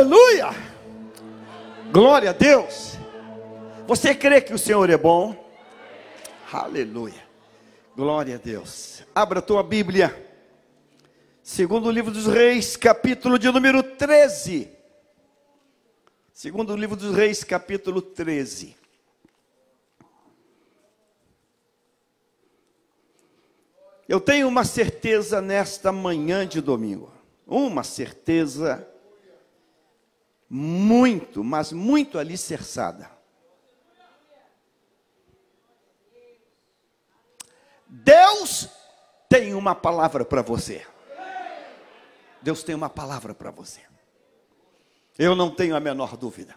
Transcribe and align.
Aleluia! 0.00 0.48
Glória 1.92 2.30
a 2.30 2.32
Deus! 2.32 2.96
Você 3.86 4.14
crê 4.14 4.40
que 4.40 4.54
o 4.54 4.58
Senhor 4.58 4.88
é 4.88 4.96
bom? 4.96 5.36
Aleluia! 6.50 7.22
Glória 7.94 8.36
a 8.36 8.38
Deus. 8.38 9.04
Abra 9.14 9.40
a 9.40 9.42
tua 9.42 9.62
Bíblia. 9.62 10.32
Segundo 11.42 11.86
o 11.86 11.90
livro 11.90 12.10
dos 12.10 12.26
Reis, 12.26 12.78
capítulo 12.78 13.38
de 13.38 13.50
número 13.50 13.82
13. 13.82 14.70
Segundo 16.32 16.72
o 16.72 16.76
livro 16.76 16.96
dos 16.96 17.14
Reis, 17.14 17.44
capítulo 17.44 18.00
13. 18.00 18.74
Eu 24.08 24.18
tenho 24.18 24.48
uma 24.48 24.64
certeza 24.64 25.42
nesta 25.42 25.92
manhã 25.92 26.46
de 26.46 26.62
domingo. 26.62 27.12
Uma 27.46 27.84
certeza 27.84 28.89
muito, 30.50 31.44
mas 31.44 31.70
muito 31.70 32.18
alicerçada. 32.18 33.08
Deus 37.86 38.68
tem 39.28 39.54
uma 39.54 39.76
palavra 39.76 40.24
para 40.24 40.42
você. 40.42 40.84
Deus 42.42 42.64
tem 42.64 42.74
uma 42.74 42.90
palavra 42.90 43.32
para 43.32 43.52
você. 43.52 43.80
Eu 45.16 45.36
não 45.36 45.50
tenho 45.50 45.76
a 45.76 45.80
menor 45.80 46.16
dúvida. 46.16 46.56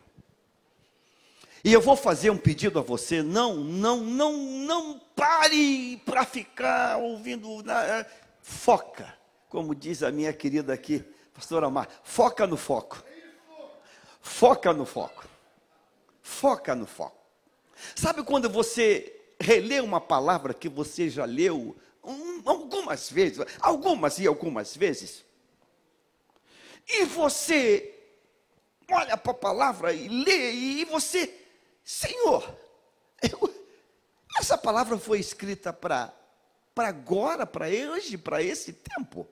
E 1.64 1.72
eu 1.72 1.80
vou 1.80 1.96
fazer 1.96 2.30
um 2.30 2.38
pedido 2.38 2.80
a 2.80 2.82
você, 2.82 3.22
não, 3.22 3.56
não, 3.56 4.02
não, 4.02 4.38
não 4.38 5.00
pare 5.16 5.98
para 6.06 6.26
ficar 6.26 6.98
ouvindo, 6.98 7.64
na, 7.64 8.06
foca, 8.42 9.18
como 9.48 9.74
diz 9.74 10.04
a 10.04 10.12
minha 10.12 10.34
querida 10.34 10.74
aqui, 10.74 11.06
pastora 11.34 11.70
Mar, 11.70 11.88
foca 12.04 12.46
no 12.46 12.58
foco. 12.58 13.02
Foca 14.24 14.74
no 14.74 14.86
foco. 14.86 15.26
Foca 16.22 16.74
no 16.74 16.88
foco. 16.88 17.22
Sabe 17.94 18.24
quando 18.24 18.50
você 18.50 19.22
relê 19.40 19.82
uma 19.82 20.00
palavra 20.00 20.54
que 20.54 20.70
você 20.70 21.10
já 21.10 21.26
leu 21.26 21.76
um, 22.02 22.42
algumas 22.46 23.12
vezes, 23.12 23.46
algumas 23.60 24.18
e 24.20 24.26
algumas 24.26 24.76
vezes, 24.76 25.26
e 26.88 27.04
você 27.06 27.94
olha 28.90 29.18
para 29.18 29.32
a 29.32 29.36
palavra 29.36 29.94
e 29.94 30.08
lê, 30.08 30.52
e 30.52 30.86
você, 30.86 31.34
Senhor, 31.84 32.56
eu, 33.22 33.54
essa 34.40 34.58
palavra 34.58 34.98
foi 34.98 35.20
escrita 35.20 35.74
para 35.74 36.14
agora, 36.78 37.46
para 37.46 37.68
hoje, 37.68 38.18
para 38.18 38.42
esse 38.42 38.72
tempo. 38.72 39.28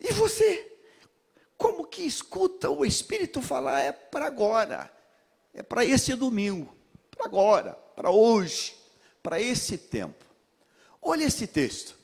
E 0.00 0.12
você 0.12 0.77
como 1.58 1.84
que 1.84 2.02
escuta 2.02 2.70
o 2.70 2.86
Espírito 2.86 3.42
falar 3.42 3.80
é 3.80 3.90
para 3.90 4.26
agora, 4.26 4.90
é 5.52 5.60
para 5.60 5.84
esse 5.84 6.14
domingo, 6.14 6.72
para 7.10 7.26
agora, 7.26 7.72
para 7.96 8.10
hoje, 8.10 8.76
para 9.20 9.40
esse 9.40 9.76
tempo. 9.76 10.24
Olha 11.02 11.24
esse 11.24 11.48
texto, 11.48 11.98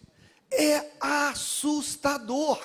é 0.50 0.91
assustador. 1.00 2.60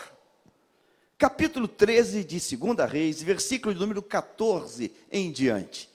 Capítulo 1.15 1.67
13 1.67 2.23
de 2.23 2.57
2 2.57 2.89
Reis, 2.89 3.21
versículo 3.21 3.75
número 3.75 4.01
14 4.01 4.91
em 5.11 5.31
diante. 5.31 5.89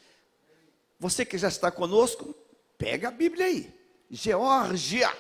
Você 1.01 1.25
que 1.25 1.37
já 1.37 1.49
está 1.49 1.71
conosco, 1.71 2.35
pega 2.79 3.09
a 3.09 3.11
Bíblia 3.11 3.47
aí. 3.47 3.75
Geórgia 4.11 5.11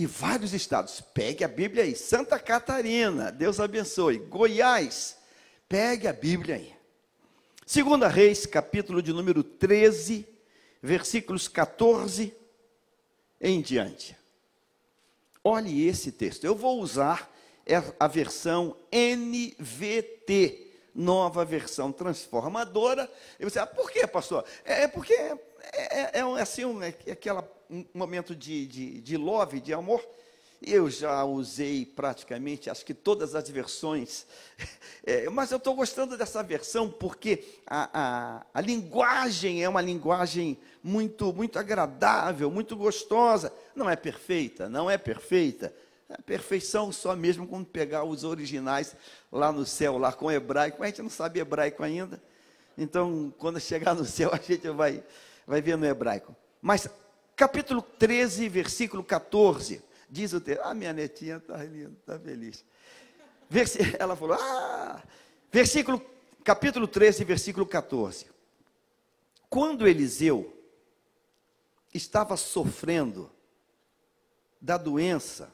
e 0.00 0.06
vários 0.06 0.54
estados. 0.54 1.02
Pegue 1.02 1.44
a 1.44 1.48
Bíblia 1.48 1.84
aí. 1.84 1.94
Santa 1.94 2.38
Catarina, 2.38 3.30
Deus 3.30 3.60
abençoe. 3.60 4.16
Goiás, 4.16 5.18
pegue 5.68 6.08
a 6.08 6.12
Bíblia 6.12 6.54
aí. 6.54 6.74
Segunda 7.66 8.08
Reis, 8.08 8.46
capítulo 8.46 9.02
de 9.02 9.12
número 9.12 9.44
13, 9.44 10.26
versículos 10.80 11.48
14 11.48 12.34
em 13.38 13.60
diante. 13.60 14.16
Olhe 15.44 15.86
esse 15.86 16.10
texto. 16.10 16.44
Eu 16.44 16.54
vou 16.54 16.80
usar 16.80 17.30
a 17.98 18.08
versão 18.08 18.74
NVT, 18.90 20.66
nova 20.94 21.44
versão 21.44 21.92
transformadora. 21.92 23.06
E 23.38 23.44
você, 23.44 23.58
ah, 23.58 23.66
por 23.66 23.90
quê, 23.90 24.06
pastor? 24.06 24.46
É, 24.64 24.84
é 24.84 24.88
porque 24.88 25.12
é, 25.12 25.36
é, 25.74 26.10
é 26.14 26.22
assim, 26.40 26.64
é 27.06 27.12
aquela 27.12 27.46
um 27.70 27.84
momento 27.94 28.34
de, 28.34 28.66
de, 28.66 29.00
de 29.00 29.16
love, 29.16 29.60
de 29.60 29.72
amor. 29.72 30.04
Eu 30.60 30.90
já 30.90 31.24
usei 31.24 31.86
praticamente, 31.86 32.68
acho 32.68 32.84
que 32.84 32.92
todas 32.92 33.34
as 33.34 33.48
versões, 33.48 34.26
é, 35.06 35.26
mas 35.30 35.50
eu 35.50 35.56
estou 35.56 35.74
gostando 35.74 36.18
dessa 36.18 36.42
versão 36.42 36.90
porque 36.90 37.44
a, 37.66 37.88
a, 37.92 38.46
a, 38.52 38.60
linguagem 38.60 39.64
é 39.64 39.68
uma 39.68 39.80
linguagem 39.80 40.58
muito, 40.82 41.32
muito 41.32 41.58
agradável, 41.58 42.50
muito 42.50 42.76
gostosa. 42.76 43.50
Não 43.74 43.88
é 43.88 43.96
perfeita, 43.96 44.68
não 44.68 44.90
é 44.90 44.98
perfeita. 44.98 45.74
É 46.10 46.20
perfeição 46.20 46.92
só 46.92 47.16
mesmo 47.16 47.46
quando 47.46 47.66
pegar 47.66 48.04
os 48.04 48.24
originais 48.24 48.94
lá 49.32 49.52
no 49.52 49.64
céu, 49.64 49.96
lá 49.96 50.12
com 50.12 50.30
hebraico. 50.30 50.82
A 50.82 50.86
gente 50.86 51.00
não 51.00 51.08
sabe 51.08 51.40
hebraico 51.40 51.82
ainda. 51.82 52.20
Então, 52.76 53.32
quando 53.38 53.60
chegar 53.60 53.94
no 53.94 54.04
céu, 54.04 54.28
a 54.34 54.36
gente 54.36 54.68
vai, 54.70 55.02
vai 55.46 55.62
ver 55.62 55.76
no 55.76 55.86
hebraico. 55.86 56.36
Mas 56.60 56.86
capítulo 57.40 57.80
13, 57.80 58.50
versículo 58.50 59.02
14, 59.02 59.82
diz 60.10 60.34
o 60.34 60.42
texto, 60.42 60.60
ah, 60.62 60.74
minha 60.74 60.92
netinha 60.92 61.38
está 61.38 61.64
linda, 61.64 61.96
está 61.98 62.18
feliz. 62.18 62.62
Ela 63.98 64.14
falou, 64.14 64.36
ah, 64.38 65.02
versículo, 65.50 66.04
capítulo 66.44 66.86
13, 66.86 67.24
versículo 67.24 67.64
14. 67.64 68.26
Quando 69.48 69.88
Eliseu 69.88 70.54
estava 71.94 72.36
sofrendo 72.36 73.32
da 74.60 74.76
doença 74.76 75.50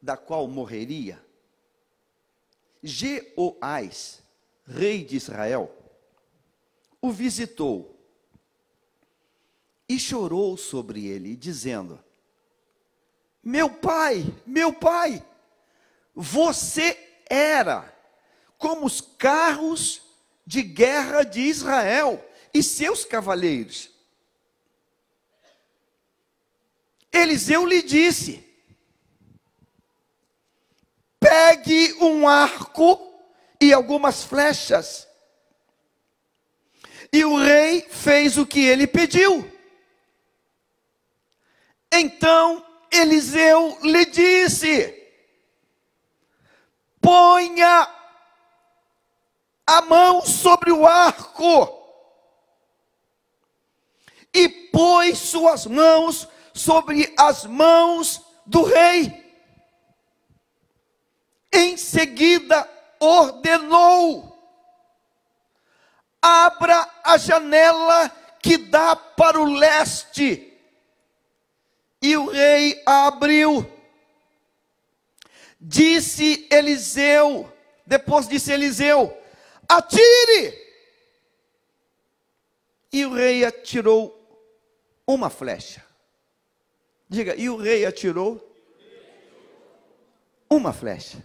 da 0.00 0.16
qual 0.16 0.48
morreria, 0.48 1.24
Jeoás, 2.82 4.20
rei 4.66 5.04
de 5.04 5.14
Israel, 5.14 5.72
o 7.00 7.12
visitou 7.12 7.91
e 9.92 9.98
chorou 9.98 10.56
sobre 10.56 11.06
ele, 11.06 11.36
dizendo: 11.36 12.02
Meu 13.42 13.68
pai, 13.68 14.24
meu 14.46 14.72
pai, 14.72 15.22
você 16.14 16.98
era 17.28 17.94
como 18.56 18.86
os 18.86 19.00
carros 19.00 20.00
de 20.46 20.62
guerra 20.62 21.24
de 21.24 21.40
Israel 21.40 22.24
e 22.54 22.62
seus 22.62 23.04
cavaleiros. 23.04 23.90
Eliseu 27.12 27.66
lhe 27.66 27.82
disse: 27.82 28.42
Pegue 31.20 31.92
um 32.00 32.26
arco 32.26 32.98
e 33.60 33.74
algumas 33.74 34.22
flechas. 34.22 35.06
E 37.12 37.22
o 37.26 37.36
rei 37.36 37.82
fez 37.90 38.38
o 38.38 38.46
que 38.46 38.60
ele 38.60 38.86
pediu. 38.86 39.51
Então 41.92 42.64
Eliseu 42.90 43.78
lhe 43.82 44.06
disse: 44.06 44.98
ponha 47.02 47.88
a 49.66 49.82
mão 49.82 50.22
sobre 50.22 50.72
o 50.72 50.86
arco. 50.86 51.80
E 54.34 54.48
pôs 54.48 55.18
suas 55.18 55.66
mãos 55.66 56.26
sobre 56.54 57.12
as 57.18 57.44
mãos 57.44 58.22
do 58.46 58.62
rei. 58.62 59.20
Em 61.52 61.76
seguida 61.76 62.66
ordenou: 62.98 64.38
abra 66.22 66.88
a 67.04 67.18
janela 67.18 68.10
que 68.40 68.56
dá 68.56 68.96
para 68.96 69.38
o 69.38 69.44
leste 69.44 70.51
e 72.02 72.16
o 72.16 72.28
rei 72.28 72.82
abriu. 72.84 73.64
Disse 75.60 76.48
Eliseu, 76.50 77.50
depois 77.86 78.26
disse 78.26 78.52
Eliseu: 78.52 79.16
atire! 79.68 80.60
E 82.92 83.06
o 83.06 83.14
rei 83.14 83.44
atirou 83.44 84.18
uma 85.06 85.30
flecha. 85.30 85.82
Diga, 87.08 87.36
e 87.36 87.48
o 87.48 87.56
rei 87.56 87.86
atirou 87.86 88.52
uma 90.50 90.72
flecha. 90.72 91.24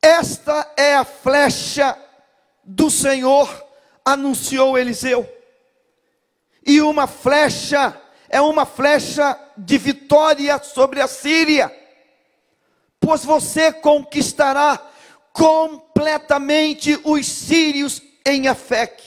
Esta 0.00 0.72
é 0.76 0.94
a 0.94 1.04
flecha 1.04 1.96
do 2.64 2.90
Senhor 2.90 3.65
anunciou 4.06 4.78
Eliseu. 4.78 5.28
E 6.64 6.80
uma 6.80 7.08
flecha 7.08 8.00
é 8.28 8.40
uma 8.40 8.64
flecha 8.64 9.38
de 9.56 9.76
vitória 9.76 10.62
sobre 10.62 11.00
a 11.00 11.08
Síria, 11.08 11.74
pois 13.00 13.24
você 13.24 13.72
conquistará 13.72 14.80
completamente 15.32 16.98
os 17.04 17.26
sírios 17.26 18.00
em 18.24 18.46
Afec. 18.46 19.02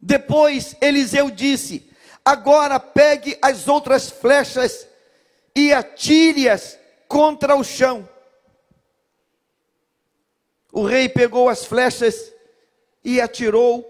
Depois 0.00 0.74
Eliseu 0.80 1.30
disse: 1.30 1.90
Agora 2.24 2.80
pegue 2.80 3.38
as 3.40 3.68
outras 3.68 4.10
flechas 4.10 4.86
e 5.54 5.72
atire-as 5.72 6.78
contra 7.06 7.56
o 7.56 7.64
chão. 7.64 8.08
O 10.72 10.84
rei 10.84 11.08
pegou 11.08 11.48
as 11.48 11.64
flechas 11.64 12.32
e 13.08 13.22
atirou 13.22 13.82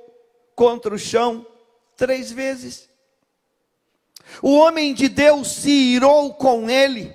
contra 0.55 0.95
o 0.95 0.99
chão 0.99 1.45
três 1.97 2.31
vezes. 2.31 2.89
O 4.41 4.57
homem 4.57 4.95
de 4.95 5.09
Deus 5.09 5.51
se 5.51 5.71
irou 5.71 6.35
com 6.35 6.71
ele. 6.71 7.13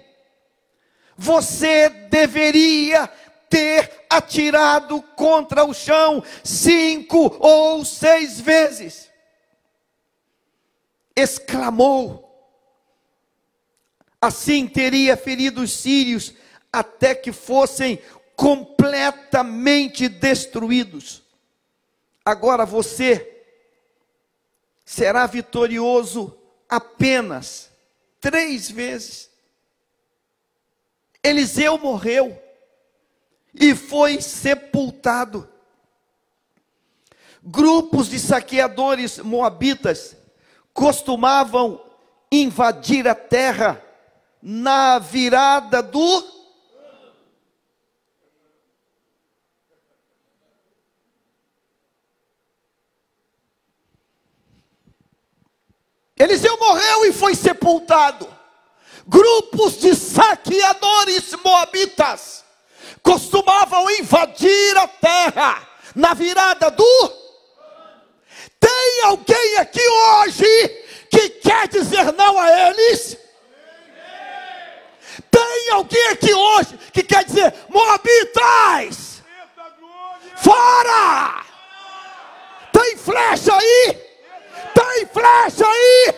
Você 1.15 1.87
deveria 1.87 3.07
ter 3.49 4.05
atirado 4.09 5.01
contra 5.15 5.63
o 5.63 5.73
chão 5.73 6.21
cinco 6.43 7.37
ou 7.39 7.85
seis 7.85 8.37
vezes. 8.41 9.09
Exclamou. 11.15 12.21
Assim 14.19 14.67
teria 14.67 15.15
ferido 15.15 15.61
os 15.61 15.71
sírios 15.71 16.33
até 16.69 17.15
que 17.15 17.31
fossem 17.31 17.97
completamente 18.35 20.09
destruídos. 20.09 21.22
Agora 22.25 22.65
você 22.65 23.43
será 24.85 25.25
vitorioso 25.27 26.37
apenas 26.69 27.69
três 28.19 28.69
vezes. 28.69 29.29
Eliseu 31.23 31.77
morreu 31.77 32.41
e 33.53 33.75
foi 33.75 34.21
sepultado. 34.21 35.49
Grupos 37.41 38.09
de 38.09 38.19
saqueadores 38.19 39.19
moabitas 39.19 40.15
costumavam 40.73 41.83
invadir 42.31 43.07
a 43.07 43.13
terra 43.13 43.83
na 44.41 44.97
virada 44.97 45.83
do 45.83 46.42
Eliseu 56.17 56.57
morreu 56.57 57.05
e 57.05 57.13
foi 57.13 57.35
sepultado. 57.35 58.27
Grupos 59.07 59.79
de 59.79 59.95
saqueadores 59.95 61.33
moabitas 61.43 62.43
costumavam 63.01 63.89
invadir 63.91 64.77
a 64.77 64.87
terra 64.87 65.67
na 65.95 66.13
virada 66.13 66.71
do. 66.71 67.13
Tem 68.59 69.01
alguém 69.03 69.57
aqui 69.57 69.81
hoje 69.85 70.45
que 71.11 71.29
quer 71.29 71.67
dizer 71.67 72.13
não 72.13 72.39
a 72.39 72.69
eles? 72.69 73.17
Tem 75.29 75.69
alguém 75.71 76.07
aqui 76.09 76.33
hoje 76.33 76.77
que 76.93 77.03
quer 77.03 77.25
dizer 77.25 77.53
Moabitas? 77.69 79.21
Fora! 80.37 81.43
Tem 82.71 82.97
flecha 82.97 83.55
aí? 83.55 84.12
Tem 84.83 85.05
flecha 85.05 85.65
aí? 85.65 86.15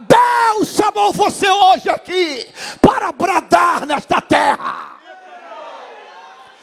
Deus 0.00 0.68
chamou 0.68 1.12
você 1.12 1.48
hoje 1.48 1.88
aqui 1.88 2.48
para 2.80 3.12
bradar 3.12 3.86
nesta 3.86 4.20
terra. 4.20 4.96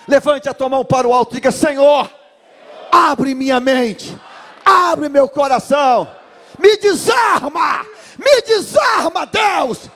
Levante 0.08 0.50
a 0.50 0.54
tua 0.54 0.68
mão 0.68 0.84
para 0.84 1.08
o 1.08 1.14
alto 1.14 1.34
e 1.34 1.36
diga: 1.36 1.52
Senhor, 1.52 2.12
abre 2.92 3.34
minha 3.34 3.62
mente, 3.62 4.18
abre 4.66 5.08
meu 5.08 5.30
coração, 5.30 6.10
me 6.58 6.76
desarma, 6.78 7.86
me 8.18 8.42
desarma, 8.42 9.26
Deus, 9.26 9.90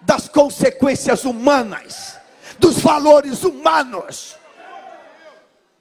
das 0.00 0.28
consequências 0.28 1.24
humanas, 1.24 2.18
dos 2.58 2.80
valores 2.80 3.44
humanos 3.44 4.36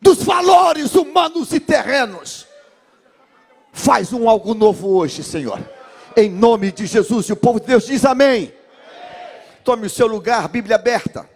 dos 0.04 0.22
valores 0.22 0.94
humanos 0.94 1.54
e 1.54 1.60
terrenos. 1.60 2.46
Faz 3.72 4.12
um 4.12 4.30
algo 4.30 4.54
novo 4.54 4.90
hoje, 4.90 5.24
Senhor. 5.24 5.60
Em 6.16 6.30
nome 6.30 6.72
de 6.72 6.86
Jesus. 6.86 7.28
E 7.30 7.34
o 7.34 7.38
povo 7.38 7.60
de 7.60 7.68
Deus 7.68 7.86
diz 7.86 8.04
amém. 8.06 8.54
Tome 9.64 9.88
o 9.88 9.90
seu 9.90 10.06
lugar, 10.06 10.48
Bíblia 10.50 10.76
aberta. 10.76 11.28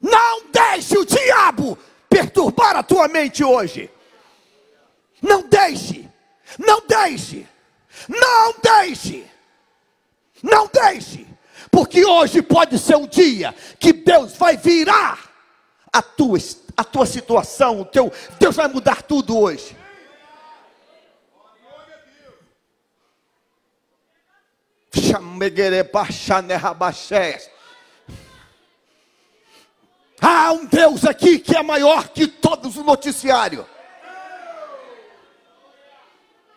Não 0.00 0.42
deixe 0.52 0.96
o 0.98 1.04
diabo 1.04 1.76
perturbar 2.08 2.76
a 2.76 2.82
tua 2.82 3.08
mente 3.08 3.42
hoje. 3.42 3.90
Não 5.20 5.42
deixe. 5.48 6.08
Não 6.58 6.82
deixe. 6.86 7.46
Não 8.06 8.54
deixe. 8.62 9.26
Não 10.42 10.70
deixe. 10.72 11.26
Porque 11.70 12.04
hoje 12.04 12.42
pode 12.42 12.78
ser 12.78 12.96
um 12.96 13.06
dia 13.06 13.54
que 13.80 13.92
Deus 13.92 14.36
vai 14.36 14.56
virar 14.56 15.27
a 15.92 16.02
tua, 16.02 16.38
a 16.76 16.84
tua 16.84 17.06
situação, 17.06 17.80
o 17.80 17.84
teu, 17.84 18.12
Deus 18.38 18.56
vai 18.56 18.68
mudar 18.68 19.02
tudo 19.02 19.38
hoje. 19.38 19.76
Há 30.20 30.52
um 30.52 30.66
Deus 30.66 31.04
aqui 31.04 31.38
que 31.38 31.56
é 31.56 31.62
maior 31.62 32.08
que 32.08 32.26
todos 32.26 32.76
o 32.76 32.82
noticiário. 32.82 33.66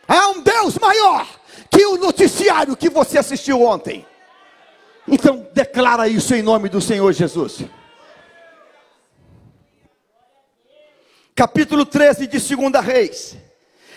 Há 0.07 0.29
um 0.29 0.41
Deus 0.41 0.77
maior 0.77 1.27
que 1.69 1.85
o 1.85 1.97
noticiário 1.97 2.75
que 2.75 2.89
você 2.89 3.17
assistiu 3.17 3.61
ontem. 3.61 4.05
Então 5.07 5.47
declara 5.53 6.07
isso 6.07 6.33
em 6.33 6.41
nome 6.41 6.69
do 6.69 6.81
Senhor 6.81 7.11
Jesus. 7.13 7.63
Capítulo 11.41 11.87
13 11.87 12.27
de 12.27 12.37
2 12.37 12.85
Reis. 12.85 13.35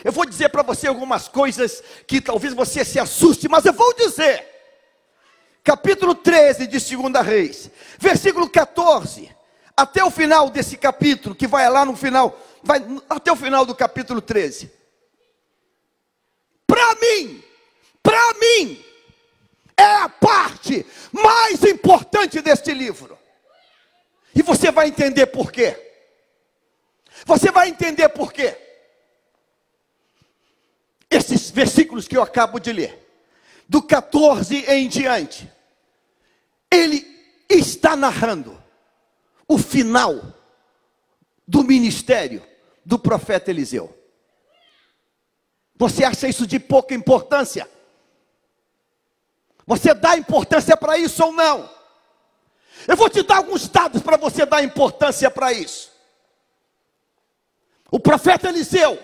Eu 0.02 0.10
vou 0.12 0.24
dizer 0.24 0.48
para 0.48 0.62
você 0.62 0.86
algumas 0.86 1.28
coisas 1.28 1.82
que 2.06 2.18
talvez 2.18 2.54
você 2.54 2.82
se 2.86 2.98
assuste, 2.98 3.50
mas 3.50 3.66
eu 3.66 3.74
vou 3.74 3.92
dizer. 3.92 4.48
Capítulo 5.62 6.14
13 6.14 6.66
de 6.66 6.78
2 6.96 7.26
Reis, 7.26 7.70
versículo 7.98 8.48
14, 8.48 9.30
até 9.76 10.02
o 10.02 10.10
final 10.10 10.48
desse 10.48 10.78
capítulo, 10.78 11.34
que 11.34 11.46
vai 11.46 11.68
lá 11.68 11.84
no 11.84 11.94
final, 11.94 12.34
vai 12.62 12.82
até 13.10 13.30
o 13.30 13.36
final 13.36 13.66
do 13.66 13.74
capítulo 13.74 14.22
13. 14.22 14.72
Para 16.66 16.94
mim, 16.94 17.44
para 18.02 18.32
mim, 18.40 18.82
é 19.76 19.96
a 19.96 20.08
parte 20.08 20.86
mais 21.12 21.62
importante 21.62 22.40
deste 22.40 22.72
livro. 22.72 23.18
E 24.34 24.40
você 24.40 24.70
vai 24.70 24.88
entender 24.88 25.26
por 25.26 25.52
quê. 25.52 25.84
Você 27.24 27.50
vai 27.50 27.68
entender 27.68 28.08
por 28.08 28.32
quê. 28.32 28.56
Esses 31.10 31.50
versículos 31.50 32.08
que 32.08 32.16
eu 32.16 32.22
acabo 32.22 32.58
de 32.58 32.72
ler, 32.72 33.04
do 33.68 33.80
14 33.82 34.64
em 34.68 34.88
diante, 34.88 35.50
ele 36.70 37.06
está 37.48 37.94
narrando 37.94 38.60
o 39.46 39.58
final 39.58 40.34
do 41.46 41.62
ministério 41.62 42.42
do 42.84 42.98
profeta 42.98 43.50
Eliseu. 43.50 43.96
Você 45.76 46.04
acha 46.04 46.28
isso 46.28 46.46
de 46.46 46.58
pouca 46.58 46.94
importância? 46.94 47.68
Você 49.66 49.94
dá 49.94 50.16
importância 50.16 50.76
para 50.76 50.98
isso 50.98 51.24
ou 51.24 51.32
não? 51.32 51.70
Eu 52.86 52.96
vou 52.96 53.08
te 53.08 53.22
dar 53.22 53.36
alguns 53.36 53.68
dados 53.68 54.02
para 54.02 54.16
você 54.16 54.44
dar 54.44 54.62
importância 54.62 55.30
para 55.30 55.52
isso. 55.52 55.93
O 57.94 58.00
profeta 58.00 58.48
Eliseu, 58.48 59.00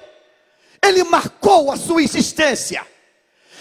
ele 0.84 1.04
marcou 1.04 1.70
a 1.70 1.76
sua 1.76 2.02
existência. 2.02 2.84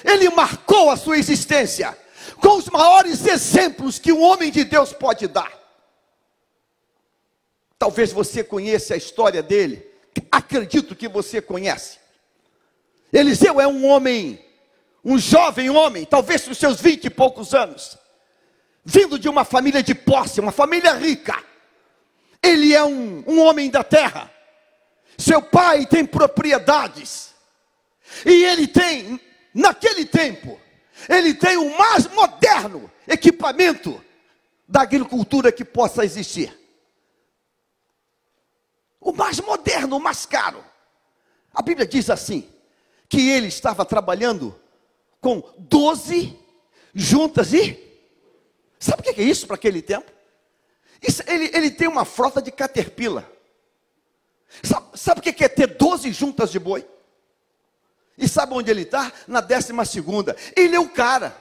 Ele 0.03 0.27
marcou 0.31 0.89
a 0.89 0.97
sua 0.97 1.19
existência 1.19 1.95
com 2.41 2.57
os 2.57 2.65
maiores 2.65 3.27
exemplos 3.27 3.99
que 3.99 4.11
um 4.11 4.23
homem 4.23 4.49
de 4.49 4.63
Deus 4.63 4.91
pode 4.91 5.27
dar. 5.27 5.53
Talvez 7.77 8.11
você 8.11 8.43
conheça 8.43 8.95
a 8.95 8.97
história 8.97 9.43
dele. 9.43 9.87
Acredito 10.31 10.95
que 10.95 11.07
você 11.07 11.39
conhece. 11.39 11.99
Eliseu 13.13 13.61
é 13.61 13.67
um 13.67 13.85
homem, 13.85 14.43
um 15.05 15.19
jovem 15.19 15.69
homem, 15.69 16.05
talvez 16.05 16.41
com 16.41 16.55
seus 16.55 16.81
vinte 16.81 17.05
e 17.05 17.09
poucos 17.11 17.53
anos, 17.53 17.99
vindo 18.83 19.19
de 19.19 19.29
uma 19.29 19.45
família 19.45 19.83
de 19.83 19.93
posse, 19.93 20.39
uma 20.39 20.51
família 20.51 20.93
rica. 20.93 21.37
Ele 22.41 22.73
é 22.73 22.83
um, 22.83 23.23
um 23.27 23.39
homem 23.41 23.69
da 23.69 23.83
terra 23.83 24.38
Seu 25.19 25.41
pai 25.41 25.85
tem 25.85 26.05
propriedades. 26.05 27.35
E 28.25 28.45
ele 28.45 28.67
tem, 28.67 29.19
naquele 29.53 30.05
tempo, 30.05 30.59
ele 31.09 31.33
tem 31.33 31.57
o 31.57 31.77
mais 31.77 32.07
moderno 32.07 32.89
equipamento 33.05 34.01
da 34.65 34.81
agricultura 34.81 35.51
que 35.51 35.65
possa 35.65 36.05
existir. 36.05 36.57
O 39.01 39.11
mais 39.11 39.41
moderno, 39.41 39.97
o 39.97 39.99
mais 39.99 40.25
caro. 40.25 40.63
A 41.53 41.61
Bíblia 41.61 41.85
diz 41.85 42.09
assim: 42.09 42.49
que 43.09 43.29
ele 43.29 43.47
estava 43.47 43.85
trabalhando 43.85 44.57
com 45.19 45.43
12 45.57 46.37
juntas 46.95 47.51
e. 47.53 47.77
Sabe 48.79 49.01
o 49.01 49.13
que 49.13 49.21
é 49.21 49.23
isso 49.23 49.45
para 49.45 49.55
aquele 49.55 49.81
tempo? 49.81 50.09
Isso, 51.01 51.21
ele, 51.27 51.51
ele 51.53 51.71
tem 51.71 51.89
uma 51.89 52.05
frota 52.05 52.41
de 52.41 52.51
caterpillar. 52.51 53.29
Sabe, 54.63 54.97
sabe 54.97 55.19
o 55.19 55.23
que 55.23 55.43
é 55.43 55.49
ter 55.49 55.67
12 55.67 56.11
juntas 56.11 56.51
de 56.51 56.59
boi? 56.59 56.87
E 58.17 58.27
sabe 58.27 58.53
onde 58.53 58.69
ele 58.69 58.81
está? 58.81 59.11
Na 59.27 59.39
décima 59.39 59.85
segunda. 59.85 60.35
Ele 60.55 60.75
é 60.75 60.79
o 60.79 60.89
cara. 60.89 61.35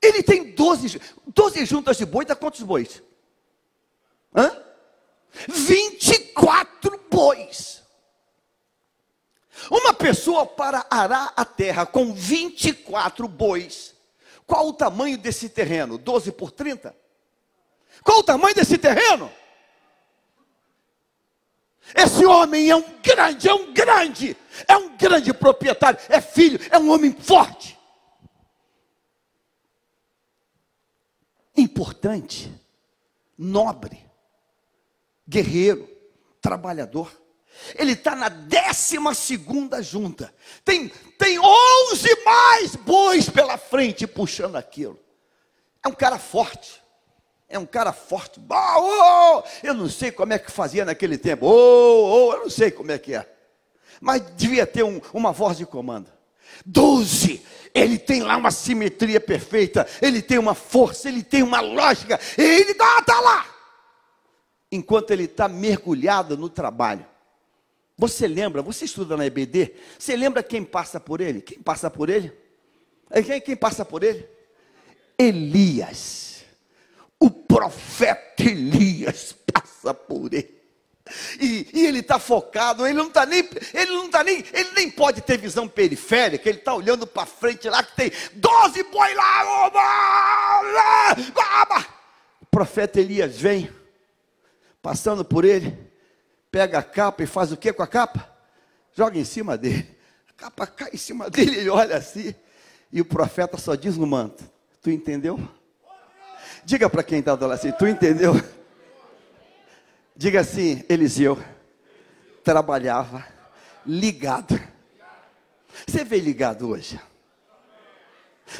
Ele 0.00 0.22
tem 0.22 0.52
12, 0.52 1.00
12 1.26 1.66
juntas 1.66 1.96
de 1.96 2.06
boi, 2.06 2.24
dá 2.24 2.36
quantos 2.36 2.62
bois? 2.62 3.02
Hã? 4.34 4.56
24 5.48 7.00
bois. 7.10 7.82
Uma 9.70 9.92
pessoa 9.92 10.46
para 10.46 10.86
arar 10.88 11.32
a 11.36 11.44
terra 11.44 11.84
com 11.84 12.12
24 12.12 13.26
bois. 13.26 13.94
Qual 14.46 14.68
o 14.68 14.72
tamanho 14.72 15.18
desse 15.18 15.48
terreno? 15.48 15.98
12 15.98 16.32
por 16.32 16.50
30? 16.50 16.94
Qual 18.04 18.20
o 18.20 18.22
tamanho 18.22 18.54
desse 18.54 18.78
terreno? 18.78 19.30
Esse 21.94 22.24
homem 22.24 22.70
é 22.70 22.76
um 22.76 23.00
grande, 23.02 23.48
é 23.48 23.54
um 23.54 23.72
grande, 23.72 24.36
é 24.66 24.76
um 24.76 24.96
grande 24.96 25.32
proprietário, 25.32 25.98
é 26.08 26.20
filho, 26.20 26.60
é 26.70 26.78
um 26.78 26.90
homem 26.90 27.12
forte. 27.12 27.78
Importante, 31.56 32.52
nobre, 33.36 34.04
guerreiro, 35.26 35.88
trabalhador. 36.40 37.10
Ele 37.74 37.92
está 37.92 38.14
na 38.14 38.28
décima 38.28 39.14
segunda 39.14 39.82
junta. 39.82 40.32
Tem, 40.64 40.88
tem 41.18 41.38
onze 41.38 42.24
mais 42.24 42.76
bois 42.76 43.28
pela 43.28 43.58
frente 43.58 44.06
puxando 44.06 44.56
aquilo. 44.56 44.98
É 45.84 45.88
um 45.88 45.94
cara 45.94 46.18
forte. 46.18 46.80
É 47.48 47.58
um 47.58 47.64
cara 47.66 47.92
forte. 47.92 48.40
Oh, 48.48 49.38
oh, 49.38 49.42
eu 49.62 49.72
não 49.72 49.88
sei 49.88 50.12
como 50.12 50.32
é 50.32 50.38
que 50.38 50.50
fazia 50.50 50.84
naquele 50.84 51.16
tempo. 51.16 51.46
Oh, 51.46 52.28
oh, 52.28 52.32
eu 52.34 52.40
não 52.40 52.50
sei 52.50 52.70
como 52.70 52.92
é 52.92 52.98
que 52.98 53.14
é. 53.14 53.26
Mas 54.00 54.22
devia 54.36 54.66
ter 54.66 54.82
um, 54.82 55.00
uma 55.12 55.32
voz 55.32 55.56
de 55.56 55.64
comando. 55.64 56.10
Doze. 56.64 57.42
Ele 57.74 57.98
tem 57.98 58.22
lá 58.22 58.36
uma 58.36 58.50
simetria 58.50 59.20
perfeita. 59.20 59.86
Ele 60.02 60.20
tem 60.20 60.38
uma 60.38 60.54
força. 60.54 61.08
Ele 61.08 61.22
tem 61.22 61.42
uma 61.42 61.60
lógica. 61.60 62.20
Ele 62.36 62.72
está 62.72 63.02
tá 63.02 63.18
lá. 63.20 63.46
Enquanto 64.70 65.10
ele 65.10 65.24
está 65.24 65.48
mergulhado 65.48 66.36
no 66.36 66.50
trabalho. 66.50 67.06
Você 67.96 68.28
lembra, 68.28 68.62
você 68.62 68.84
estuda 68.84 69.16
na 69.16 69.26
EBD, 69.26 69.74
você 69.98 70.14
lembra 70.14 70.40
quem 70.40 70.62
passa 70.62 71.00
por 71.00 71.20
ele? 71.20 71.40
Quem 71.42 71.60
passa 71.60 71.90
por 71.90 72.08
ele? 72.08 72.32
É 73.10 73.20
quem, 73.20 73.40
quem 73.40 73.56
passa 73.56 73.84
por 73.84 74.04
ele? 74.04 74.24
Elias. 75.18 76.27
O 77.18 77.30
profeta 77.30 78.42
Elias 78.42 79.34
passa 79.52 79.92
por 79.92 80.32
ele. 80.32 80.56
E, 81.40 81.66
e 81.72 81.86
ele 81.86 82.00
está 82.00 82.18
focado, 82.18 82.86
ele 82.86 82.98
não 82.98 83.08
está 83.08 83.24
nem, 83.24 83.48
ele 83.72 83.92
não 83.92 84.10
tá 84.10 84.22
nem, 84.22 84.44
ele 84.52 84.70
nem 84.74 84.90
pode 84.90 85.22
ter 85.22 85.38
visão 85.38 85.66
periférica, 85.66 86.48
ele 86.48 86.58
está 86.58 86.74
olhando 86.74 87.06
para 87.06 87.24
frente 87.24 87.66
lá 87.68 87.82
que 87.82 87.96
tem 87.96 88.12
12 88.34 88.82
boi 88.84 89.14
lá. 89.14 89.70
O 92.42 92.46
profeta 92.46 93.00
Elias 93.00 93.38
vem, 93.38 93.70
passando 94.82 95.24
por 95.24 95.46
ele 95.46 95.88
pega 96.50 96.78
a 96.78 96.82
capa 96.82 97.22
e 97.22 97.26
faz 97.26 97.52
o 97.52 97.56
que 97.56 97.72
com 97.72 97.82
a 97.82 97.86
capa? 97.86 98.28
Joga 98.94 99.18
em 99.18 99.24
cima 99.24 99.56
dele. 99.56 99.96
A 100.28 100.32
capa 100.32 100.66
cai 100.66 100.90
em 100.92 100.96
cima 100.96 101.30
dele, 101.30 101.58
ele 101.58 101.70
olha 101.70 101.96
assim. 101.96 102.34
E 102.92 103.00
o 103.00 103.04
profeta 103.04 103.56
só 103.58 103.74
diz 103.74 103.96
no 103.96 104.06
manto: 104.06 104.44
Tu 104.82 104.90
entendeu? 104.90 105.38
Diga 106.68 106.90
para 106.90 107.02
quem 107.02 107.20
está 107.20 107.34
do 107.34 107.46
lado 107.46 107.54
assim: 107.54 107.72
Tu 107.72 107.86
entendeu? 107.86 108.34
Diga 110.14 110.40
assim: 110.40 110.84
Eliseu 110.86 111.42
trabalhava 112.44 113.26
ligado. 113.86 114.54
Você 115.86 116.04
veio 116.04 116.22
ligado 116.22 116.68
hoje? 116.68 117.00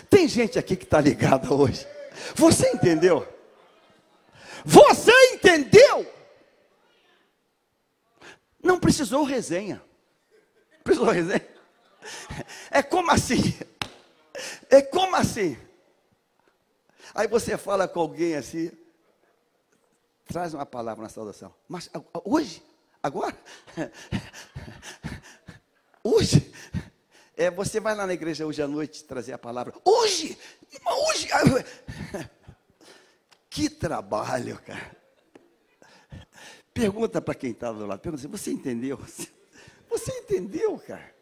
Tem 0.09 0.27
gente 0.27 0.59
aqui 0.59 0.75
que 0.75 0.85
está 0.85 1.03
ligada 1.03 1.53
hoje. 1.53 1.87
Você 2.35 2.71
entendeu? 2.71 3.29
Você 4.65 5.13
entendeu? 5.35 6.11
Não 8.63 8.81
precisou 8.81 9.23
resenha. 9.23 9.83
Precisou 10.83 11.11
resenha? 11.11 11.47
É 12.71 12.83
como 12.83 13.11
assim? 13.11 13.55
É 14.71 14.81
como 14.81 15.15
assim? 15.15 15.59
Aí 17.15 17.27
você 17.27 17.57
fala 17.57 17.89
com 17.89 18.01
alguém 18.01 18.35
assim, 18.35 18.71
traz 20.27 20.55
uma 20.55 20.67
palavra 20.67 21.03
na 21.03 21.09
saudação. 21.09 21.55
Mas 21.69 21.91
hoje? 22.25 22.63
Agora? 23.03 23.37
Hoje? 26.03 26.53
É, 27.37 27.51
você 27.51 27.79
vai 27.79 27.95
lá 27.95 28.07
na 28.07 28.15
igreja 28.15 28.47
hoje 28.47 28.61
à 28.63 28.67
noite 28.67 29.05
trazer 29.05 29.33
a 29.33 29.39
palavra. 29.39 29.75
Hoje? 29.85 30.39
Hoje? 30.85 31.29
Que 33.51 33.69
trabalho, 33.69 34.61
cara. 34.65 34.97
Pergunta 36.73 37.21
para 37.21 37.35
quem 37.35 37.51
está 37.51 37.73
do 37.73 37.87
lado, 37.87 37.99
pergunta 37.99 38.23
assim, 38.23 38.31
você 38.31 38.53
entendeu? 38.53 38.99
Você 39.91 40.13
entendeu, 40.13 40.79
cara? 40.87 41.15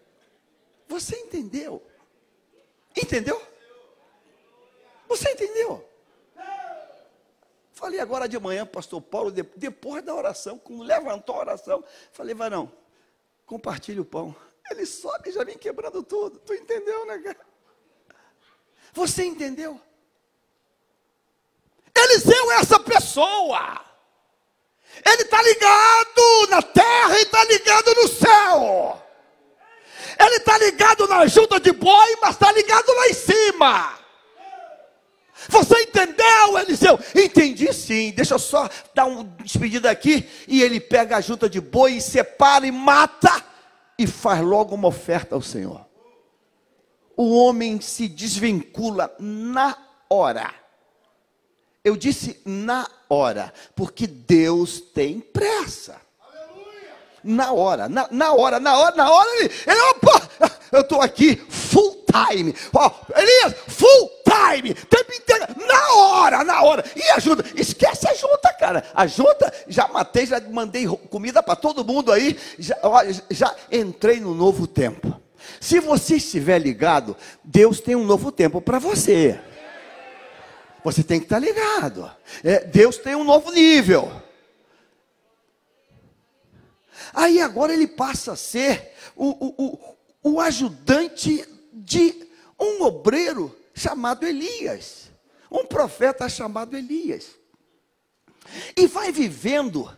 Você 0.88 1.16
entendeu? 1.16 1.80
Entendeu? 2.94 3.40
Você 5.08 5.30
entendeu? 5.30 5.86
Falei 7.72 8.00
agora 8.00 8.26
de 8.26 8.38
manhã, 8.38 8.64
pastor 8.64 9.02
Paulo, 9.02 9.30
depois 9.30 10.02
da 10.02 10.14
oração, 10.14 10.58
quando 10.58 10.82
levantou 10.82 11.36
a 11.36 11.40
oração, 11.40 11.84
falei, 12.10 12.34
varão, 12.34 12.72
compartilhe 13.44 14.00
o 14.00 14.04
pão. 14.04 14.34
Ele 14.70 14.86
sobe 14.86 15.28
e 15.28 15.32
já 15.32 15.44
vem 15.44 15.58
quebrando 15.58 16.02
tudo. 16.02 16.38
Tu 16.38 16.54
entendeu, 16.54 17.04
né, 17.04 17.18
cara? 17.18 17.46
Você 18.94 19.24
entendeu? 19.24 19.78
Eliseu 21.94 22.52
é 22.52 22.54
essa 22.56 22.80
pessoa. 22.80 23.84
Ele 25.04 25.22
está 25.22 25.42
ligado 25.42 26.46
na 26.48 26.62
terra 26.62 27.18
e 27.18 27.22
está 27.22 27.44
ligado 27.44 27.94
no 27.94 28.08
céu. 28.08 29.02
Ele 30.18 30.36
está 30.36 30.56
ligado 30.56 31.06
na 31.06 31.26
junta 31.26 31.60
de 31.60 31.72
boi, 31.72 32.16
mas 32.22 32.30
está 32.30 32.50
ligado 32.52 32.90
lá 32.90 33.08
em 33.08 33.14
cima. 33.14 34.05
Você 35.48 35.82
entendeu, 35.82 36.58
Eliseu? 36.58 36.98
Entendi 37.14 37.72
sim. 37.72 38.12
Deixa 38.12 38.34
eu 38.34 38.38
só 38.38 38.68
dar 38.94 39.06
um 39.06 39.24
despedida 39.42 39.90
aqui. 39.90 40.28
E 40.46 40.62
ele 40.62 40.80
pega 40.80 41.16
a 41.16 41.20
junta 41.20 41.48
de 41.48 41.60
boi 41.60 41.94
e 41.94 42.02
separa 42.02 42.66
e 42.66 42.72
mata 42.72 43.44
e 43.98 44.06
faz 44.06 44.40
logo 44.40 44.74
uma 44.74 44.88
oferta 44.88 45.34
ao 45.34 45.42
Senhor. 45.42 45.86
O 47.16 47.34
homem 47.36 47.80
se 47.80 48.08
desvincula 48.08 49.14
na 49.18 49.76
hora. 50.08 50.52
Eu 51.82 51.96
disse 51.96 52.40
na 52.44 52.86
hora, 53.08 53.52
porque 53.74 54.06
Deus 54.06 54.80
tem 54.80 55.20
pressa. 55.20 56.00
Na 57.22 57.52
hora, 57.52 57.88
na, 57.88 58.06
na 58.10 58.32
hora, 58.32 58.60
na 58.60 58.76
hora, 58.76 58.96
na 58.96 59.10
hora, 59.10 59.28
ele, 59.38 59.52
ele 59.66 59.80
opa, 59.90 60.15
eu 60.72 60.80
estou 60.80 61.00
aqui 61.00 61.36
full 61.48 62.04
time. 62.06 62.54
Oh, 62.72 62.90
Elias, 63.18 63.54
full 63.68 64.10
time, 64.24 64.74
tempo 64.74 65.12
inteiro, 65.12 65.46
na 65.66 65.92
hora, 65.94 66.44
na 66.44 66.62
hora. 66.62 66.84
E 66.94 67.02
ajuda, 67.10 67.44
esquece 67.54 68.08
a 68.08 68.14
junta, 68.14 68.52
cara. 68.52 68.84
A 68.94 69.06
junta, 69.06 69.52
já 69.68 69.88
matei, 69.88 70.26
já 70.26 70.40
mandei 70.40 70.86
comida 71.10 71.42
para 71.42 71.56
todo 71.56 71.84
mundo 71.84 72.12
aí, 72.12 72.38
já, 72.58 72.76
já 73.30 73.54
entrei 73.70 74.20
no 74.20 74.34
novo 74.34 74.66
tempo. 74.66 75.20
Se 75.60 75.78
você 75.80 76.16
estiver 76.16 76.58
ligado, 76.58 77.16
Deus 77.42 77.80
tem 77.80 77.94
um 77.94 78.04
novo 78.04 78.32
tempo 78.32 78.60
para 78.60 78.78
você. 78.78 79.40
Você 80.82 81.02
tem 81.02 81.18
que 81.18 81.26
estar 81.26 81.38
ligado. 81.38 82.10
É, 82.44 82.60
Deus 82.60 82.96
tem 82.96 83.14
um 83.14 83.24
novo 83.24 83.50
nível. 83.50 84.10
Aí 87.12 87.40
agora 87.40 87.72
ele 87.72 87.86
passa 87.86 88.32
a 88.32 88.36
ser 88.36 88.92
o, 89.16 89.28
o, 89.30 89.95
o, 90.26 90.40
ajudante 90.40 91.46
de 91.72 92.26
um 92.58 92.82
obreiro 92.82 93.56
chamado 93.72 94.26
Elias. 94.26 95.08
Um 95.48 95.64
profeta 95.64 96.28
chamado 96.28 96.76
Elias. 96.76 97.26
E 98.76 98.88
vai 98.88 99.12
vivendo 99.12 99.96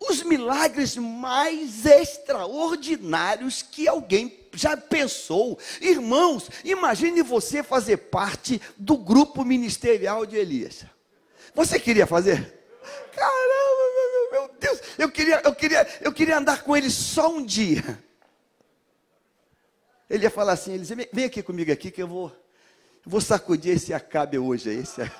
os 0.00 0.24
milagres 0.24 0.96
mais 0.96 1.86
extraordinários 1.86 3.62
que 3.62 3.86
alguém 3.86 4.48
já 4.52 4.76
pensou. 4.76 5.56
Irmãos, 5.80 6.50
imagine 6.64 7.22
você 7.22 7.62
fazer 7.62 7.98
parte 7.98 8.60
do 8.76 8.96
grupo 8.96 9.44
ministerial 9.44 10.26
de 10.26 10.36
Elias. 10.36 10.84
Você 11.54 11.78
queria 11.78 12.06
fazer? 12.06 12.58
Caramba, 13.14 14.30
meu, 14.32 14.40
meu 14.40 14.50
Deus, 14.58 14.80
eu 14.98 15.08
queria, 15.08 15.40
eu 15.44 15.54
queria, 15.54 15.88
eu 16.00 16.12
queria 16.12 16.38
andar 16.38 16.64
com 16.64 16.76
ele 16.76 16.90
só 16.90 17.30
um 17.30 17.44
dia. 17.44 18.07
Ele 20.08 20.24
ia 20.24 20.30
falar 20.30 20.52
assim, 20.52 20.72
Eliseu, 20.72 20.96
vem 21.12 21.24
aqui 21.24 21.42
comigo 21.42 21.70
aqui 21.70 21.90
que 21.90 22.02
eu 22.02 22.08
vou, 22.08 22.32
vou 23.04 23.20
sacudir 23.20 23.76
esse 23.76 23.92
acabe 23.92 24.38
hoje. 24.38 24.70
Esse... 24.70 25.02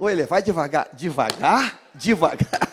Ele 0.00 0.26
vai 0.26 0.42
devagar, 0.42 0.88
devagar, 0.92 1.80
devagar. 1.94 2.68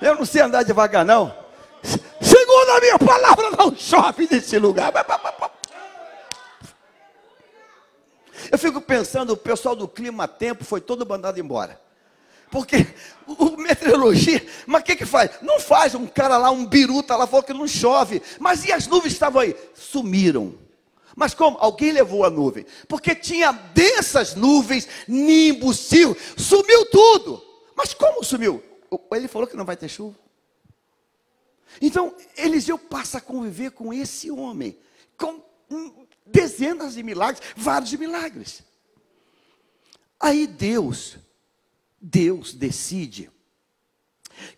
Eu 0.00 0.14
não 0.14 0.24
sei 0.24 0.40
andar 0.40 0.62
devagar, 0.62 1.04
não. 1.04 1.34
Segundo 1.82 2.70
a 2.70 2.80
minha 2.80 2.98
palavra, 2.98 3.50
não 3.50 3.76
chove 3.76 4.28
nesse 4.30 4.58
lugar. 4.58 4.92
Eu 8.50 8.58
fico 8.58 8.80
pensando, 8.80 9.32
o 9.32 9.36
pessoal 9.36 9.76
do 9.76 9.86
clima 9.86 10.26
tempo 10.26 10.64
foi 10.64 10.80
todo 10.80 11.06
mandado 11.06 11.38
embora. 11.38 11.80
Porque 12.50 12.86
o 13.26 13.56
meteorologia, 13.56 14.44
mas 14.66 14.82
o 14.82 14.84
que 14.84 14.96
que 14.96 15.06
faz? 15.06 15.30
Não 15.42 15.58
faz 15.58 15.94
um 15.94 16.06
cara 16.06 16.38
lá, 16.38 16.50
um 16.50 16.64
biruta 16.64 17.16
lá, 17.16 17.26
falou 17.26 17.42
que 17.42 17.52
não 17.52 17.66
chove. 17.66 18.22
Mas 18.38 18.64
e 18.64 18.72
as 18.72 18.86
nuvens 18.86 19.12
estavam 19.12 19.42
aí? 19.42 19.56
Sumiram. 19.74 20.54
Mas 21.14 21.34
como? 21.34 21.56
Alguém 21.58 21.92
levou 21.92 22.24
a 22.24 22.30
nuvem. 22.30 22.66
Porque 22.86 23.14
tinha 23.14 23.50
densas 23.50 24.34
nuvens, 24.34 24.86
nimbo, 25.08 25.72
cio, 25.72 26.16
sumiu 26.36 26.86
tudo. 26.86 27.42
Mas 27.74 27.94
como 27.94 28.22
sumiu? 28.22 28.62
Ele 29.12 29.26
falou 29.26 29.48
que 29.48 29.56
não 29.56 29.64
vai 29.64 29.76
ter 29.76 29.88
chuva. 29.88 30.16
Então, 31.80 32.14
Eliseu 32.36 32.78
passa 32.78 33.18
a 33.18 33.20
conviver 33.20 33.70
com 33.70 33.92
esse 33.92 34.30
homem, 34.30 34.78
com 35.18 35.42
dezenas 36.24 36.94
de 36.94 37.02
milagres, 37.02 37.42
vários 37.56 37.92
milagres. 37.92 38.62
Aí 40.18 40.46
Deus, 40.46 41.18
Deus 42.08 42.54
decide 42.54 43.28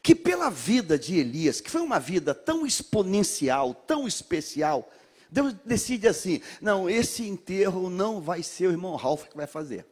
que 0.02 0.14
pela 0.14 0.50
vida 0.50 0.98
de 0.98 1.18
Elias, 1.18 1.62
que 1.62 1.70
foi 1.70 1.80
uma 1.80 1.98
vida 1.98 2.34
tão 2.34 2.66
exponencial, 2.66 3.72
tão 3.72 4.06
especial, 4.06 4.90
Deus 5.30 5.54
decide 5.64 6.06
assim: 6.06 6.42
não, 6.60 6.90
esse 6.90 7.26
enterro 7.26 7.88
não 7.88 8.20
vai 8.20 8.42
ser 8.42 8.66
o 8.66 8.70
irmão 8.70 8.96
Ralph 8.96 9.24
que 9.28 9.36
vai 9.36 9.46
fazer. 9.46 9.86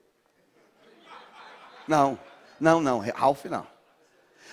Não, 1.89 2.19
não, 2.61 2.79
não, 2.79 2.99
Ralph 2.99 3.47
não. 3.47 3.67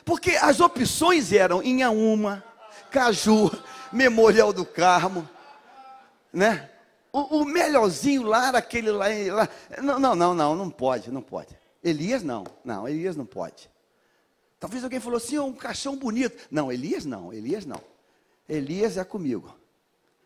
Porque 0.05 0.31
as 0.31 0.62
opções 0.62 1.33
eram 1.33 1.62
Inhaúma, 1.62 2.41
Caju, 2.89 3.51
Memorial 3.91 4.53
do 4.53 4.65
Carmo, 4.65 5.27
né? 6.31 6.69
O, 7.12 7.41
o 7.41 7.45
melhorzinho 7.45 8.24
lá 8.24 8.50
aquele 8.50 8.91
lá, 8.91 9.07
lá. 9.31 9.50
Não, 9.81 10.00
não, 10.00 10.15
não, 10.15 10.33
não, 10.33 10.55
não 10.55 10.69
pode, 10.69 11.12
não 11.12 11.22
pode. 11.22 11.62
Elias 11.84 12.24
não, 12.24 12.46
não, 12.63 12.88
Elias 12.88 13.16
não 13.16 13.25
pode. 13.25 13.70
Talvez 14.60 14.84
alguém 14.84 15.00
falou 15.00 15.18
assim, 15.18 15.38
oh, 15.38 15.46
um 15.46 15.54
caixão 15.54 15.98
bonito. 15.98 16.48
Não, 16.50 16.72
Elias 16.72 17.04
não, 17.04 17.34
Elias 17.34 17.66
não. 17.66 17.82
Elias 18.48 18.98
é 18.98 19.04
comigo. 19.04 19.54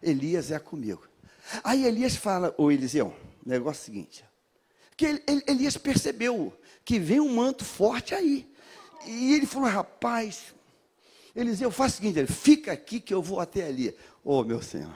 Elias 0.02 0.52
é 0.52 0.60
comigo. 0.60 1.08
Aí 1.64 1.86
Elias 1.86 2.16
fala, 2.16 2.54
ô 2.58 2.72
Eliseu, 2.72 3.14
negócio 3.46 3.80
é 3.80 3.82
o 3.82 3.86
seguinte, 3.86 4.26
que 4.96 5.24
Elias 5.48 5.78
percebeu 5.78 6.54
que 6.84 7.00
vem 7.00 7.20
um 7.20 7.34
manto 7.34 7.64
forte 7.64 8.14
aí. 8.14 8.48
E 9.06 9.34
ele 9.34 9.46
falou, 9.46 9.70
rapaz, 9.70 10.54
Eliseu, 11.36 11.72
faz 11.72 11.94
o 11.94 11.96
seguinte, 11.98 12.20
ele, 12.20 12.28
fica 12.28 12.72
aqui 12.74 13.00
que 13.00 13.14
eu 13.14 13.22
vou 13.22 13.40
até 13.40 13.66
ali. 13.66 13.90
Ô 14.24 14.40
oh, 14.40 14.44
meu 14.44 14.62
Senhor, 14.62 14.94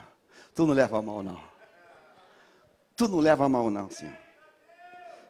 tu 0.54 0.66
não 0.66 0.74
leva 0.74 1.00
mal 1.00 1.22
não. 1.22 1.42
Tu 2.94 3.08
não 3.08 3.20
leva 3.20 3.48
mal 3.48 3.70
não, 3.70 3.90
Senhor. 3.90 4.16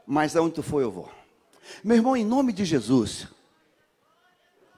Mas 0.06 0.34
aonde 0.34 0.56
tu 0.56 0.62
for 0.62 0.80
eu 0.80 0.90
vou. 0.90 1.21
Meu 1.82 1.96
irmão, 1.96 2.16
em 2.16 2.24
nome 2.24 2.52
de 2.52 2.64
Jesus, 2.64 3.28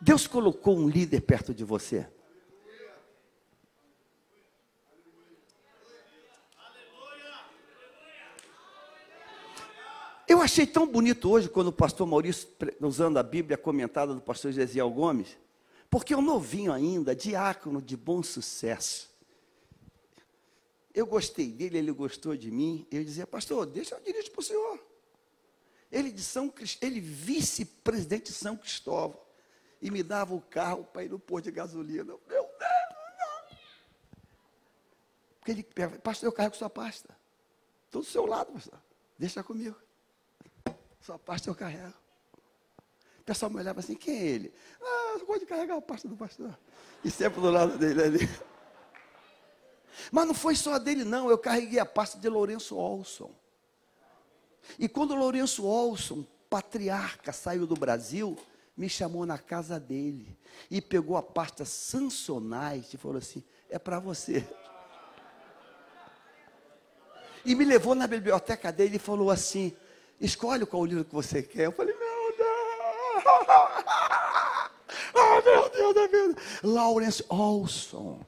Deus 0.00 0.26
colocou 0.26 0.76
um 0.76 0.88
líder 0.88 1.20
perto 1.22 1.54
de 1.54 1.64
você. 1.64 2.06
Eu 10.26 10.40
achei 10.40 10.66
tão 10.66 10.86
bonito 10.86 11.30
hoje 11.30 11.48
quando 11.48 11.68
o 11.68 11.72
pastor 11.72 12.06
Maurício, 12.06 12.48
usando 12.80 13.18
a 13.18 13.22
Bíblia 13.22 13.56
comentada 13.56 14.14
do 14.14 14.20
pastor 14.20 14.52
Gesiel 14.52 14.90
Gomes, 14.90 15.36
porque 15.90 16.12
é 16.12 16.16
um 16.16 16.22
novinho 16.22 16.72
ainda, 16.72 17.14
diácono 17.14 17.80
de 17.80 17.96
bom 17.96 18.22
sucesso. 18.22 19.10
Eu 20.94 21.06
gostei 21.06 21.50
dele, 21.50 21.78
ele 21.78 21.92
gostou 21.92 22.36
de 22.36 22.50
mim. 22.50 22.86
Eu 22.90 23.04
dizia, 23.04 23.26
pastor, 23.26 23.66
deixa 23.66 23.94
eu 23.94 24.00
dirigir 24.00 24.30
para 24.30 24.40
o 24.40 24.44
senhor. 24.44 24.93
Ele 25.94 26.10
de 26.10 26.24
São 26.24 26.52
ele 26.80 27.00
vice-presidente 27.00 28.32
de 28.32 28.32
São 28.32 28.56
Cristóvão. 28.56 29.20
E 29.80 29.92
me 29.92 30.02
dava 30.02 30.34
o 30.34 30.40
carro 30.40 30.82
para 30.82 31.04
ir 31.04 31.08
no 31.08 31.20
posto 31.20 31.44
de 31.44 31.52
gasolina. 31.52 32.12
Meu 32.26 32.50
Deus! 32.58 33.58
Porque 35.38 35.52
ele 35.52 35.62
pastor, 35.98 36.26
eu 36.26 36.32
carrego 36.32 36.56
sua 36.56 36.68
pasta. 36.68 37.16
Estou 37.86 38.02
do 38.02 38.08
seu 38.08 38.26
lado, 38.26 38.52
pastor. 38.52 38.82
Deixa 39.16 39.44
comigo. 39.44 39.76
Sua 41.00 41.16
pasta 41.16 41.48
eu 41.48 41.54
carrego. 41.54 41.94
O 43.20 43.24
pessoal 43.24 43.48
me 43.48 43.60
olhava 43.60 43.78
assim, 43.78 43.94
quem 43.94 44.18
é 44.18 44.26
ele? 44.26 44.54
Ah, 44.82 45.16
eu 45.20 45.26
gosto 45.26 45.40
de 45.40 45.46
carregar 45.46 45.76
a 45.76 45.80
pasta 45.80 46.08
do 46.08 46.16
pastor. 46.16 46.58
E 47.04 47.10
sempre 47.10 47.40
do 47.40 47.50
lado 47.50 47.78
dele 47.78 48.02
ali. 48.02 48.28
Mas 50.10 50.26
não 50.26 50.34
foi 50.34 50.56
só 50.56 50.76
dele, 50.76 51.04
não. 51.04 51.30
Eu 51.30 51.38
carreguei 51.38 51.78
a 51.78 51.86
pasta 51.86 52.18
de 52.18 52.28
Lourenço 52.28 52.76
Olson. 52.76 53.32
E 54.78 54.88
quando 54.88 55.14
Lourenço 55.14 55.64
Olson, 55.64 56.24
patriarca, 56.48 57.32
saiu 57.32 57.66
do 57.66 57.74
Brasil, 57.74 58.36
me 58.76 58.88
chamou 58.88 59.24
na 59.24 59.38
casa 59.38 59.78
dele 59.78 60.36
e 60.70 60.80
pegou 60.80 61.16
a 61.16 61.22
pasta 61.22 61.64
Sansonite 61.64 62.94
e 62.94 62.98
falou 62.98 63.18
assim: 63.18 63.42
é 63.68 63.78
para 63.78 63.98
você. 63.98 64.46
E 67.44 67.54
me 67.54 67.64
levou 67.64 67.94
na 67.94 68.06
biblioteca 68.06 68.72
dele 68.72 68.96
e 68.96 68.98
falou 68.98 69.30
assim: 69.30 69.76
escolhe 70.20 70.64
qual 70.64 70.84
livro 70.84 71.04
que 71.04 71.14
você 71.14 71.42
quer. 71.42 71.66
Eu 71.66 71.72
falei, 71.72 71.94
meu 71.98 72.36
Deus! 72.36 73.24
Oh, 75.14 75.42
meu 75.42 75.70
Deus, 75.70 75.94
meu 75.94 76.08
Deus! 76.08 76.34
Lawrence 76.62 77.24
Olson. 77.28 78.24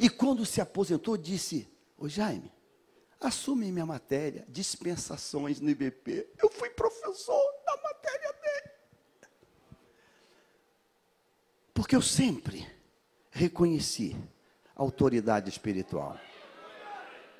E 0.00 0.08
quando 0.08 0.46
se 0.46 0.60
aposentou, 0.60 1.16
disse, 1.16 1.68
ô 1.98 2.08
Jaime, 2.08 2.50
assume 3.20 3.72
minha 3.72 3.86
matéria, 3.86 4.44
dispensações 4.48 5.60
no 5.60 5.70
IBP. 5.70 6.28
Eu 6.42 6.50
fui 6.50 6.70
professor 6.70 7.42
da 7.64 7.76
matéria 7.82 8.32
dele. 8.32 8.70
Porque 11.72 11.96
eu 11.96 12.02
sempre 12.02 12.66
reconheci 13.30 14.16
a 14.76 14.82
autoridade 14.82 15.48
espiritual. 15.48 16.18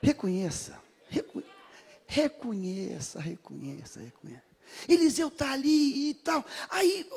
Reconheça, 0.03 0.81
reconheça. 1.09 1.55
Reconheça, 2.07 3.21
reconheça, 3.21 4.01
reconheça. 4.01 4.43
Eliseu 4.89 5.29
está 5.29 5.53
ali 5.53 6.11
e 6.11 6.15
tal. 6.15 6.45
Aí, 6.71 7.09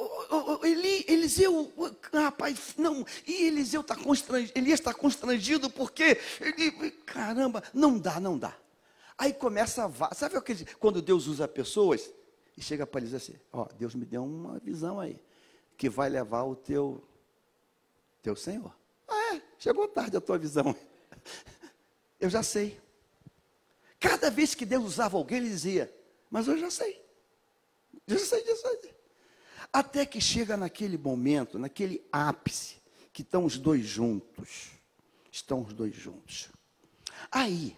Eli, 0.63 1.05
Eliseu, 1.07 1.71
rapaz, 2.13 2.73
não. 2.77 3.05
E 3.25 3.45
Eliseu 3.45 3.81
está 3.81 3.95
constrangido. 3.95 4.51
Elias 4.55 4.79
está 4.79 4.93
constrangido 4.93 5.69
porque, 5.69 6.19
ele, 6.41 6.91
caramba, 7.05 7.63
não 7.73 7.97
dá, 7.97 8.19
não 8.19 8.37
dá. 8.37 8.55
Aí 9.17 9.33
começa 9.33 9.85
a. 9.85 10.15
Sabe 10.15 10.37
aquele, 10.37 10.65
quando 10.75 11.01
Deus 11.01 11.27
usa 11.27 11.47
pessoas 11.47 12.11
e 12.55 12.61
chega 12.61 12.85
para 12.85 13.01
eles 13.01 13.13
assim: 13.13 13.35
Ó, 13.51 13.67
Deus 13.77 13.95
me 13.95 14.05
deu 14.05 14.23
uma 14.23 14.59
visão 14.59 14.99
aí, 14.99 15.19
que 15.77 15.89
vai 15.89 16.09
levar 16.09 16.43
o 16.43 16.55
teu, 16.55 17.03
teu 18.21 18.35
Senhor. 18.35 18.75
Ah, 19.07 19.35
é, 19.35 19.41
chegou 19.57 19.87
tarde 19.87 20.17
a 20.17 20.21
tua 20.21 20.37
visão. 20.37 20.75
Eu 22.19 22.29
já 22.29 22.41
sei. 22.41 22.79
Cada 23.99 24.29
vez 24.29 24.55
que 24.55 24.65
Deus 24.65 24.85
usava 24.85 25.17
alguém, 25.17 25.37
ele 25.37 25.49
dizia: 25.49 25.93
Mas 26.29 26.47
eu 26.47 26.57
já 26.57 26.69
sei. 26.69 27.03
Eu 28.07 28.17
já 28.17 28.25
sei 28.25 28.43
disso. 28.43 28.67
Até 29.71 30.05
que 30.05 30.19
chega 30.19 30.57
naquele 30.57 30.97
momento, 30.97 31.59
naquele 31.59 32.03
ápice, 32.11 32.77
que 33.13 33.21
estão 33.21 33.45
os 33.45 33.57
dois 33.57 33.85
juntos. 33.85 34.71
Estão 35.31 35.61
os 35.61 35.73
dois 35.73 35.95
juntos. 35.95 36.49
Aí, 37.31 37.75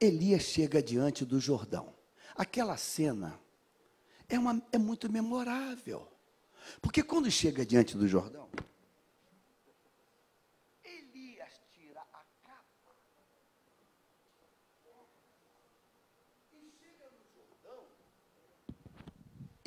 Elias 0.00 0.42
chega 0.42 0.82
diante 0.82 1.24
do 1.24 1.40
Jordão. 1.40 1.94
Aquela 2.34 2.76
cena 2.76 3.38
é, 4.28 4.38
uma, 4.38 4.62
é 4.70 4.78
muito 4.78 5.10
memorável. 5.10 6.06
Porque 6.80 7.02
quando 7.02 7.30
chega 7.30 7.64
diante 7.64 7.96
do 7.96 8.06
Jordão, 8.06 8.48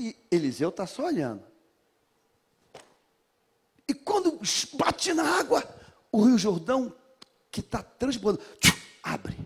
E 0.02 0.16
Eliseu 0.32 0.70
está 0.70 0.88
só 0.88 1.06
olhando. 1.06 1.44
E 3.88 3.94
quando 3.94 4.42
bate 4.74 5.14
na 5.14 5.38
água, 5.38 5.64
o 6.12 6.24
Rio 6.24 6.40
Jordão, 6.40 6.92
que 7.52 7.60
está 7.60 7.84
transbordando, 7.84 8.44
abre. 9.04 9.38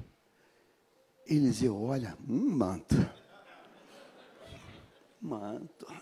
Eliseu 1.27 1.83
olha, 1.83 2.17
um 2.25 2.51
manto. 2.51 2.95
Manto. 5.19 5.93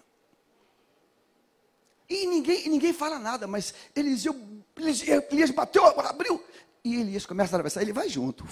E 2.08 2.28
ninguém, 2.28 2.70
ninguém 2.70 2.94
fala 2.94 3.18
nada, 3.18 3.48
mas 3.48 3.74
Eliseu, 3.96 4.40
Elias 5.32 5.50
bateu, 5.50 5.84
abriu. 6.00 6.46
E 6.84 6.98
Elias 6.98 7.26
começa 7.26 7.56
a 7.56 7.58
atravessar, 7.58 7.82
ele 7.82 7.92
vai 7.92 8.08
junto. 8.08 8.46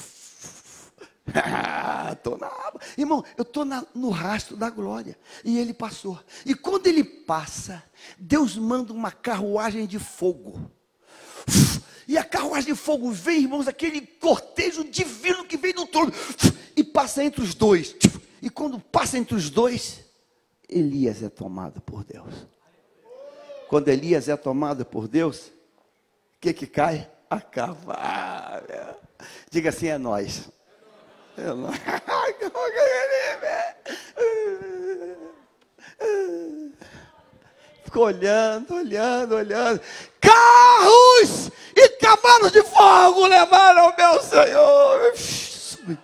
Tô 2.24 2.38
na 2.38 2.52
Irmão, 2.98 3.24
eu 3.38 3.44
estou 3.44 3.66
no 3.94 4.10
rastro 4.10 4.56
da 4.56 4.70
glória. 4.70 5.18
E 5.44 5.58
ele 5.58 5.74
passou. 5.74 6.20
E 6.46 6.54
quando 6.54 6.88
ele 6.88 7.04
passa, 7.04 7.84
Deus 8.18 8.58
manda 8.58 8.94
uma 8.94 9.12
carruagem 9.12 9.86
de 9.86 10.00
fogo. 10.00 10.70
E 12.08 12.18
a 12.18 12.24
carruagem 12.24 12.74
de 12.74 12.80
fogo 12.80 13.12
vem, 13.12 13.44
irmãos, 13.44 13.68
aquele 13.68 14.02
cortejo 14.02 14.84
divino 14.84 15.46
que 15.46 15.58
vem 15.58 15.74
do 15.74 15.86
trono. 15.86 16.12
E 16.76 16.84
passa 16.84 17.24
entre 17.24 17.42
os 17.42 17.54
dois. 17.54 17.96
E 18.42 18.50
quando 18.50 18.80
passa 18.80 19.18
entre 19.18 19.36
os 19.36 19.50
dois, 19.50 20.04
Elias 20.68 21.22
é 21.22 21.30
tomado 21.30 21.80
por 21.82 22.04
Deus. 22.04 22.48
Quando 23.70 23.88
Elias 23.88 24.28
é 24.28 24.36
tomado 24.36 24.84
por 24.84 25.08
Deus, 25.08 25.48
o 25.48 25.52
que 26.42 26.54
que 26.54 26.68
cai? 26.68 27.10
A 27.30 27.40
cavalha. 27.40 28.98
Diga 29.50 29.70
assim, 29.70 29.88
é 29.88 29.98
nós. 29.98 30.50
Ficou 37.84 38.06
olhando, 38.06 38.76
olhando, 38.76 39.36
olhando. 39.36 39.82
Carros 40.20 41.52
e 41.76 41.90
cavalos 41.98 42.52
de 42.52 42.64
fogo 42.64 43.28
levaram 43.28 43.94
meu 43.98 44.22
Senhor. 44.22 45.18
Sumiu. 45.18 45.98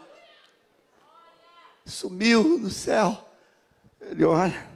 Sumiu 1.85 2.43
no 2.59 2.69
céu. 2.69 3.17
Ele 4.01 4.25
olha, 4.25 4.67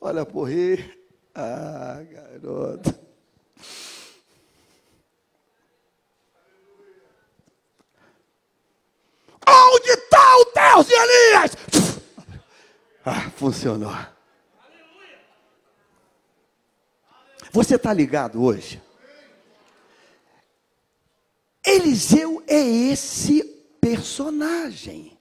olha 0.00 0.26
por 0.26 0.44
rir. 0.44 0.98
Ah, 1.34 2.00
garoto. 2.10 2.97
Onde 9.48 9.90
está 9.90 10.36
o 10.36 10.44
Deus 10.54 10.86
de 10.86 10.94
Elias? 10.94 11.52
Ah, 13.04 13.30
funcionou. 13.36 13.96
Você 17.50 17.76
está 17.76 17.92
ligado 17.92 18.42
hoje? 18.42 18.82
Eliseu 21.64 22.42
é 22.46 22.60
esse 22.60 23.42
personagem. 23.80 25.18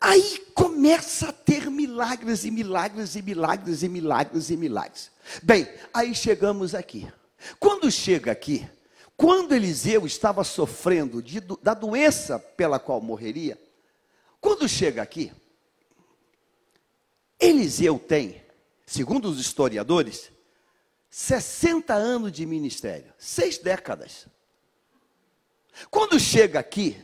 Aí 0.00 0.38
começa 0.54 1.28
a 1.28 1.32
ter 1.32 1.70
milagres 1.70 2.44
e 2.44 2.50
milagres 2.50 3.16
e 3.16 3.22
milagres 3.22 3.82
e 3.82 3.88
milagres 3.88 4.50
e 4.50 4.56
milagres. 4.56 5.10
Bem, 5.42 5.68
aí 5.92 6.14
chegamos 6.14 6.74
aqui. 6.74 7.06
Quando 7.58 7.90
chega 7.90 8.32
aqui, 8.32 8.68
quando 9.16 9.54
Eliseu 9.54 10.06
estava 10.06 10.44
sofrendo 10.44 11.22
de, 11.22 11.40
da 11.62 11.72
doença 11.72 12.38
pela 12.38 12.78
qual 12.78 13.00
morreria, 13.00 13.58
quando 14.40 14.68
chega 14.68 15.02
aqui, 15.02 15.32
Eliseu 17.40 17.98
tem, 17.98 18.42
segundo 18.86 19.28
os 19.28 19.40
historiadores, 19.40 20.30
60 21.10 21.94
anos 21.94 22.30
de 22.30 22.44
ministério, 22.44 23.12
seis 23.18 23.58
décadas. 23.58 24.26
Quando 25.90 26.20
chega 26.20 26.58
aqui, 26.58 27.02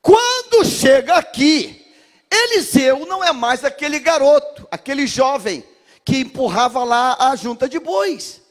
quando 0.00 0.64
chega 0.64 1.14
aqui, 1.14 1.84
Eliseu 2.30 3.06
não 3.06 3.22
é 3.22 3.32
mais 3.32 3.64
aquele 3.64 3.98
garoto, 3.98 4.66
aquele 4.70 5.06
jovem 5.06 5.64
que 6.04 6.18
empurrava 6.18 6.84
lá 6.84 7.16
a 7.18 7.36
junta 7.36 7.68
de 7.68 7.78
bois. 7.78 8.43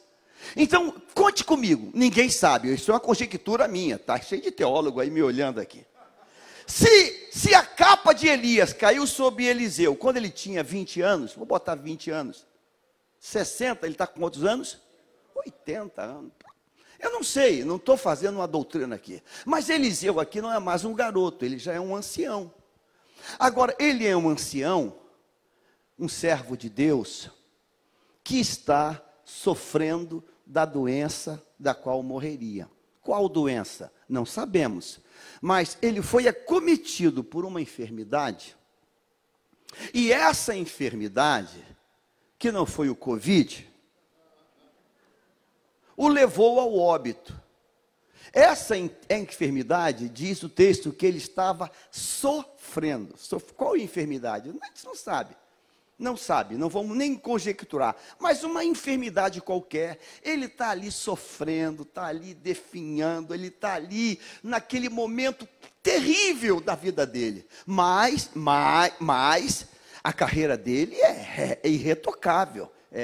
Então, 0.56 0.94
conte 1.14 1.42
comigo, 1.42 1.90
ninguém 1.92 2.30
sabe, 2.30 2.72
isso 2.72 2.90
é 2.90 2.94
uma 2.94 3.00
conjectura 3.00 3.66
minha, 3.66 3.98
tá 3.98 4.20
cheio 4.20 4.40
de 4.40 4.50
teólogo 4.50 5.00
aí 5.00 5.10
me 5.10 5.22
olhando 5.22 5.60
aqui. 5.60 5.84
Se, 6.66 7.28
se 7.30 7.54
a 7.54 7.64
capa 7.64 8.12
de 8.12 8.26
Elias 8.26 8.72
caiu 8.72 9.06
sobre 9.06 9.44
Eliseu 9.44 9.94
quando 9.96 10.16
ele 10.16 10.30
tinha 10.30 10.62
20 10.62 11.00
anos, 11.00 11.34
vou 11.34 11.44
botar 11.44 11.74
20 11.74 12.10
anos, 12.10 12.46
60, 13.18 13.86
ele 13.86 13.94
está 13.94 14.06
com 14.06 14.20
quantos 14.20 14.44
anos? 14.44 14.78
80 15.34 16.02
anos. 16.02 16.32
Eu 16.98 17.10
não 17.10 17.22
sei, 17.22 17.64
não 17.64 17.76
estou 17.76 17.96
fazendo 17.96 18.36
uma 18.36 18.48
doutrina 18.48 18.94
aqui. 18.94 19.22
Mas 19.44 19.68
Eliseu 19.68 20.20
aqui 20.20 20.40
não 20.40 20.52
é 20.52 20.58
mais 20.58 20.84
um 20.84 20.94
garoto, 20.94 21.44
ele 21.44 21.58
já 21.58 21.72
é 21.72 21.80
um 21.80 21.94
ancião. 21.94 22.52
Agora, 23.38 23.74
ele 23.78 24.06
é 24.06 24.16
um 24.16 24.28
ancião, 24.28 24.96
um 25.98 26.08
servo 26.08 26.56
de 26.56 26.70
Deus, 26.70 27.30
que 28.22 28.38
está 28.38 29.02
sofrendo 29.24 30.24
da 30.46 30.64
doença 30.64 31.42
da 31.58 31.74
qual 31.74 32.02
morreria. 32.02 32.68
Qual 33.02 33.28
doença? 33.28 33.92
Não 34.08 34.24
sabemos. 34.24 35.00
Mas 35.40 35.76
ele 35.82 36.00
foi 36.00 36.26
acometido 36.26 37.22
por 37.22 37.44
uma 37.44 37.60
enfermidade. 37.60 38.56
E 39.92 40.12
essa 40.12 40.54
enfermidade, 40.54 41.62
que 42.38 42.50
não 42.52 42.64
foi 42.64 42.88
o 42.88 42.96
Covid, 42.96 43.70
o 45.96 46.08
levou 46.08 46.58
ao 46.60 46.76
óbito. 46.76 47.38
Essa 48.32 48.74
enfermidade, 48.76 50.08
diz 50.08 50.42
o 50.42 50.48
texto, 50.48 50.92
que 50.92 51.06
ele 51.06 51.18
estava 51.18 51.70
sofrendo. 51.90 53.14
Qual 53.54 53.76
enfermidade? 53.76 54.48
A 54.48 54.66
gente 54.66 54.84
não 54.84 54.96
sabe. 54.96 55.36
Não 55.98 56.16
sabe, 56.16 56.56
não 56.56 56.68
vamos 56.68 56.96
nem 56.96 57.14
conjecturar. 57.14 57.96
Mas 58.18 58.42
uma 58.42 58.64
enfermidade 58.64 59.40
qualquer, 59.40 59.98
ele 60.22 60.46
está 60.46 60.70
ali 60.70 60.90
sofrendo, 60.90 61.82
está 61.82 62.06
ali 62.06 62.34
definhando, 62.34 63.32
ele 63.32 63.48
está 63.48 63.74
ali 63.74 64.18
naquele 64.42 64.88
momento 64.88 65.48
terrível 65.82 66.60
da 66.60 66.74
vida 66.74 67.06
dele. 67.06 67.46
Mas, 67.64 68.30
mas, 68.34 68.92
mas 68.98 69.66
a 70.02 70.12
carreira 70.12 70.56
dele 70.56 70.96
é, 70.96 71.10
é, 71.10 71.60
é 71.62 71.68
irretocável. 71.68 72.70
É, 72.90 73.02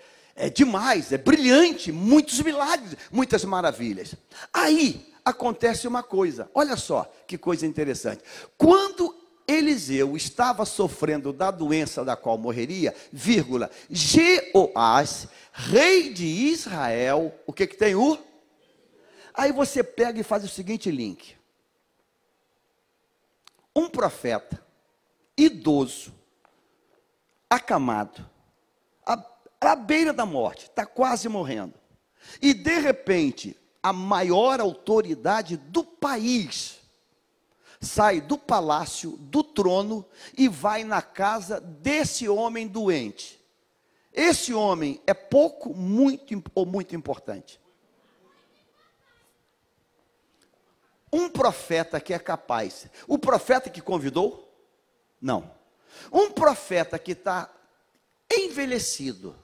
é 0.00 0.14
é 0.36 0.50
demais, 0.50 1.12
é 1.12 1.18
brilhante, 1.18 1.92
muitos 1.92 2.40
milagres, 2.40 2.96
muitas 3.10 3.44
maravilhas. 3.44 4.14
Aí 4.52 5.14
acontece 5.24 5.86
uma 5.86 6.02
coisa, 6.02 6.50
olha 6.52 6.76
só 6.76 7.10
que 7.26 7.38
coisa 7.38 7.66
interessante. 7.66 8.22
Quando 8.58 9.14
Eliseu 9.46 10.16
estava 10.16 10.64
sofrendo 10.64 11.32
da 11.32 11.50
doença 11.50 12.04
da 12.04 12.16
qual 12.16 12.38
morreria, 12.38 12.94
vírgula, 13.12 13.70
Jeoás, 13.90 15.28
rei 15.52 16.12
de 16.12 16.24
Israel, 16.24 17.34
o 17.46 17.52
que 17.52 17.66
que 17.66 17.76
tem 17.76 17.94
o? 17.94 18.18
Aí 19.34 19.52
você 19.52 19.82
pega 19.82 20.20
e 20.20 20.24
faz 20.24 20.44
o 20.44 20.48
seguinte 20.48 20.90
link. 20.90 21.36
Um 23.76 23.88
profeta 23.88 24.64
idoso, 25.36 26.14
acamado, 27.50 28.24
à 29.60 29.74
beira 29.76 30.12
da 30.12 30.26
morte, 30.26 30.66
está 30.66 30.86
quase 30.86 31.28
morrendo. 31.28 31.74
E 32.40 32.54
de 32.54 32.78
repente, 32.78 33.56
a 33.82 33.92
maior 33.92 34.60
autoridade 34.60 35.56
do 35.56 35.84
país 35.84 36.83
sai 37.84 38.20
do 38.20 38.38
palácio, 38.38 39.16
do 39.18 39.42
trono 39.42 40.04
e 40.36 40.48
vai 40.48 40.84
na 40.84 41.02
casa 41.02 41.60
desse 41.60 42.28
homem 42.28 42.66
doente. 42.66 43.42
Esse 44.12 44.54
homem 44.54 45.02
é 45.06 45.12
pouco, 45.12 45.74
muito 45.74 46.42
ou 46.54 46.64
muito 46.64 46.94
importante. 46.94 47.60
Um 51.12 51.28
profeta 51.28 52.00
que 52.00 52.14
é 52.14 52.18
capaz. 52.18 52.88
O 53.06 53.18
profeta 53.18 53.70
que 53.70 53.80
convidou? 53.80 54.52
Não. 55.20 55.50
Um 56.12 56.30
profeta 56.30 56.98
que 56.98 57.12
está 57.12 57.48
envelhecido, 58.30 59.36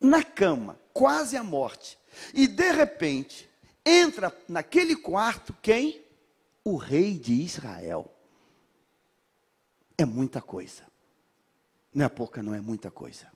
na 0.00 0.22
cama, 0.22 0.78
quase 0.92 1.36
à 1.36 1.42
morte, 1.42 1.98
e 2.34 2.46
de 2.46 2.70
repente 2.72 3.48
entra 3.84 4.36
naquele 4.48 4.96
quarto 4.96 5.56
quem? 5.62 6.04
O 6.64 6.76
rei 6.76 7.18
de 7.18 7.32
Israel. 7.32 8.12
É 9.98 10.04
muita 10.04 10.40
coisa. 10.40 10.84
Não 11.94 12.04
é 12.06 12.08
pouca, 12.08 12.42
não 12.42 12.54
é 12.54 12.60
muita 12.60 12.90
coisa. 12.90 13.30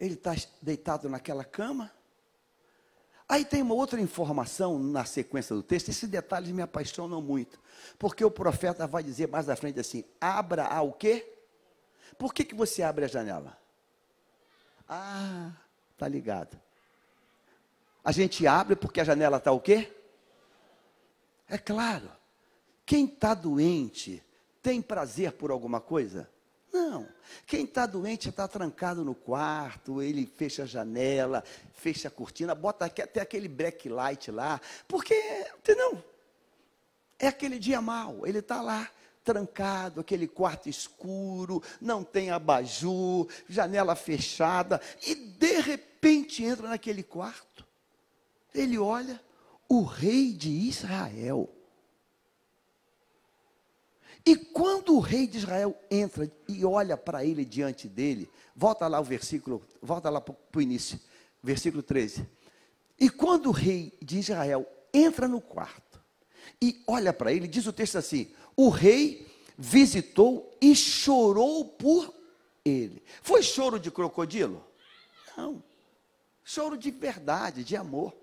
Ele 0.00 0.14
está 0.14 0.34
deitado 0.62 1.08
naquela 1.08 1.44
cama. 1.44 1.92
Aí 3.28 3.44
tem 3.44 3.62
uma 3.62 3.74
outra 3.74 4.00
informação 4.00 4.78
na 4.78 5.04
sequência 5.04 5.54
do 5.54 5.62
texto. 5.62 5.90
Esses 5.90 6.08
detalhes 6.08 6.50
me 6.50 6.62
apaixonam 6.62 7.20
muito. 7.20 7.60
Porque 7.98 8.24
o 8.24 8.30
profeta 8.30 8.86
vai 8.86 9.02
dizer 9.02 9.28
mais 9.28 9.48
à 9.48 9.54
frente 9.54 9.78
assim: 9.78 10.04
abra 10.20 10.64
ao 10.64 10.92
quê? 10.92 11.38
Por 12.18 12.34
que, 12.34 12.44
que 12.44 12.54
você 12.54 12.82
abre 12.82 13.04
a 13.04 13.08
janela? 13.08 13.56
Ah, 14.88 15.52
tá 15.96 16.08
ligado. 16.08 16.60
A 18.04 18.12
gente 18.12 18.46
abre 18.46 18.76
porque 18.76 19.00
a 19.00 19.04
janela 19.04 19.36
está 19.36 19.52
o 19.52 19.60
quê? 19.60 19.92
É 21.48 21.58
claro. 21.58 22.10
Quem 22.86 23.04
está 23.04 23.34
doente 23.34 24.22
tem 24.62 24.80
prazer 24.80 25.32
por 25.32 25.50
alguma 25.50 25.80
coisa? 25.80 26.28
Não. 26.72 27.06
Quem 27.46 27.64
está 27.64 27.86
doente 27.86 28.28
está 28.28 28.46
trancado 28.46 29.04
no 29.04 29.14
quarto, 29.14 30.00
ele 30.00 30.26
fecha 30.26 30.62
a 30.62 30.66
janela, 30.66 31.44
fecha 31.74 32.08
a 32.08 32.10
cortina, 32.10 32.54
bota 32.54 32.84
até 32.84 33.20
aquele 33.20 33.48
black 33.48 33.88
light 33.88 34.30
lá, 34.30 34.60
porque, 34.86 35.14
entendeu? 35.58 36.02
É 37.18 37.26
aquele 37.26 37.58
dia 37.58 37.80
mal, 37.80 38.26
ele 38.26 38.38
está 38.38 38.62
lá, 38.62 38.88
trancado, 39.24 40.00
aquele 40.00 40.26
quarto 40.26 40.68
escuro, 40.68 41.62
não 41.80 42.02
tem 42.02 42.30
abajur, 42.30 43.28
janela 43.48 43.94
fechada, 43.94 44.80
e 45.06 45.14
de 45.14 45.60
repente 45.60 46.42
entra 46.44 46.68
naquele 46.68 47.02
quarto. 47.02 47.49
Ele 48.54 48.78
olha, 48.78 49.20
o 49.68 49.82
rei 49.82 50.32
de 50.32 50.50
Israel. 50.50 51.48
E 54.26 54.36
quando 54.36 54.94
o 54.94 55.00
rei 55.00 55.26
de 55.26 55.38
Israel 55.38 55.78
entra 55.90 56.30
e 56.46 56.64
olha 56.64 56.96
para 56.96 57.24
ele 57.24 57.44
diante 57.44 57.88
dele, 57.88 58.28
volta 58.54 58.86
lá 58.86 59.00
o 59.00 59.04
versículo, 59.04 59.62
volta 59.80 60.10
lá 60.10 60.20
para 60.20 60.34
o 60.54 60.60
início, 60.60 61.00
versículo 61.42 61.82
13. 61.82 62.28
E 62.98 63.08
quando 63.08 63.46
o 63.46 63.52
rei 63.52 63.96
de 64.02 64.18
Israel 64.18 64.66
entra 64.92 65.26
no 65.26 65.40
quarto 65.40 66.02
e 66.60 66.82
olha 66.86 67.12
para 67.12 67.32
ele, 67.32 67.48
diz 67.48 67.66
o 67.66 67.72
texto 67.72 67.96
assim: 67.96 68.30
o 68.54 68.68
rei 68.68 69.26
visitou 69.56 70.54
e 70.60 70.74
chorou 70.74 71.64
por 71.64 72.14
ele. 72.64 73.02
Foi 73.22 73.42
choro 73.42 73.78
de 73.78 73.90
crocodilo? 73.90 74.64
Não. 75.36 75.62
Choro 76.44 76.76
de 76.76 76.90
verdade, 76.90 77.64
de 77.64 77.76
amor. 77.76 78.14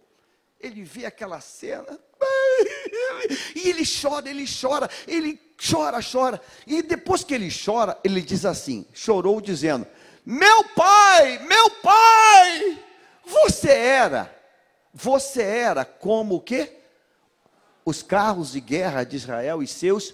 Ele 0.59 0.83
vê 0.83 1.05
aquela 1.05 1.39
cena, 1.39 1.99
e 3.55 3.69
ele 3.69 3.83
chora, 3.85 4.29
ele 4.29 4.45
chora, 4.45 4.89
ele 5.07 5.39
chora, 5.57 5.99
chora. 6.01 6.41
E 6.65 6.81
depois 6.81 7.23
que 7.23 7.33
ele 7.33 7.49
chora, 7.49 7.97
ele 8.03 8.21
diz 8.21 8.45
assim: 8.45 8.85
chorou 8.93 9.39
dizendo: 9.39 9.85
Meu 10.25 10.63
pai, 10.69 11.39
meu 11.45 11.69
pai, 11.69 12.83
você 13.23 13.69
era, 13.69 14.35
você 14.93 15.41
era 15.43 15.85
como 15.85 16.35
o 16.35 16.41
quê? 16.41 16.73
Os 17.85 18.01
carros 18.01 18.51
de 18.51 18.59
guerra 18.59 19.03
de 19.03 19.15
Israel 19.15 19.61
e 19.61 19.67
seus 19.67 20.13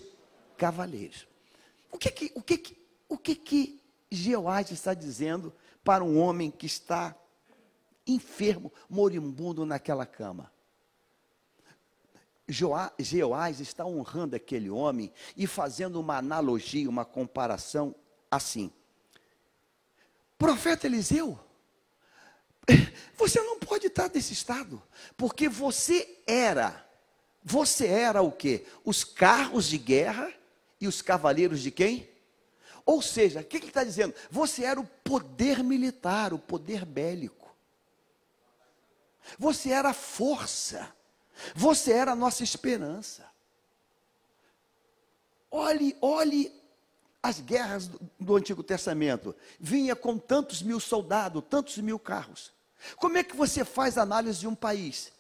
cavaleiros. 0.58 1.28
O 1.92 1.98
que 1.98 2.10
que, 2.10 2.32
o 2.36 2.42
que, 2.42 2.58
que, 2.58 2.78
o 3.08 3.18
que, 3.18 3.36
que 3.36 3.82
Jeoás 4.12 4.72
está 4.72 4.94
dizendo 4.94 5.54
para 5.84 6.04
um 6.04 6.20
homem 6.20 6.52
que 6.52 6.66
está 6.66 7.16
enfermo, 8.06 8.72
moribundo 8.90 9.66
naquela 9.66 10.06
cama? 10.06 10.52
Jeoás 12.48 13.60
está 13.60 13.86
honrando 13.86 14.36
aquele 14.36 14.70
homem 14.70 15.12
e 15.36 15.48
fazendo 15.48 16.00
uma 16.00 16.18
analogia, 16.18 16.90
uma 16.90 17.06
comparação 17.06 17.96
assim. 18.30 18.72
Profeta 20.38 20.86
Eliseu, 20.86 21.40
você 23.16 23.42
não 23.42 23.60
pode 23.60 23.88
estar 23.88 24.10
nesse 24.14 24.34
estado, 24.34 24.82
porque 25.16 25.48
você 25.48 26.20
era, 26.28 26.86
você 27.42 27.88
era 27.88 28.22
o 28.22 28.32
que? 28.32 28.66
Os 28.84 29.04
carros 29.04 29.68
de 29.68 29.78
guerra 29.78 30.32
e 30.82 30.88
os 30.88 31.02
cavaleiros 31.02 31.62
de 31.62 31.72
quem? 31.72 32.10
Ou 32.86 33.02
seja, 33.02 33.40
o 33.40 33.44
que 33.44 33.58
ele 33.58 33.68
está 33.68 33.86
dizendo? 33.86 34.14
Você 34.30 34.66
era 34.66 34.80
o 34.80 34.86
poder 34.86 35.64
militar, 35.64 36.34
o 36.34 36.40
poder 36.40 36.84
bélico. 36.84 37.43
Você 39.38 39.70
era 39.70 39.90
a 39.90 39.94
força. 39.94 40.94
Você 41.56 41.92
era 41.92 42.12
a 42.12 42.16
nossa 42.16 42.44
esperança. 42.44 43.26
Olhe, 45.50 45.96
olhe 46.02 46.52
as 47.22 47.40
guerras 47.40 47.88
do, 47.88 48.00
do, 48.20 48.36
Antigo 48.36 48.64
Testamento. 48.64 49.36
Vinha 49.60 49.96
com 49.96 50.18
tantos 50.18 50.62
mil 50.62 50.80
soldados, 50.80 51.44
tantos 51.50 51.78
mil 51.78 52.00
carros. 52.00 52.52
Como 52.98 53.18
é 53.18 53.24
que 53.24 53.36
você 53.36 53.64
faz 53.64 53.98
análise 53.98 54.40
de 54.40 54.48
um 54.48 54.56
país, 54.56 55.12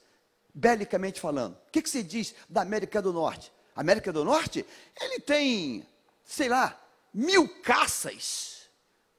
belicamente 0.53 1.21
falando? 1.21 1.53
O 1.53 1.71
que, 1.71 1.81
que 1.81 1.89
você 1.89 2.03
diz 2.03 2.35
da 2.49 2.61
América 2.61 3.01
do 3.01 3.13
Norte? 3.13 3.53
A 3.75 3.81
América 3.81 4.11
do 4.11 4.25
Norte, 4.25 4.65
ele 4.99 5.19
tem, 5.19 5.87
sei 6.25 6.49
lá, 6.49 6.79
mil 7.13 7.47
caças, 7.61 8.69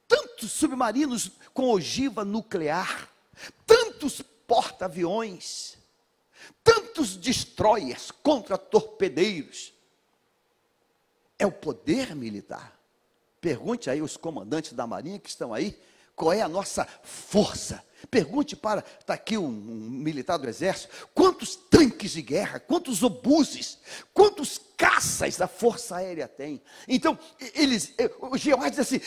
tantos 0.07 0.53
submarinos 0.53 1.31
com 1.53 1.70
ogiva 1.70 2.25
nuclear, 2.25 3.09
tantos 3.66 4.20
porta-aviões 4.47 5.79
tantos 6.63 7.17
destroyers 7.17 8.11
contra 8.11 8.59
torpedeiros. 8.59 9.73
É 11.39 11.47
o 11.47 11.53
poder 11.53 12.15
militar. 12.15 12.79
Pergunte 13.41 13.91
aí 13.91 14.01
os 14.01 14.17
comandantes 14.17 14.73
da 14.73 14.87
Marinha 14.87 15.19
que 15.19 15.29
estão 15.29 15.53
aí, 15.53 15.79
qual 16.17 16.33
é 16.33 16.41
a 16.41 16.49
nossa 16.49 16.87
força. 17.03 17.85
Pergunte 18.11 18.55
para, 18.55 18.85
está 19.01 19.15
aqui 19.15 19.37
um, 19.37 19.47
um, 19.47 19.91
militar 19.91 20.37
do 20.37 20.49
exército, 20.49 21.09
quantos 21.15 21.57
tanques 21.57 22.13
de 22.13 22.23
guerra, 22.23 22.61
quantos 22.61 23.03
obuses, 23.03 23.79
quantos 24.13 24.61
caças 24.77 25.41
a 25.41 25.49
força 25.49 25.97
aérea 25.97 26.29
tem. 26.29 26.63
Então, 26.87 27.19
eles, 27.55 27.95
o 28.21 28.37
Jeová 28.37 28.69
diz 28.69 28.79
assim, 28.79 29.01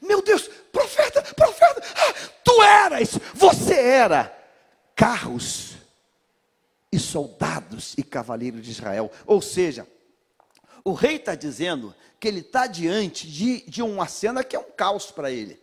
meu 0.00 0.22
Deus, 0.22 0.48
profeta, 0.72 1.22
profeta, 1.34 1.82
ah, 1.96 2.14
tu 2.44 2.62
eras, 2.62 3.10
você 3.34 3.74
era, 3.74 4.37
carros 4.98 5.76
e 6.90 6.98
soldados 6.98 7.94
e 7.96 8.02
cavaleiros 8.02 8.64
de 8.64 8.72
Israel. 8.72 9.12
Ou 9.24 9.40
seja, 9.40 9.86
o 10.82 10.92
rei 10.92 11.16
está 11.16 11.36
dizendo 11.36 11.94
que 12.18 12.26
ele 12.26 12.40
está 12.40 12.66
diante 12.66 13.30
de, 13.30 13.60
de 13.60 13.80
uma 13.80 14.08
cena 14.08 14.42
que 14.42 14.56
é 14.56 14.58
um 14.58 14.72
caos 14.72 15.12
para 15.12 15.30
ele. 15.30 15.62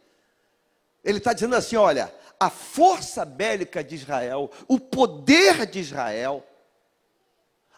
Ele 1.04 1.18
está 1.18 1.34
dizendo 1.34 1.54
assim: 1.54 1.76
olha, 1.76 2.16
a 2.40 2.50
força 2.50 3.26
bélica 3.26 3.84
de 3.84 3.96
Israel, 3.96 4.50
o 4.70 4.80
poder 4.80 5.66
de 5.66 5.80
Israel, 5.80 6.42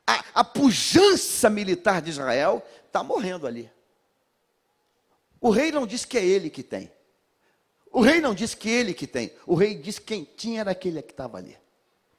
a, 0.05 0.23
a 0.35 0.43
pujança 0.43 1.49
militar 1.49 2.03
de 2.03 2.11
Israel 2.11 2.63
está 2.85 3.01
morrendo 3.01 3.47
ali. 3.47 3.71
O 5.41 5.49
rei 5.49 5.71
não 5.71 5.87
diz 5.87 6.05
que 6.05 6.19
é 6.19 6.25
ele 6.25 6.51
que 6.51 6.61
tem. 6.61 6.91
O 7.97 8.01
rei 8.01 8.21
não 8.21 8.35
diz 8.35 8.53
que 8.53 8.69
ele 8.69 8.93
que 8.93 9.07
tem. 9.07 9.31
O 9.43 9.55
rei 9.55 9.73
diz 9.73 9.97
que 9.97 10.05
quem 10.05 10.23
tinha 10.23 10.59
era 10.61 10.69
aquele 10.69 11.01
que 11.01 11.13
estava 11.13 11.39
ali. 11.39 11.57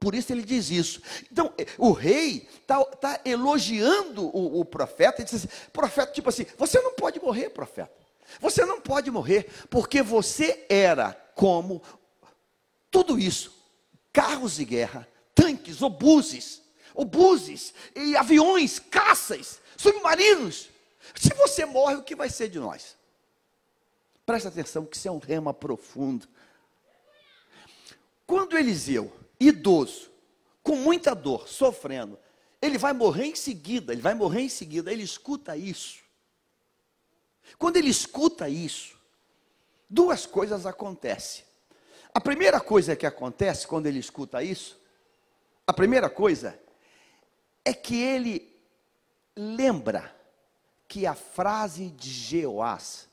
Por 0.01 0.13
isso 0.13 0.33
ele 0.33 0.43
diz 0.43 0.71
isso. 0.71 1.01
Então, 1.31 1.55
eh, 1.57 1.67
o 1.79 1.93
rei 1.93 2.49
está 2.61 2.85
tá 2.85 3.21
elogiando 3.25 4.27
o, 4.37 4.59
o, 4.59 4.65
profeta 4.65 5.23
e 5.23 5.25
diz 5.25 5.35
assim: 5.35 5.49
profeta, 5.73 6.11
tipo 6.11 6.31
assim, 6.31 6.45
você 6.57 6.81
não 6.81 6.95
pode 6.95 7.21
morrer, 7.21 7.51
profeta. 7.51 7.93
Você 8.41 8.65
não 8.65 8.81
pode 8.81 9.09
morrer, 9.09 9.49
porque 9.71 10.03
você 10.03 10.67
era 10.69 11.13
como 11.37 11.81
tudo 12.91 13.17
isso: 13.17 13.55
carros 14.13 14.57
de 14.57 14.65
guerra, 14.65 15.07
tanques, 15.33 15.81
obuses, 15.81 16.61
obuses, 16.93 17.73
e 17.95 18.17
aviões, 18.17 18.81
caças, 18.81 19.61
submarinos. 19.77 20.71
Se 21.15 21.33
você 21.35 21.65
morre, 21.65 21.95
o 21.95 22.03
que 22.03 22.17
vai 22.17 22.29
ser 22.29 22.49
de 22.49 22.59
nós? 22.59 22.98
Presta 24.29 24.51
atenção, 24.51 24.85
que 24.85 24.95
isso 24.95 25.09
é 25.09 25.11
um 25.11 25.17
rema 25.17 25.55
profundo. 25.55 26.29
Quando 28.27 28.59
Eliseu 28.59 29.11
idoso, 29.41 30.11
com 30.63 30.77
muita 30.77 31.15
dor, 31.15 31.49
sofrendo, 31.49 32.19
ele 32.61 32.77
vai 32.77 32.93
morrer 32.93 33.25
em 33.25 33.35
seguida, 33.35 33.91
ele 33.91 34.03
vai 34.03 34.13
morrer 34.13 34.43
em 34.43 34.49
seguida, 34.51 34.93
ele 34.93 35.03
escuta 35.03 35.57
isso. 35.57 36.01
Quando 37.57 37.79
ele 37.79 37.89
escuta 37.89 38.51
isso, 38.51 38.99
duas 39.89 40.27
coisas 40.27 40.67
acontecem. 40.67 41.43
A 42.13 42.21
primeira 42.21 42.61
coisa 42.61 42.95
que 42.95 43.07
acontece 43.07 43.67
quando 43.67 43.87
ele 43.87 43.99
escuta 43.99 44.43
isso, 44.43 44.79
a 45.67 45.73
primeira 45.73 46.11
coisa 46.11 46.61
é 47.65 47.73
que 47.73 47.99
ele 47.99 48.55
lembra 49.35 50.15
que 50.87 51.07
a 51.07 51.15
frase 51.15 51.89
de 51.89 52.11
Jeoás 52.11 53.08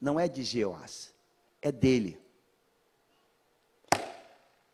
não 0.00 0.18
é 0.18 0.28
de 0.28 0.42
Jeoás, 0.42 1.12
é 1.60 1.72
dele. 1.72 2.18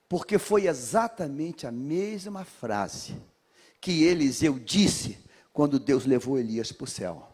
Porque 0.08 0.38
foi 0.38 0.66
exatamente 0.66 1.66
a 1.66 1.72
mesma 1.72 2.44
frase 2.44 3.20
que 3.80 4.04
Eliseu 4.04 4.58
disse 4.58 5.18
quando 5.52 5.78
Deus 5.78 6.04
levou 6.04 6.38
Elias 6.38 6.70
para 6.72 6.84
o 6.84 6.88
céu. 6.88 7.28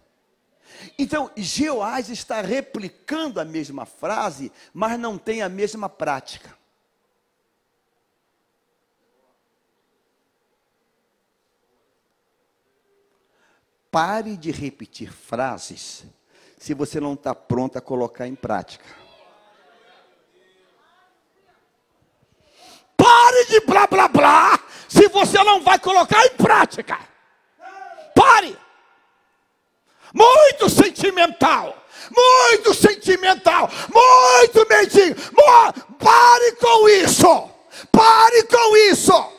Então, 0.99 1.31
Jeoás 1.37 2.09
está 2.09 2.41
replicando 2.41 3.41
a 3.41 3.45
mesma 3.45 3.85
frase, 3.85 4.53
mas 4.73 4.99
não 4.99 5.19
tem 5.19 5.43
a 5.43 5.49
mesma 5.49 5.89
prática. 5.89 6.57
Pare 13.91 14.37
de 14.37 14.53
repetir 14.53 15.13
frases 15.13 16.05
se 16.61 16.75
você 16.75 17.01
não 17.01 17.15
está 17.15 17.35
pronto 17.35 17.79
a 17.79 17.81
colocar 17.81 18.29
em 18.29 18.35
prática. 18.35 18.85
Pare 22.95 23.47
de 23.47 23.61
blá 23.61 23.87
blá 23.87 24.07
blá 24.09 24.61
se 24.87 25.09
você 25.09 25.43
não 25.43 25.63
vai 25.63 25.79
colocar 25.79 26.23
em 26.27 26.37
prática. 26.37 26.99
Pare. 28.15 28.59
Muito 30.13 30.69
sentimental. 30.69 31.83
Muito 32.15 32.75
sentimental. 32.75 33.71
Muito 33.91 34.69
mendigo. 34.69 35.19
Pare 35.99 36.53
com 36.57 36.89
isso. 36.91 37.51
Pare 37.91 38.43
com 38.43 38.77
isso. 38.91 39.33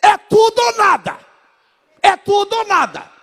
É 0.00 0.16
tudo 0.16 0.58
ou 0.58 0.76
nada. 0.78 1.18
É 2.00 2.16
tudo 2.16 2.56
ou 2.56 2.66
nada. 2.66 3.15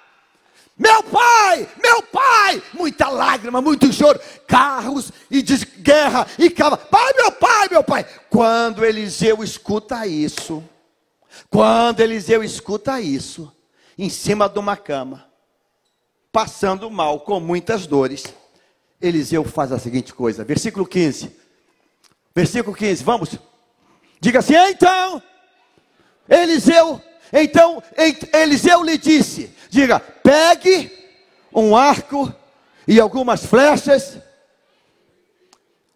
Meu 0.77 1.03
pai, 1.03 1.69
meu 1.81 2.01
pai, 2.01 2.61
muita 2.73 3.07
lágrima, 3.07 3.61
muito 3.61 3.91
choro, 3.93 4.19
carros 4.47 5.11
e 5.29 5.41
de 5.41 5.57
guerra 5.65 6.25
e 6.39 6.49
cavalo. 6.49 6.81
Pai, 6.89 7.13
meu 7.15 7.31
pai, 7.31 7.67
meu 7.69 7.83
pai. 7.83 8.05
Quando 8.29 8.83
Eliseu 8.83 9.43
escuta 9.43 10.07
isso, 10.07 10.63
quando 11.49 11.99
Eliseu 11.99 12.43
escuta 12.43 12.99
isso, 12.99 13.51
em 13.97 14.09
cima 14.09 14.49
de 14.49 14.57
uma 14.57 14.75
cama, 14.75 15.25
passando 16.31 16.89
mal, 16.89 17.19
com 17.19 17.39
muitas 17.39 17.85
dores, 17.85 18.23
Eliseu 18.99 19.43
faz 19.43 19.71
a 19.71 19.77
seguinte 19.77 20.13
coisa, 20.13 20.43
versículo 20.43 20.87
15. 20.87 21.43
Versículo 22.35 22.75
15, 22.75 23.03
vamos. 23.03 23.37
Diga 24.19 24.39
assim: 24.39 24.55
então, 24.55 25.21
Eliseu, 26.27 26.99
então 27.33 27.81
Eliseu 28.31 28.83
lhe 28.83 28.97
disse: 28.97 29.51
diga, 29.69 29.99
pegue 29.99 30.91
um 31.51 31.75
arco 31.75 32.33
e 32.87 32.99
algumas 32.99 33.45
flechas. 33.45 34.17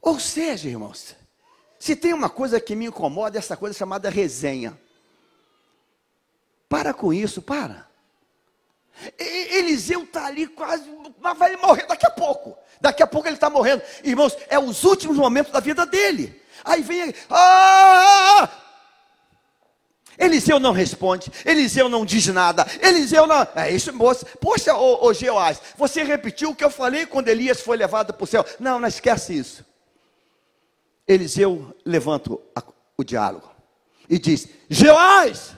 Ou 0.01 0.19
seja, 0.19 0.67
irmãos, 0.67 1.15
se 1.77 1.95
tem 1.95 2.13
uma 2.13 2.29
coisa 2.29 2.59
que 2.59 2.75
me 2.75 2.85
incomoda, 2.85 3.37
é 3.37 3.39
essa 3.39 3.55
coisa 3.55 3.77
chamada 3.77 4.09
resenha. 4.09 4.77
Para 6.67 6.93
com 6.93 7.13
isso, 7.13 7.41
para. 7.41 7.87
Eliseu 9.17 10.03
está 10.03 10.25
ali 10.25 10.47
quase, 10.47 10.89
mas 11.19 11.37
vai 11.37 11.55
morrer 11.57 11.85
daqui 11.85 12.05
a 12.05 12.09
pouco. 12.09 12.57
Daqui 12.81 13.03
a 13.03 13.07
pouco 13.07 13.27
ele 13.27 13.35
está 13.35 13.49
morrendo. 13.49 13.83
Irmãos, 14.03 14.35
é 14.49 14.57
os 14.57 14.83
últimos 14.83 15.17
momentos 15.17 15.51
da 15.51 15.59
vida 15.59 15.85
dele. 15.85 16.41
Aí 16.63 16.81
vem, 16.81 17.13
ah, 17.29 18.49
Eliseu 20.17 20.59
não 20.59 20.71
responde, 20.71 21.31
Eliseu 21.45 21.87
não 21.87 22.03
diz 22.03 22.25
nada, 22.27 22.65
Eliseu 22.81 23.27
não. 23.27 23.47
É 23.55 23.71
isso, 23.71 23.93
moço. 23.93 24.25
Poxa, 24.41 24.75
ô, 24.75 25.05
ô 25.05 25.13
Geoás, 25.13 25.61
você 25.77 26.03
repetiu 26.03 26.49
o 26.49 26.55
que 26.55 26.63
eu 26.63 26.71
falei 26.71 27.05
quando 27.05 27.27
Elias 27.27 27.61
foi 27.61 27.77
levado 27.77 28.13
para 28.13 28.23
o 28.23 28.27
céu. 28.27 28.43
Não, 28.59 28.79
não 28.79 28.87
esquece 28.87 29.37
isso. 29.37 29.63
Eliseu 31.07 31.75
levanta 31.85 32.31
o, 32.97 33.03
diálogo 33.03 33.49
e 34.09 34.17
diz: 34.17 34.49
Geoás, 34.69 35.53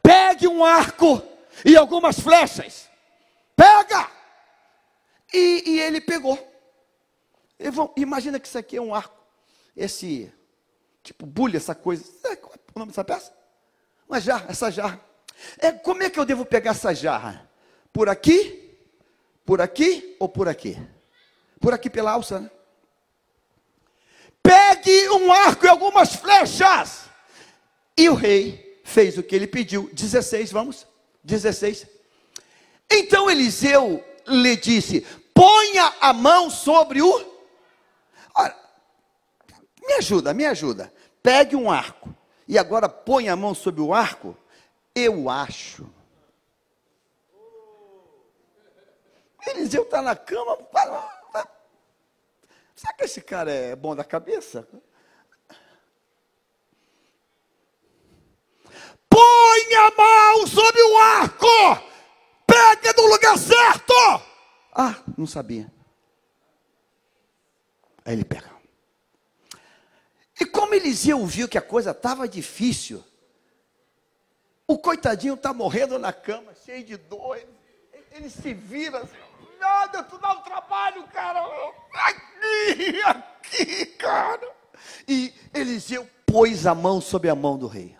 pegue 0.00 0.46
um 0.46 0.64
arco 0.64 1.20
e 1.64 1.76
algumas 1.76 2.20
flechas. 2.20 2.88
Pega! 3.56 4.08
E, 5.34 5.64
e 5.66 5.80
ele 5.80 6.00
pegou. 6.00 6.38
Vou, 7.72 7.92
imagina 7.96 8.38
que 8.38 8.46
isso 8.46 8.56
aqui 8.56 8.76
é 8.76 8.80
um 8.80 8.94
arco. 8.94 9.18
Esse, 9.76 10.32
tipo, 11.02 11.26
bulha, 11.26 11.56
essa 11.56 11.74
coisa. 11.74 12.04
Qual 12.40 12.54
é 12.54 12.58
o 12.74 12.78
nome 12.78 12.92
dessa 12.92 13.04
peça? 13.04 13.37
Uma 14.08 14.20
jarra, 14.20 14.46
essa 14.48 14.70
jarra. 14.70 15.00
É, 15.58 15.70
como 15.70 16.02
é 16.02 16.08
que 16.08 16.18
eu 16.18 16.24
devo 16.24 16.44
pegar 16.44 16.70
essa 16.70 16.94
jarra? 16.94 17.48
Por 17.92 18.08
aqui? 18.08 18.74
Por 19.44 19.60
aqui 19.60 20.16
ou 20.18 20.28
por 20.28 20.48
aqui? 20.48 20.78
Por 21.60 21.74
aqui 21.74 21.90
pela 21.90 22.12
alça, 22.12 22.40
né? 22.40 22.50
Pegue 24.42 25.10
um 25.10 25.30
arco 25.30 25.66
e 25.66 25.68
algumas 25.68 26.14
flechas. 26.14 27.04
E 27.96 28.08
o 28.08 28.14
rei 28.14 28.80
fez 28.82 29.18
o 29.18 29.22
que 29.22 29.36
ele 29.36 29.46
pediu. 29.46 29.90
16, 29.92 30.50
vamos? 30.52 30.86
16. 31.22 31.86
Então 32.90 33.30
Eliseu 33.30 34.02
lhe 34.26 34.56
disse: 34.56 35.02
ponha 35.34 35.92
a 36.00 36.14
mão 36.14 36.48
sobre 36.48 37.02
o. 37.02 37.38
Olha, 38.34 38.56
me 39.86 39.94
ajuda, 39.94 40.32
me 40.32 40.46
ajuda. 40.46 40.92
Pegue 41.22 41.54
um 41.54 41.70
arco 41.70 42.17
e 42.48 42.56
agora 42.56 42.88
põe 42.88 43.28
a 43.28 43.36
mão 43.36 43.54
sobre 43.54 43.82
o 43.82 43.92
arco, 43.92 44.34
eu 44.94 45.28
acho. 45.28 45.86
Eliseu 49.46 49.82
está 49.82 50.00
na 50.00 50.16
cama. 50.16 50.56
Será 52.74 52.92
que 52.94 53.04
esse 53.04 53.20
cara 53.20 53.52
é 53.52 53.76
bom 53.76 53.94
da 53.94 54.02
cabeça? 54.02 54.66
Põe 59.08 59.74
a 59.74 59.90
mão 59.90 60.46
sobre 60.46 60.82
o 60.82 60.98
arco! 60.98 61.46
Pega 62.46 62.94
no 62.96 63.08
lugar 63.08 63.36
certo! 63.36 63.94
Ah, 64.72 64.94
não 65.16 65.26
sabia. 65.26 65.70
Aí 68.04 68.14
ele 68.14 68.24
pega. 68.24 68.57
E 70.40 70.46
como 70.46 70.74
Eliseu 70.74 71.24
viu 71.26 71.48
que 71.48 71.58
a 71.58 71.62
coisa 71.62 71.90
estava 71.90 72.28
difícil, 72.28 73.04
o 74.66 74.78
coitadinho 74.78 75.34
está 75.34 75.52
morrendo 75.52 75.98
na 75.98 76.12
cama, 76.12 76.54
cheio 76.64 76.84
de 76.84 76.96
dor. 76.96 77.40
Ele 78.12 78.30
se 78.30 78.52
vira 78.52 78.98
assim, 78.98 79.16
nada, 79.58 80.02
tu 80.02 80.18
dá 80.18 80.32
um 80.32 80.42
trabalho, 80.42 81.02
cara. 81.08 81.40
Aqui, 81.94 83.02
aqui, 83.02 83.86
cara. 83.86 84.54
E 85.06 85.32
Eliseu 85.54 86.08
pôs 86.26 86.66
a 86.66 86.74
mão 86.74 87.00
sobre 87.00 87.30
a 87.30 87.34
mão 87.34 87.58
do 87.58 87.66
rei. 87.66 87.96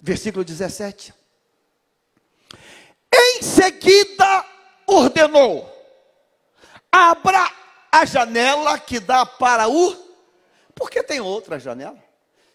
Versículo 0.00 0.44
17. 0.44 1.14
Em 3.12 3.42
seguida 3.42 4.44
ordenou: 4.86 5.68
abra 6.92 7.50
a 8.00 8.04
janela 8.04 8.78
que 8.78 9.00
dá 9.00 9.24
para 9.24 9.68
o. 9.68 9.96
Porque 10.74 11.02
tem 11.02 11.20
outra 11.20 11.58
janela. 11.58 11.98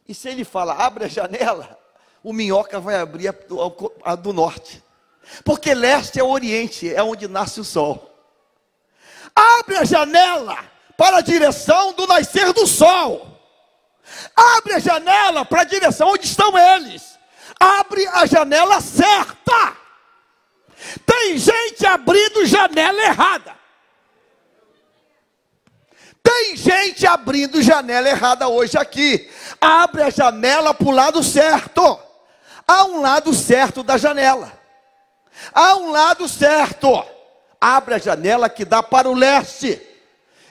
E 0.08 0.14
se 0.14 0.30
ele 0.30 0.44
fala, 0.44 0.74
abre 0.74 1.06
a 1.06 1.08
janela, 1.08 1.78
o 2.24 2.32
minhoca 2.34 2.80
vai 2.80 2.96
abrir 2.96 3.30
a, 3.30 3.32
a, 3.32 4.12
a 4.12 4.16
do 4.16 4.34
norte. 4.34 4.84
Porque 5.44 5.74
leste 5.74 6.20
é 6.20 6.24
o 6.24 6.30
oriente, 6.30 6.94
é 6.94 7.02
onde 7.02 7.28
nasce 7.28 7.60
o 7.60 7.64
sol. 7.64 8.10
Abre 9.36 9.78
a 9.78 9.86
janela 9.86 10.58
para 10.98 11.18
a 11.18 11.22
direção 11.22 11.94
do 11.94 12.06
nascer 12.06 12.52
do 12.54 12.68
sol. 12.68 13.28
Abre 14.36 14.74
a 14.74 14.80
janela 14.80 15.46
para 15.46 15.62
a 15.62 15.66
direção 15.66 16.10
onde 16.10 16.26
estão 16.26 16.58
eles. 16.58 17.18
Abre 17.60 18.06
a 18.08 18.26
janela 18.26 18.82
certa. 18.82 19.78
Tem 21.06 21.38
gente 21.38 21.86
abrindo 21.86 22.46
janela 22.46 23.02
errada. 23.02 23.61
Tem 26.52 26.58
gente 26.58 27.08
abrindo 27.08 27.62
janela 27.62 28.10
errada 28.10 28.50
hoje 28.50 28.78
aqui. 28.78 29.30
Abre 29.60 30.02
a 30.02 30.10
janela 30.10 30.74
para 30.74 30.88
o 30.88 30.92
lado 30.92 31.24
certo. 31.24 31.98
Há 32.68 32.84
um 32.84 33.00
lado 33.00 33.34
certo 33.34 33.82
da 33.82 33.98
janela. 33.98 34.52
Há 35.54 35.78
um 35.78 35.92
lado 35.92 36.28
certo. 36.28 37.06
Abre 37.60 37.94
a 37.96 37.98
janela 38.00 38.50
que 38.50 38.66
dá 38.66 38.84
para 38.84 39.10
o 39.10 39.14
leste. 39.14 39.82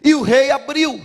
E 0.02 0.14
o 0.14 0.22
rei 0.22 0.50
abriu. 0.50 1.04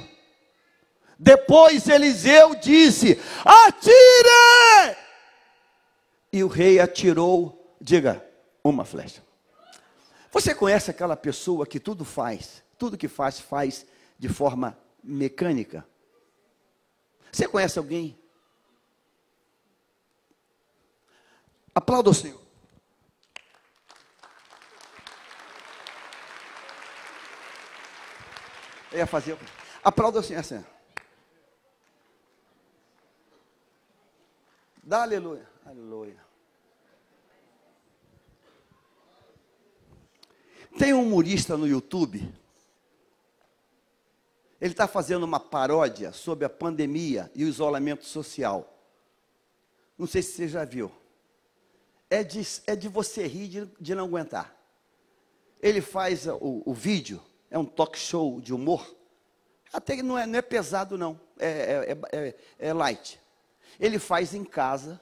Depois 1.19 1.89
Eliseu 1.89 2.55
disse: 2.55 3.21
Atire! 3.43 4.95
E 6.31 6.41
o 6.41 6.47
rei 6.47 6.79
atirou, 6.79 7.75
diga, 7.81 8.25
uma 8.63 8.85
flecha. 8.85 9.21
Você 10.31 10.55
conhece 10.55 10.89
aquela 10.89 11.17
pessoa 11.17 11.67
que 11.67 11.81
tudo 11.81 12.05
faz, 12.05 12.63
tudo 12.77 12.97
que 12.97 13.09
faz, 13.09 13.41
faz 13.41 13.85
de 14.17 14.29
forma 14.29 14.84
mecânica. 15.05 15.87
Você 17.31 17.47
conhece 17.47 17.77
alguém? 17.77 18.19
Aplauda 21.73 22.09
o 22.09 22.13
Senhor. 22.13 22.41
Eu 28.91 28.99
ia 28.99 29.05
fazer. 29.05 29.37
Aplauda 29.83 30.19
o 30.19 30.23
Senhor 30.23 30.39
assim. 30.39 30.63
Dá 34.81 35.03
aleluia. 35.03 35.47
Aleluia. 35.65 36.23
Tem 40.77 40.93
um 40.93 41.03
humorista 41.03 41.57
no 41.57 41.67
YouTube 41.67 42.33
ele 44.65 44.73
está 44.73 44.87
fazendo 44.87 45.21
uma 45.21 45.39
paródia 45.39 46.11
sobre 46.11 46.43
a 46.43 46.49
pandemia 46.49 47.31
e 47.35 47.45
o 47.45 47.47
isolamento 47.47 48.03
social. 48.03 48.75
Não 49.95 50.07
sei 50.07 50.23
se 50.23 50.31
você 50.31 50.47
já 50.47 50.65
viu. 50.65 50.91
É 52.09 52.23
de, 52.23 52.41
é 52.65 52.75
de 52.75 52.87
você 52.87 53.27
rir 53.27 53.47
de, 53.47 53.65
de 53.79 53.93
não 53.93 54.05
aguentar. 54.05 54.57
Ele 55.61 55.81
faz 55.81 56.25
o, 56.25 56.63
o, 56.65 56.73
vídeo, 56.73 57.21
é 57.51 57.59
um 57.59 57.63
talk 57.65 57.95
show 57.95 58.41
de 58.41 58.55
humor. 58.55 58.91
Até 59.71 59.97
que 59.97 60.01
não 60.01 60.17
é, 60.17 60.25
não 60.25 60.39
é 60.39 60.41
pesado, 60.41 60.97
não. 60.97 61.21
é, 61.37 61.47
é, 62.11 62.17
é, 62.17 62.35
é 62.57 62.73
light. 62.73 63.21
Ele 63.79 63.99
faz 63.99 64.33
em 64.33 64.43
casa, 64.43 64.99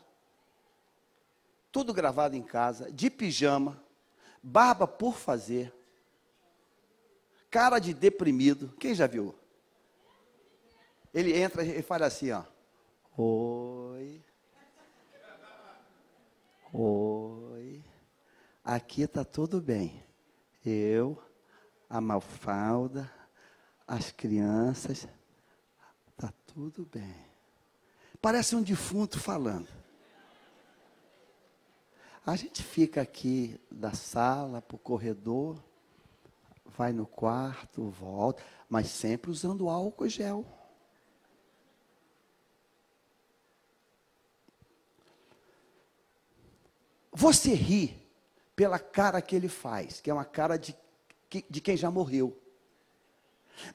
tudo 1.71 1.93
gravado 1.93 2.35
em 2.35 2.43
casa, 2.43 2.91
de 2.91 3.09
pijama, 3.09 3.81
barba 4.43 4.85
por 4.85 5.15
fazer, 5.15 5.73
cara 7.49 7.79
de 7.79 7.93
deprimido. 7.93 8.75
Quem 8.77 8.93
já 8.93 9.07
viu? 9.07 9.33
Ele 11.13 11.37
entra 11.37 11.63
e 11.63 11.81
fala 11.81 12.07
assim, 12.07 12.31
ó. 12.31 12.43
Oi. 13.15 14.23
Oi. 16.73 17.83
Aqui 18.63 19.03
está 19.03 19.23
tudo 19.23 19.61
bem. 19.61 20.03
Eu, 20.65 21.21
a 21.89 22.01
Malfalda, 22.01 23.11
as 23.87 24.11
crianças, 24.11 25.07
está 26.09 26.33
tudo 26.47 26.87
bem. 26.91 27.15
Parece 28.19 28.55
um 28.55 28.63
defunto 28.63 29.19
falando. 29.19 29.67
A 32.25 32.35
gente 32.37 32.63
fica 32.63 33.01
aqui 33.01 33.59
da 33.69 33.93
sala 33.93 34.61
para 34.61 34.75
o 34.75 34.79
corredor, 34.79 35.61
vai 36.65 36.93
no 36.93 37.05
quarto, 37.05 37.89
volta, 37.89 38.41
mas 38.69 38.87
sempre 38.87 39.29
usando 39.29 39.69
álcool 39.69 40.07
gel. 40.07 40.45
Você 47.13 47.53
ri 47.53 47.95
pela 48.55 48.79
cara 48.79 49.21
que 49.21 49.35
ele 49.35 49.47
faz, 49.47 50.01
que 50.01 50.09
é 50.09 50.13
uma 50.13 50.25
cara 50.25 50.57
de, 50.57 50.75
de 51.49 51.61
quem 51.61 51.77
já 51.77 51.91
morreu. 51.91 52.37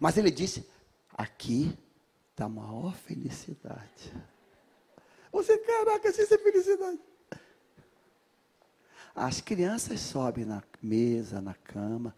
Mas 0.01 0.17
ele 0.17 0.31
disse: 0.31 0.69
aqui 1.13 1.77
está 2.31 2.47
a 2.47 2.49
maior 2.49 2.95
felicidade. 2.95 4.13
Você, 5.31 5.59
caraca, 5.59 6.09
isso 6.09 6.35
é 6.35 6.39
felicidade. 6.39 7.01
As 9.15 9.41
crianças 9.41 10.01
sobem 10.01 10.45
na 10.45 10.63
mesa, 10.81 11.41
na 11.41 11.55
cama, 11.55 12.15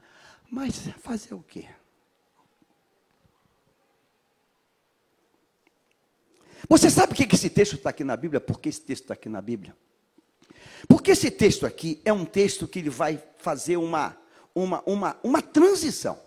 mas 0.51 0.89
fazer 0.99 1.35
o 1.35 1.43
quê? 1.43 1.69
Você 6.69 6.91
sabe 6.91 7.15
o 7.15 7.17
que 7.17 7.35
esse 7.35 7.49
texto 7.49 7.75
está 7.75 7.91
aqui 7.91 8.05
na 8.05 8.17
Bíblia? 8.17 8.41
Por 8.41 8.61
que 8.61 8.69
esse 8.69 8.83
texto 8.83 9.05
está 9.05 9.15
aqui 9.15 9.29
na 9.29 9.41
Bíblia? 9.41 9.75
Porque 10.89 11.13
esse 11.13 11.31
texto 11.31 11.67
aqui 11.67 12.01
é 12.05 12.13
um 12.13 12.25
texto 12.25 12.67
que 12.67 12.79
ele 12.79 12.91
vai 12.91 13.23
fazer 13.39 13.77
uma, 13.77 14.17
uma, 14.55 14.83
uma, 14.87 15.17
uma 15.23 15.43
transição. 15.43 16.19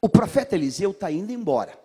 O 0.00 0.08
profeta 0.08 0.54
Eliseu 0.54 0.90
está 0.90 1.10
indo 1.10 1.32
embora. 1.32 1.78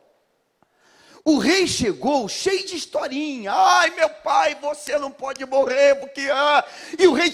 O 1.24 1.38
rei 1.38 1.68
chegou 1.68 2.28
cheio 2.28 2.66
de 2.66 2.76
historinha. 2.76 3.51
Ai, 3.53 3.91
meu 3.91 4.09
pai, 4.09 4.55
você 4.55 4.97
não 4.97 5.12
pode 5.12 5.45
morrer, 5.45 5.95
porque. 5.95 6.22
Ah. 6.32 6.66
E 6.97 7.07
o 7.07 7.14
rei. 7.14 7.32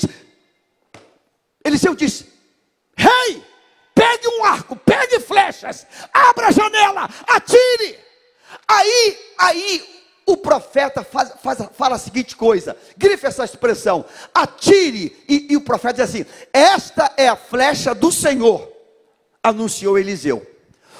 Eliseu 1.63 1.95
disse: 1.95 2.31
Rei, 2.95 3.43
pegue 3.95 4.27
um 4.27 4.43
arco, 4.43 4.75
pegue 4.75 5.19
flechas, 5.21 5.87
abra 6.13 6.47
a 6.47 6.51
janela, 6.51 7.09
atire. 7.27 7.99
Aí, 8.67 9.33
aí 9.37 9.96
o 10.27 10.35
profeta 10.35 11.05
faz, 11.05 11.31
faz, 11.41 11.59
fala 11.71 11.95
a 11.95 11.99
seguinte 11.99 12.35
coisa, 12.35 12.75
grife 12.97 13.25
essa 13.25 13.45
expressão, 13.45 14.03
atire, 14.33 15.15
e, 15.27 15.47
e 15.53 15.55
o 15.55 15.61
profeta 15.61 16.05
diz 16.05 16.09
assim: 16.09 16.25
Esta 16.51 17.13
é 17.15 17.29
a 17.29 17.37
flecha 17.37 17.95
do 17.95 18.11
Senhor, 18.11 18.69
anunciou 19.41 19.97
Eliseu, 19.97 20.45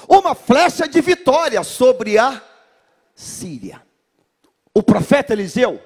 uma 0.08 0.34
flecha 0.34 0.88
de 0.88 0.98
vitória 1.02 1.62
sobre 1.62 2.16
a 2.16 2.42
Síria. 3.14 3.82
O 4.72 4.82
profeta 4.82 5.34
Eliseu 5.34 5.78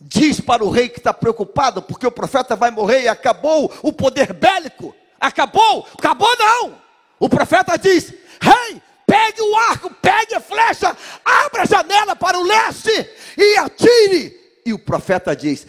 diz 0.00 0.40
para 0.40 0.64
o 0.64 0.70
rei 0.70 0.88
que 0.88 0.98
está 0.98 1.12
preocupado, 1.12 1.82
porque 1.82 2.06
o 2.06 2.12
profeta 2.12 2.54
vai 2.54 2.70
morrer 2.70 3.02
e 3.02 3.08
acabou 3.08 3.72
o 3.82 3.92
poder 3.92 4.32
bélico. 4.32 4.94
Acabou, 5.18 5.86
acabou 5.98 6.34
não. 6.38 6.80
O 7.18 7.28
profeta 7.28 7.76
diz: 7.76 8.14
Rei, 8.40 8.80
pegue 9.10 9.42
o 9.42 9.56
arco, 9.56 9.90
pegue 9.90 10.36
a 10.36 10.40
flecha, 10.40 10.96
abra 11.24 11.62
a 11.62 11.66
janela 11.66 12.14
para 12.14 12.38
o 12.38 12.44
leste 12.44 13.10
e 13.36 13.56
atire. 13.56 14.60
E 14.64 14.72
o 14.72 14.78
profeta 14.78 15.34
diz: 15.34 15.66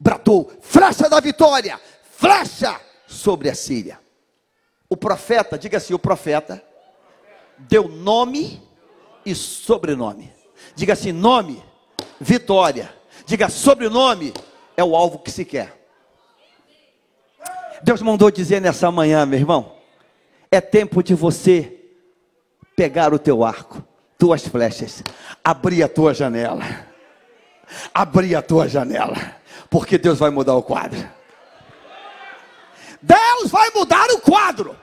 bradou, 0.00 0.50
flecha 0.62 1.10
da 1.10 1.20
vitória, 1.20 1.78
flecha 2.16 2.80
sobre 3.06 3.50
a 3.50 3.54
Síria. 3.54 4.00
O 4.88 4.96
profeta, 4.96 5.58
diga 5.58 5.76
assim: 5.76 5.92
o 5.92 5.98
profeta 5.98 6.64
deu 7.58 7.86
nome 7.86 8.62
e 9.26 9.34
sobrenome. 9.34 10.32
Diga 10.74 10.94
assim: 10.94 11.12
nome, 11.12 11.62
vitória. 12.18 12.94
Diga 13.26 13.48
sobrenome, 13.48 14.32
é 14.76 14.84
o 14.84 14.96
alvo 14.96 15.18
que 15.18 15.30
se 15.30 15.44
quer. 15.44 15.82
Deus 17.82 18.00
mandou 18.00 18.30
dizer 18.30 18.60
nessa 18.60 18.90
manhã, 18.90 19.26
meu 19.26 19.38
irmão, 19.38 19.76
é 20.50 20.60
tempo 20.60 21.02
de 21.02 21.14
você 21.14 21.83
pegar 22.76 23.12
o 23.12 23.18
teu 23.18 23.44
arco, 23.44 23.82
tuas 24.18 24.46
flechas, 24.46 25.02
abrir 25.42 25.82
a 25.82 25.88
tua 25.88 26.12
janela. 26.12 26.64
Abrir 27.92 28.36
a 28.36 28.42
tua 28.42 28.68
janela, 28.68 29.16
porque 29.70 29.96
Deus 29.96 30.18
vai 30.18 30.30
mudar 30.30 30.54
o 30.54 30.62
quadro. 30.62 31.08
Deus 33.00 33.50
vai 33.50 33.70
mudar 33.70 34.10
o 34.10 34.20
quadro. 34.20 34.78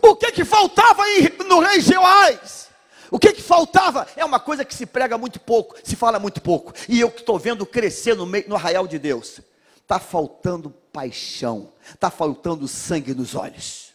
O 0.00 0.14
que 0.14 0.30
que 0.32 0.44
faltava 0.44 1.02
no 1.46 1.60
rei 1.60 1.80
Jeoás? 1.80 2.70
O 3.10 3.18
que 3.18 3.32
que 3.32 3.42
faltava? 3.42 4.06
É 4.16 4.24
uma 4.24 4.40
coisa 4.40 4.64
que 4.64 4.74
se 4.74 4.86
prega 4.86 5.18
muito 5.18 5.38
pouco, 5.40 5.76
se 5.82 5.96
fala 5.96 6.18
muito 6.18 6.40
pouco. 6.40 6.72
E 6.88 7.00
eu 7.00 7.10
que 7.10 7.20
estou 7.20 7.38
vendo 7.38 7.66
crescer 7.66 8.14
no, 8.14 8.24
meio, 8.24 8.48
no 8.48 8.54
arraial 8.54 8.86
de 8.86 8.98
Deus. 8.98 9.40
Está 9.76 9.98
faltando 9.98 10.70
paixão, 10.92 11.72
está 11.92 12.10
faltando 12.10 12.66
sangue 12.66 13.12
nos 13.12 13.34
olhos 13.34 13.91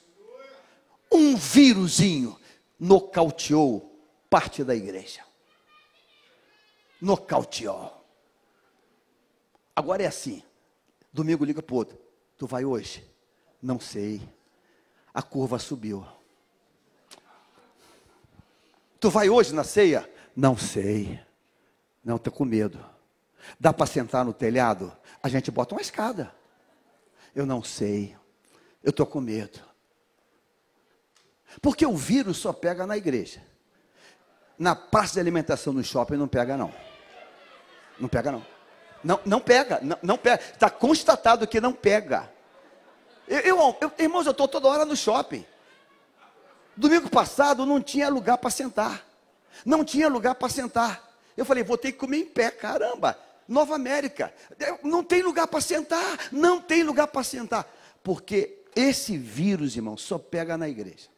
um 1.12 1.36
vírusinho 1.36 2.40
nocauteou 2.80 3.98
parte 4.30 4.64
da 4.64 4.76
igreja. 4.76 5.24
Nocauteou. 7.02 7.94
Agora 9.76 10.04
é 10.04 10.08
assim. 10.08 10.44
Domingo 11.12 11.46
liga 11.46 11.62
para 11.62 11.76
outro. 11.76 11.98
Tu 12.38 12.46
vai 12.46 12.66
hoje? 12.66 13.04
Não 13.62 13.80
sei. 13.80 14.22
A 15.14 15.22
curva 15.22 15.58
subiu. 15.60 16.06
Tu 19.00 19.10
vai 19.10 19.30
hoje 19.30 19.54
na 19.54 19.64
ceia? 19.64 20.10
Não 20.36 20.58
sei. 20.58 21.20
Não, 22.04 22.16
estou 22.16 22.32
com 22.32 22.46
medo. 22.46 22.84
Dá 23.60 23.74
para 23.74 23.86
sentar 23.86 24.26
no 24.26 24.34
telhado? 24.34 24.96
A 25.22 25.30
gente 25.30 25.52
bota 25.52 25.76
uma 25.76 25.82
escada. 25.82 26.34
Eu 27.36 27.46
não 27.46 27.64
sei. 27.64 28.16
Eu 28.84 28.90
estou 28.90 29.06
com 29.06 29.22
medo. 29.22 29.60
Porque 31.62 31.86
o 31.86 31.96
vírus 31.96 32.38
só 32.38 32.54
pega 32.54 32.86
na 32.86 32.98
igreja. 32.98 33.42
Na 34.58 34.76
praça 34.76 35.16
de 35.16 35.20
alimentação 35.20 35.74
no 35.74 35.84
shopping 35.84 36.16
não 36.16 36.28
pega, 36.28 36.58
não. 36.58 36.74
Não 38.00 38.08
pega, 38.08 38.32
não. 38.32 38.46
Não, 39.04 39.20
não 39.26 39.40
pega, 39.40 39.80
não, 39.82 39.98
não 40.02 40.18
pega. 40.18 40.44
Está 40.44 40.70
constatado 40.70 41.48
que 41.48 41.62
não 41.62 41.74
pega. 41.74 42.32
Eu, 43.28 43.40
eu, 43.40 43.78
eu 43.82 43.92
irmãos, 44.00 44.26
eu 44.26 44.32
estou 44.32 44.48
toda 44.48 44.68
hora 44.68 44.86
no 44.86 44.96
shopping. 44.96 45.46
Domingo 46.76 47.10
passado 47.10 47.66
não 47.66 47.82
tinha 47.82 48.10
lugar 48.10 48.38
para 48.38 48.50
sentar. 48.50 49.06
Não 49.66 49.84
tinha 49.84 50.08
lugar 50.08 50.36
para 50.36 50.50
sentar. 50.50 51.04
Eu 51.36 51.46
falei, 51.46 51.64
vou 51.64 51.78
ter 51.78 51.92
que 51.92 51.98
comer 51.98 52.18
em 52.18 52.26
pé, 52.26 52.52
caramba. 52.52 53.18
Nova 53.48 53.76
América. 53.76 54.34
Não 54.84 55.04
tem 55.04 55.22
lugar 55.22 55.48
para 55.48 55.62
sentar. 55.62 56.28
Não 56.32 56.60
tem 56.60 56.84
lugar 56.84 57.08
para 57.08 57.24
sentar. 57.24 57.68
Porque 58.04 58.64
esse 58.76 59.18
vírus, 59.18 59.76
irmão, 59.76 59.98
só 59.98 60.18
pega 60.18 60.58
na 60.58 60.70
igreja 60.70 61.17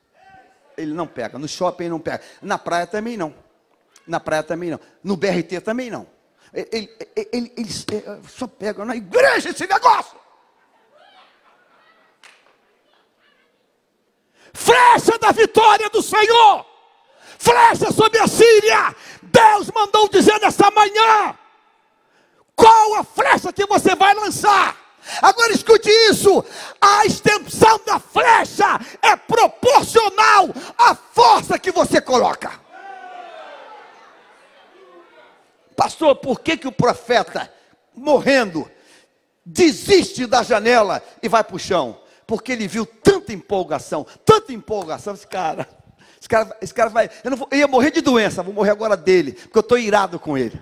ele 0.80 0.94
não 0.94 1.06
pega. 1.06 1.38
No 1.38 1.48
shopping 1.48 1.90
não 1.90 2.00
pega. 2.00 2.24
Na 2.42 2.58
praia 2.58 2.88
também 2.88 3.18
não. 3.18 3.34
Na 4.08 4.20
praia 4.20 4.44
também 4.44 4.72
não. 4.72 4.80
No 5.04 5.16
BRT 5.16 5.62
também 5.62 5.90
não. 5.90 6.08
Ele, 6.54 6.68
ele, 6.72 7.30
ele, 7.32 7.54
ele 7.58 7.70
só 8.28 8.48
pega 8.48 8.84
na 8.86 8.96
igreja 8.96 9.50
esse 9.50 9.68
negócio. 9.68 10.18
Flecha 14.54 15.18
da 15.20 15.32
vitória 15.32 15.90
do 15.90 16.02
Senhor. 16.02 16.66
Flecha 17.38 17.92
sobre 17.92 18.20
a 18.20 18.28
Síria. 18.28 18.96
Deus 19.22 19.70
mandou 19.72 20.10
dizer 20.10 20.40
nessa 20.40 20.72
manhã. 20.72 21.38
Qual 22.56 22.96
a 22.96 23.04
flecha 23.04 23.54
que 23.54 23.66
você 23.66 23.96
vai 23.96 24.14
lançar? 24.16 24.76
Agora 25.22 25.52
escute 25.54 25.90
isso: 26.10 26.44
a 26.80 27.06
extensão 27.06 27.80
da 27.86 28.00
flecha 28.00 28.80
é 29.02 29.16
proporcional 29.16 30.50
à 30.78 30.96
força 30.96 31.60
que 31.60 31.72
você 31.72 32.02
coloca. 32.02 32.52
Pastor, 35.76 36.16
por 36.18 36.42
que, 36.42 36.58
que 36.58 36.68
o 36.68 36.72
profeta, 36.72 37.52
morrendo, 37.96 38.70
desiste 39.46 40.26
da 40.26 40.44
janela 40.44 41.02
e 41.24 41.30
vai 41.30 41.44
para 41.44 41.56
o 41.56 41.60
chão? 41.60 42.02
Porque 42.28 42.52
ele 42.52 42.68
viu 42.68 42.86
tanta 42.86 43.32
empolgação, 43.32 44.06
tanta 44.26 44.52
empolgação, 44.52 45.14
esse 45.14 45.26
cara, 45.26 45.68
Esse 46.20 46.28
cara, 46.28 46.58
esse 46.62 46.74
cara 46.74 46.90
vai. 46.90 47.10
Eu, 47.24 47.38
vou, 47.38 47.48
eu 47.50 47.58
ia 47.60 47.68
morrer 47.68 47.92
de 47.92 48.02
doença, 48.02 48.44
vou 48.44 48.54
morrer 48.54 48.72
agora 48.72 48.98
dele, 48.98 49.32
porque 49.32 49.58
eu 49.58 49.62
estou 49.62 49.78
irado 49.78 50.20
com 50.20 50.38
ele. 50.38 50.62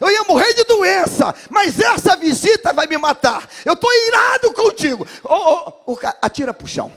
Eu 0.00 0.10
ia 0.10 0.24
morrer 0.24 0.52
de 0.54 0.64
doença, 0.64 1.34
mas 1.50 1.78
essa 1.80 2.16
visita 2.16 2.72
vai 2.72 2.86
me 2.86 2.98
matar. 2.98 3.48
Eu 3.64 3.74
estou 3.74 3.90
irado 4.08 4.52
contigo. 4.52 5.06
Oh, 5.24 5.72
oh, 5.86 5.92
oh, 5.92 5.98
atira 6.20 6.52
para 6.52 6.64
o 6.64 6.68
chão. 6.68 6.92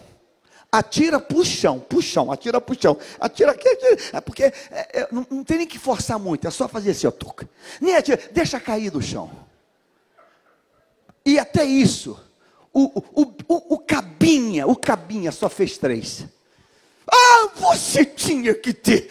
Atira 0.72 1.20
para 1.20 1.38
o 1.38 1.44
chão, 1.44 1.80
para 1.80 2.02
chão, 2.02 2.32
atira 2.32 2.62
para 2.62 2.76
o 2.76 2.80
chão. 2.80 2.98
Atira 3.20 3.52
aqui, 3.52 3.68
atira. 3.68 3.98
É 4.14 4.22
porque 4.22 4.44
é, 4.44 4.54
é, 4.72 5.08
não, 5.12 5.26
não, 5.30 5.44
tem 5.44 5.58
nem 5.58 5.68
que 5.68 5.80
forçar 5.80 6.20
muito, 6.20 6.48
é 6.48 6.52
só 6.52 6.68
fazer 6.68 6.92
assim, 6.92 7.08
ó, 7.08 7.12
tuca. 7.12 7.50
Nem 7.82 7.96
atira, 7.96 8.20
deixa 8.32 8.60
cair 8.60 8.92
do 8.92 9.02
chão. 9.02 9.32
E 11.26 11.40
até 11.40 11.64
isso, 11.64 12.20
o, 12.72 13.02
o, 13.16 13.34
o, 13.48 13.76
o 13.76 13.80
cabinha, 13.80 14.68
o 14.68 14.76
cabinha 14.76 15.32
só 15.32 15.50
fez 15.50 15.78
três. 15.78 16.26
Ah, 17.12 17.50
você 17.56 18.06
tinha 18.06 18.54
que 18.54 18.72
ter 18.72 19.10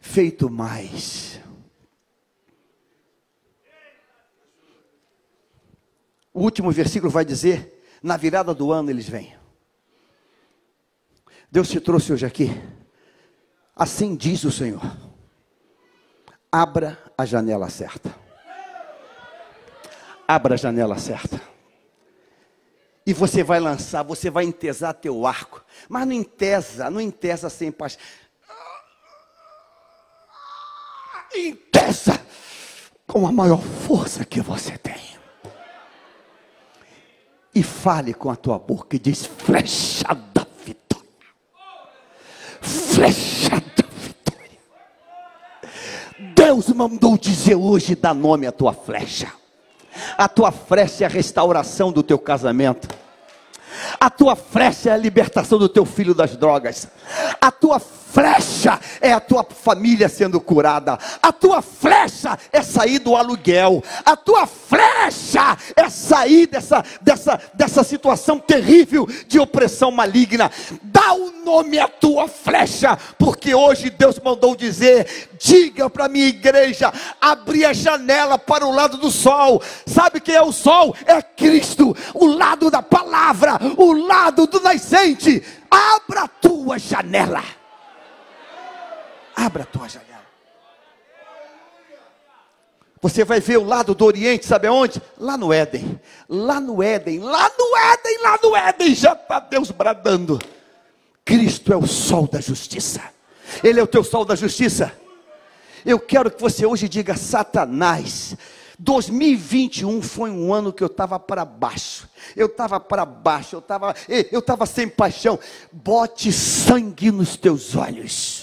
feito 0.00 0.48
mais. 0.48 1.37
O 6.38 6.42
último 6.42 6.70
versículo 6.70 7.10
vai 7.10 7.24
dizer: 7.24 7.82
na 8.00 8.16
virada 8.16 8.54
do 8.54 8.70
ano 8.70 8.90
eles 8.90 9.08
vêm. 9.08 9.34
Deus 11.50 11.68
te 11.68 11.80
trouxe 11.80 12.12
hoje 12.12 12.24
aqui. 12.24 12.48
Assim 13.74 14.14
diz 14.14 14.44
o 14.44 14.52
Senhor: 14.52 14.80
abra 16.52 16.96
a 17.18 17.24
janela 17.24 17.68
certa. 17.68 18.14
Abra 20.28 20.54
a 20.54 20.56
janela 20.56 20.96
certa. 20.96 21.42
E 23.04 23.12
você 23.12 23.42
vai 23.42 23.58
lançar, 23.58 24.04
você 24.04 24.30
vai 24.30 24.44
entesar 24.44 24.92
teu 24.92 25.26
arco. 25.26 25.64
Mas 25.88 26.06
não 26.06 26.12
entesa, 26.12 26.88
não 26.88 27.00
entesa 27.00 27.50
sem 27.50 27.72
paz. 27.72 27.98
Entesa 31.34 32.24
com 33.08 33.26
a 33.26 33.32
maior 33.32 33.60
força 33.60 34.24
que 34.24 34.40
você 34.40 34.78
tem. 34.78 35.17
E 37.58 37.62
fale 37.64 38.14
com 38.14 38.30
a 38.30 38.36
tua 38.36 38.56
boca 38.56 38.94
e 38.94 39.00
diz: 39.00 39.26
flecha 39.26 40.14
da 40.32 40.46
vitória. 40.64 41.08
Flecha 42.60 43.50
da 43.50 43.84
vitória. 44.00 44.58
Deus 46.36 46.68
mandou 46.68 47.18
dizer 47.18 47.56
hoje: 47.56 47.96
dá 47.96 48.14
nome 48.14 48.46
à 48.46 48.52
tua 48.52 48.72
flecha. 48.72 49.32
A 50.16 50.28
tua 50.28 50.52
flecha 50.52 51.02
é 51.02 51.06
a 51.08 51.10
restauração 51.10 51.90
do 51.90 52.00
teu 52.00 52.16
casamento. 52.16 52.88
A 53.98 54.08
tua 54.08 54.36
flecha 54.36 54.90
é 54.90 54.92
a 54.92 54.96
libertação 54.96 55.58
do 55.58 55.68
teu 55.68 55.84
filho 55.84 56.14
das 56.14 56.36
drogas. 56.36 56.86
A 57.40 57.50
tua 57.50 57.80
flecha 58.10 58.80
é 59.00 59.12
a 59.12 59.20
tua 59.20 59.44
família 59.44 60.08
sendo 60.08 60.40
curada. 60.40 60.98
A 61.22 61.32
tua 61.32 61.60
flecha 61.60 62.38
é 62.52 62.62
sair 62.62 62.98
do 62.98 63.14
aluguel. 63.14 63.82
A 64.04 64.16
tua 64.16 64.46
flecha 64.46 65.56
é 65.76 65.88
sair 65.88 66.46
dessa, 66.46 66.84
dessa, 67.00 67.40
dessa 67.54 67.84
situação 67.84 68.38
terrível 68.38 69.06
de 69.26 69.38
opressão 69.38 69.90
maligna. 69.90 70.50
Dá 70.82 71.12
o 71.12 71.30
nome 71.44 71.78
à 71.78 71.88
tua 71.88 72.28
flecha, 72.28 72.98
porque 73.18 73.54
hoje 73.54 73.90
Deus 73.90 74.18
mandou 74.18 74.56
dizer: 74.56 75.28
diga 75.38 75.90
para 75.90 76.06
a 76.06 76.08
minha 76.08 76.28
igreja, 76.28 76.92
abrir 77.20 77.66
a 77.66 77.72
janela 77.72 78.38
para 78.38 78.66
o 78.66 78.72
lado 78.72 78.96
do 78.96 79.10
sol. 79.10 79.62
Sabe 79.86 80.20
quem 80.20 80.34
é 80.34 80.42
o 80.42 80.52
sol? 80.52 80.94
É 81.06 81.20
Cristo, 81.20 81.96
o 82.14 82.26
lado 82.26 82.70
da 82.70 82.82
palavra, 82.82 83.58
o 83.76 83.92
lado 83.92 84.46
do 84.46 84.60
nascente. 84.60 85.42
Abra 85.70 86.22
a 86.22 86.28
tua 86.28 86.78
janela. 86.78 87.57
Abra 89.38 89.62
a 89.62 89.66
tua 89.66 89.88
janela. 89.88 90.26
Você 93.00 93.24
vai 93.24 93.38
ver 93.38 93.56
o 93.58 93.64
lado 93.64 93.94
do 93.94 94.04
Oriente, 94.04 94.44
sabe 94.44 94.66
aonde? 94.66 95.00
Lá 95.16 95.36
no 95.36 95.52
Éden. 95.52 96.00
Lá 96.28 96.60
no 96.60 96.82
Éden, 96.82 97.20
lá 97.20 97.48
no 97.56 97.76
Éden, 97.76 98.18
lá 98.20 98.38
no 98.42 98.56
Éden, 98.56 98.94
já 98.96 99.12
está 99.12 99.38
Deus 99.38 99.70
bradando. 99.70 100.40
Cristo 101.24 101.72
é 101.72 101.76
o 101.76 101.86
sol 101.86 102.26
da 102.26 102.40
justiça. 102.40 103.00
Ele 103.62 103.78
é 103.78 103.82
o 103.82 103.86
teu 103.86 104.02
sol 104.02 104.24
da 104.24 104.34
justiça. 104.34 104.92
Eu 105.86 106.00
quero 106.00 106.32
que 106.32 106.40
você 106.40 106.66
hoje 106.66 106.88
diga: 106.88 107.16
Satanás, 107.16 108.36
2021 108.76 110.02
foi 110.02 110.30
um 110.30 110.52
ano 110.52 110.72
que 110.72 110.82
eu 110.82 110.88
estava 110.88 111.20
para 111.20 111.44
baixo. 111.44 112.08
Eu 112.34 112.46
estava 112.46 112.80
para 112.80 113.04
baixo, 113.04 113.54
eu 113.54 113.60
estava 113.60 113.94
eu 114.08 114.40
estava 114.40 114.66
sem 114.66 114.88
paixão. 114.88 115.38
Bote 115.70 116.32
sangue 116.32 117.12
nos 117.12 117.36
teus 117.36 117.76
olhos. 117.76 118.37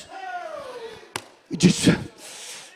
E 1.49 1.57
disse: 1.57 1.97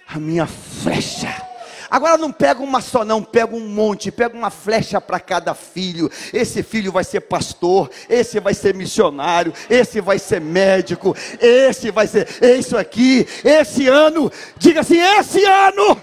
A 0.08 0.20
minha 0.20 0.46
flecha 0.46 1.50
Agora 1.90 2.18
não 2.18 2.32
pega 2.32 2.62
uma 2.62 2.82
só, 2.82 3.04
não, 3.04 3.24
pega 3.24 3.56
um 3.56 3.68
monte, 3.68 4.12
pega 4.12 4.38
uma 4.38 4.52
flecha 4.52 5.02
para 5.02 5.20
cada 5.20 5.56
filho. 5.56 6.10
Esse 6.32 6.62
filho 6.62 6.92
vai 6.92 7.04
ser 7.04 7.22
pastor, 7.22 7.90
esse 8.08 8.40
vai 8.40 8.54
ser 8.54 8.76
missionário, 8.76 9.52
esse 9.70 10.00
vai 10.00 10.20
ser 10.20 10.40
médico, 10.40 11.16
esse 11.40 11.90
vai 11.90 12.06
ser 12.06 12.28
isso 12.60 12.78
aqui. 12.78 13.28
Esse 13.44 13.88
ano, 13.88 14.32
diga 14.58 14.82
assim: 14.82 15.00
esse 15.00 15.44
ano 15.44 16.00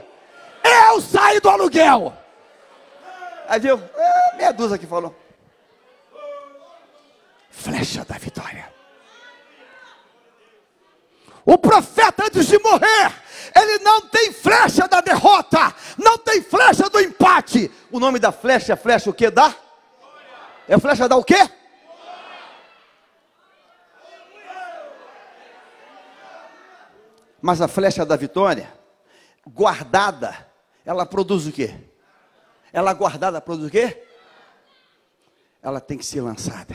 eu 0.91 1.01
saio 1.01 1.41
do 1.41 1.49
aluguel. 1.49 2.13
Aí 3.49 3.61
viu? 3.61 3.81
É, 3.97 4.37
meia 4.37 4.53
dúzia 4.53 4.77
que 4.77 4.87
falou. 4.87 5.15
Flecha 7.49 8.05
da 8.05 8.19
vitória. 8.19 8.76
O 11.47 11.57
profeta 11.57 12.25
antes 12.25 12.49
de 12.49 12.59
morrer, 12.59 13.15
ele 13.55 13.79
não 13.79 14.01
tem 14.09 14.33
flecha 14.33 14.89
da 14.89 15.01
derrota, 15.01 15.73
não 15.97 16.19
tem 16.19 16.43
flecha 16.43 16.91
do 16.91 17.01
empate. 17.01 17.71
O 17.93 18.01
nome 18.01 18.19
da 18.19 18.33
flecha 18.33 18.73
é 18.73 18.77
flecha 18.77 19.09
o 19.09 19.15
que 19.15 19.31
dá? 19.31 19.55
É 20.67 20.77
flecha 20.77 21.09
da 21.09 21.15
o 21.15 21.23
quê? 21.23 21.49
Mas 27.41 27.61
a 27.61 27.69
flecha 27.69 28.05
da 28.05 28.17
vitória, 28.17 28.75
guardada, 29.47 30.49
ela 30.85 31.07
produz 31.07 31.47
o 31.47 31.53
quê? 31.53 31.77
Ela 32.73 32.93
guardada 32.93 33.41
produz 33.41 33.69
o 33.69 33.71
quê? 33.71 34.05
Ela 35.63 35.81
tem 35.81 35.97
que 35.97 36.05
ser 36.05 36.23
lançada. 36.23 36.75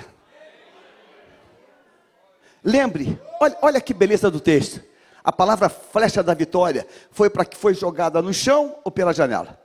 Lembre, 2.63 3.19
olha, 3.39 3.57
olha 3.61 3.81
que 3.81 3.93
beleza 3.93 4.29
do 4.29 4.39
texto. 4.39 4.81
A 5.23 5.31
palavra 5.31 5.69
flecha 5.69 6.23
da 6.23 6.33
vitória 6.33 6.87
foi 7.11 7.29
para 7.29 7.45
que 7.45 7.57
foi 7.57 7.73
jogada 7.73 8.21
no 8.21 8.33
chão 8.33 8.79
ou 8.83 8.91
pela 8.91 9.13
janela? 9.13 9.59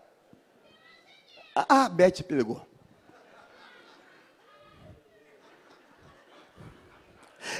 Ah, 1.55 1.84
a 1.84 1.88
Beth 1.88 2.22
pegou. 2.26 2.61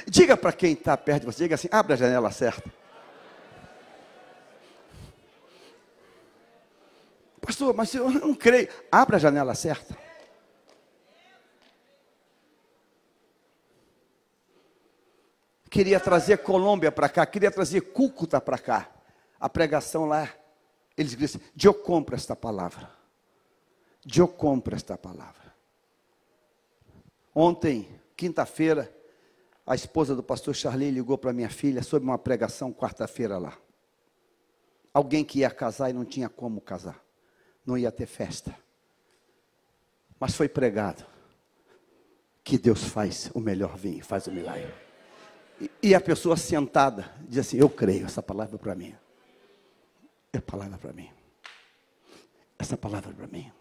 Diga 0.07 0.37
para 0.37 0.53
quem 0.53 0.73
está 0.73 0.95
perto 0.97 1.21
de 1.21 1.25
você, 1.27 1.43
diga 1.43 1.55
assim, 1.55 1.69
abre 1.71 1.93
a 1.93 1.95
janela 1.95 2.29
certa. 2.31 2.69
Pastor, 7.41 7.73
mas 7.73 7.93
eu 7.93 8.09
não 8.09 8.35
creio. 8.35 8.67
Abra 8.91 9.15
a 9.15 9.19
janela 9.19 9.55
certa. 9.55 9.97
Queria 15.69 15.99
trazer 15.99 16.37
Colômbia 16.37 16.91
para 16.91 17.09
cá, 17.09 17.25
queria 17.25 17.51
trazer 17.51 17.81
Cúcuta 17.81 18.39
para 18.39 18.57
cá. 18.57 18.89
A 19.39 19.47
pregação 19.47 20.05
lá, 20.05 20.29
eles 20.97 21.15
dizem: 21.15 21.41
Eu 21.61 21.73
compro 21.73 22.15
esta 22.15 22.35
palavra. 22.35 22.89
Eu 24.15 24.27
compro 24.27 24.75
esta 24.75 24.97
palavra. 24.97 25.53
Ontem, 27.35 27.87
quinta-feira, 28.15 28.91
a 29.65 29.75
esposa 29.75 30.15
do 30.15 30.23
pastor 30.23 30.55
Charlie 30.55 30.91
ligou 30.91 31.17
para 31.17 31.33
minha 31.33 31.49
filha 31.49 31.83
sobre 31.83 32.07
uma 32.07 32.17
pregação 32.17 32.73
quarta-feira 32.73 33.37
lá. 33.37 33.57
Alguém 34.93 35.23
que 35.23 35.39
ia 35.39 35.49
casar 35.51 35.89
e 35.89 35.93
não 35.93 36.05
tinha 36.05 36.29
como 36.29 36.61
casar, 36.61 36.99
não 37.65 37.77
ia 37.77 37.91
ter 37.91 38.07
festa. 38.07 38.57
Mas 40.19 40.35
foi 40.35 40.49
pregado 40.49 41.05
que 42.43 42.57
Deus 42.57 42.85
faz 42.85 43.29
o 43.33 43.39
melhor 43.39 43.75
vinho, 43.77 44.03
faz 44.03 44.25
o 44.25 44.31
milagre. 44.31 44.86
E, 45.81 45.95
a 45.95 46.01
pessoa 46.01 46.37
sentada 46.37 47.11
diz 47.27 47.39
assim: 47.39 47.57
Eu 47.57 47.69
creio, 47.69 48.05
essa 48.05 48.21
palavra 48.21 48.55
é 48.55 48.59
para 48.59 48.75
mim. 48.75 48.95
É 50.31 50.39
palavra 50.39 50.77
para 50.77 50.93
mim. 50.93 51.09
Essa 52.59 52.77
palavra 52.77 53.11
é 53.11 53.13
para 53.13 53.27
mim. 53.27 53.51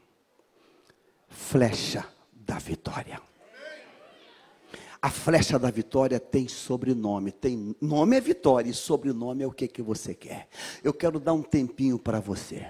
Flecha 1.29 2.07
da 2.33 2.59
vitória. 2.59 3.21
A 5.01 5.11
flecha 5.11 5.59
da 5.59 5.71
vitória 5.71 6.19
tem 6.19 6.49
sobrenome, 6.49 7.31
tem 7.31 7.77
nome 7.81 8.17
é 8.17 8.21
vitória 8.21 8.69
e 8.69 8.75
sobrenome 8.75 9.45
é 9.45 9.47
o 9.47 9.53
que 9.53 9.69
que 9.69 9.81
você 9.81 10.15
quer. 10.15 10.49
Eu 10.83 10.93
quero 10.93 11.21
dar 11.21 11.33
um 11.33 11.43
tempinho 11.43 11.99
para 11.99 12.19
você. 12.19 12.67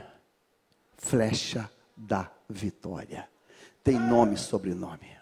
Flecha 0.98 1.70
da 1.96 2.30
vitória. 2.48 3.28
Tem 3.82 3.98
nome 3.98 4.34
e 4.34 4.38
sobrenome. 4.38 5.15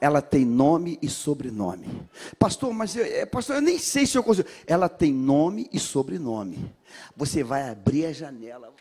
Ela 0.00 0.22
tem 0.22 0.44
nome 0.44 0.98
e 1.02 1.08
sobrenome. 1.08 2.08
Pastor, 2.38 2.72
mas 2.72 2.96
eu, 2.96 3.04
eh, 3.04 3.26
pastor, 3.26 3.56
eu 3.56 3.62
nem 3.62 3.78
sei 3.78 4.06
se 4.06 4.16
eu 4.16 4.22
consigo. 4.22 4.48
Ela 4.66 4.88
tem 4.88 5.12
nome 5.12 5.68
e 5.72 5.78
sobrenome. 5.78 6.74
Você 7.16 7.42
vai 7.42 7.68
abrir 7.68 8.06
a 8.06 8.12
janela. 8.12 8.72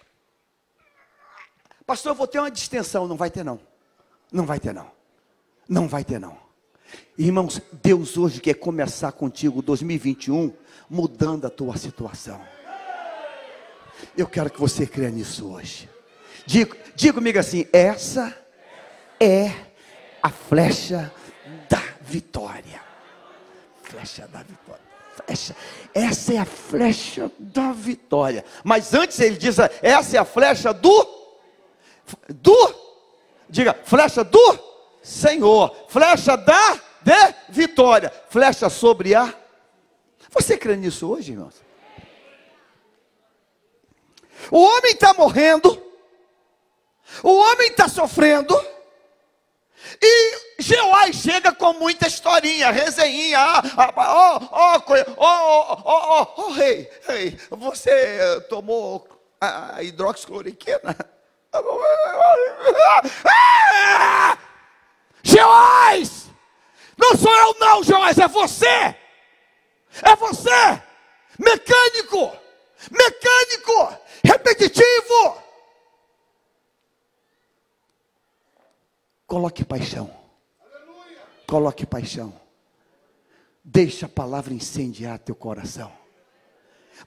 Pastor, 1.85 2.11
eu 2.11 2.15
vou 2.15 2.27
ter 2.27 2.39
uma 2.39 2.51
distensão. 2.51 3.07
Não 3.07 3.17
vai 3.17 3.29
ter, 3.29 3.43
não. 3.43 3.59
Não 4.31 4.45
vai 4.45 4.59
ter, 4.59 4.73
não. 4.73 4.91
Não 5.67 5.87
vai 5.87 6.03
ter, 6.03 6.19
não. 6.19 6.37
Irmãos, 7.17 7.61
Deus 7.71 8.17
hoje 8.17 8.41
quer 8.41 8.55
começar 8.55 9.11
contigo 9.11 9.61
2021 9.61 10.53
mudando 10.89 11.45
a 11.45 11.49
tua 11.49 11.77
situação. 11.77 12.41
Eu 14.17 14.27
quero 14.27 14.49
que 14.49 14.59
você 14.59 14.85
creia 14.85 15.09
nisso 15.09 15.51
hoje. 15.51 15.89
Diga, 16.45 16.75
diga 16.95 17.13
comigo 17.13 17.39
assim: 17.39 17.65
essa 17.71 18.35
é 19.19 19.72
a 20.23 20.29
flecha 20.29 21.13
da 21.69 21.83
vitória. 22.01 22.81
Flecha 23.83 24.27
da 24.27 24.39
vitória. 24.39 24.81
Flecha. 25.15 25.55
Essa 25.93 26.33
é 26.33 26.37
a 26.37 26.45
flecha 26.45 27.29
da 27.37 27.73
vitória. 27.73 28.43
Mas 28.63 28.93
antes 28.93 29.19
ele 29.19 29.35
diz: 29.35 29.57
essa 29.81 30.15
é 30.15 30.19
a 30.19 30.25
flecha 30.25 30.73
do 30.73 31.21
do 32.29 32.75
diga, 33.49 33.77
flecha 33.83 34.23
do 34.23 34.59
Senhor, 35.03 35.75
flecha 35.89 36.35
da 36.37 36.79
de 37.03 37.35
vitória, 37.49 38.11
flecha 38.29 38.69
sobre 38.69 39.13
a 39.13 39.33
Você 40.31 40.57
crê 40.57 40.75
nisso 40.75 41.09
hoje, 41.11 41.33
irmãos? 41.33 41.61
O 44.49 44.59
homem 44.59 44.93
está 44.93 45.13
morrendo, 45.13 45.69
o 47.21 47.29
homem 47.29 47.67
está 47.69 47.87
sofrendo, 47.87 48.53
e 50.01 50.37
Jeoás 50.59 51.15
chega 51.15 51.53
com 51.53 51.73
muita 51.73 52.07
historinha, 52.07 52.71
resenha, 52.71 53.39
ó, 53.39 53.61
ó, 53.95 54.41
ó, 54.51 54.81
ó, 55.17 56.33
ó, 56.37 56.51
rei, 56.51 56.89
rei, 57.07 57.37
você 57.49 58.41
tomou 58.49 59.07
a 59.39 59.81
hidroxicloroquina? 59.83 60.97
Jeoás, 65.23 66.25
não 66.97 67.15
sou 67.17 67.33
eu 67.33 67.55
não, 67.59 67.83
Jeoás, 67.83 68.17
é 68.17 68.27
você, 68.27 68.67
é 68.67 68.97
você, 70.17 70.81
mecânico, 71.37 72.35
mecânico, 72.91 73.95
repetitivo, 74.23 75.42
Coloque 79.33 79.65
paixão. 79.65 80.13
Coloque 81.47 81.87
paixão. 81.87 82.39
Deixa 83.63 84.05
a 84.05 84.09
palavra 84.09 84.53
incendiar 84.53 85.17
teu 85.17 85.33
coração. 85.33 85.91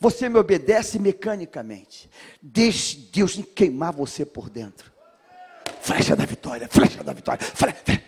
Você 0.00 0.28
me 0.28 0.36
obedece 0.36 0.98
mecanicamente. 0.98 2.10
Deixe 2.42 2.96
Deus 3.12 3.36
queimar 3.54 3.92
você 3.92 4.26
por 4.26 4.50
dentro. 4.50 4.90
Flecha 5.80 6.16
da 6.16 6.24
vitória, 6.24 6.66
flecha 6.68 7.04
da 7.04 7.12
vitória. 7.12 7.46
Flecha. 7.46 8.02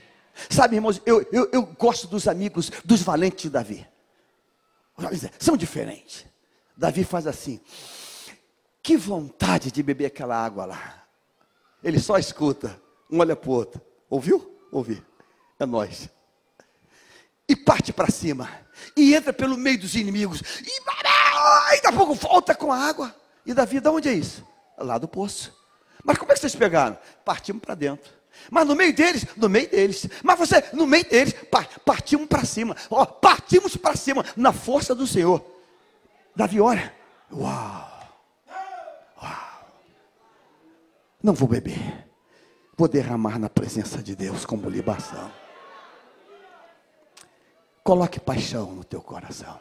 Sabe, 0.50 0.74
irmãos, 0.74 1.00
eu, 1.06 1.24
eu, 1.30 1.48
eu 1.52 1.62
gosto 1.62 2.08
dos 2.08 2.26
amigos, 2.26 2.72
dos 2.84 3.02
valentes 3.02 3.42
de 3.42 3.50
Davi. 3.50 3.86
São 5.38 5.56
diferentes. 5.56 6.26
Davi 6.76 7.04
faz 7.04 7.28
assim. 7.28 7.60
Que 8.82 8.96
vontade 8.96 9.70
de 9.70 9.80
beber 9.80 10.06
aquela 10.06 10.44
água 10.44 10.64
lá. 10.64 11.04
Ele 11.84 12.00
só 12.00 12.18
escuta, 12.18 12.82
um 13.08 13.20
olha 13.20 13.36
para 13.36 13.48
o 13.48 13.52
outro. 13.52 13.87
Ouviu? 14.10 14.58
Ouvi. 14.72 15.02
É 15.58 15.66
nós. 15.66 16.08
E 17.48 17.56
parte 17.56 17.92
para 17.92 18.10
cima. 18.10 18.48
E 18.96 19.14
entra 19.14 19.32
pelo 19.32 19.56
meio 19.56 19.78
dos 19.78 19.94
inimigos. 19.94 20.40
E, 20.60 20.84
daqui 21.70 21.86
a 21.86 21.92
pouco 21.92 22.14
volta 22.14 22.54
com 22.54 22.72
a 22.72 22.78
água. 22.78 23.14
E 23.44 23.52
Davi, 23.54 23.80
de 23.80 23.88
onde 23.88 24.08
é 24.08 24.12
isso? 24.12 24.46
Lá 24.76 24.98
do 24.98 25.08
poço. 25.08 25.56
Mas 26.04 26.16
como 26.18 26.30
é 26.30 26.34
que 26.34 26.40
vocês 26.40 26.54
pegaram? 26.54 26.96
Partimos 27.24 27.62
para 27.62 27.74
dentro. 27.74 28.12
Mas 28.50 28.66
no 28.66 28.76
meio 28.76 28.94
deles, 28.94 29.26
no 29.36 29.48
meio 29.48 29.68
deles. 29.68 30.06
Mas 30.22 30.38
você, 30.38 30.62
no 30.72 30.86
meio 30.86 31.04
deles, 31.04 31.34
partimos 31.84 32.28
para 32.28 32.44
cima. 32.44 32.76
Ó, 32.90 33.04
partimos 33.04 33.76
para 33.76 33.96
cima, 33.96 34.24
na 34.36 34.52
força 34.52 34.94
do 34.94 35.06
Senhor. 35.06 35.44
Davi, 36.36 36.60
olha. 36.60 36.94
Uau. 37.32 37.90
Uau. 39.20 39.66
Não 41.22 41.34
vou 41.34 41.48
beber 41.48 42.07
vou 42.78 42.86
derramar 42.86 43.40
na 43.40 43.50
presença 43.50 44.00
de 44.00 44.14
Deus 44.14 44.46
como 44.46 44.70
libação. 44.70 45.32
Coloque 47.82 48.20
paixão 48.20 48.72
no 48.72 48.84
teu 48.84 49.02
coração. 49.02 49.58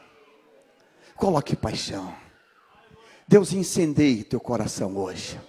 Coloque 1.15 1.55
paixão. 1.55 2.13
Deus 3.27 3.53
incendeie 3.53 4.23
teu 4.23 4.39
coração 4.39 4.95
hoje. 4.95 5.39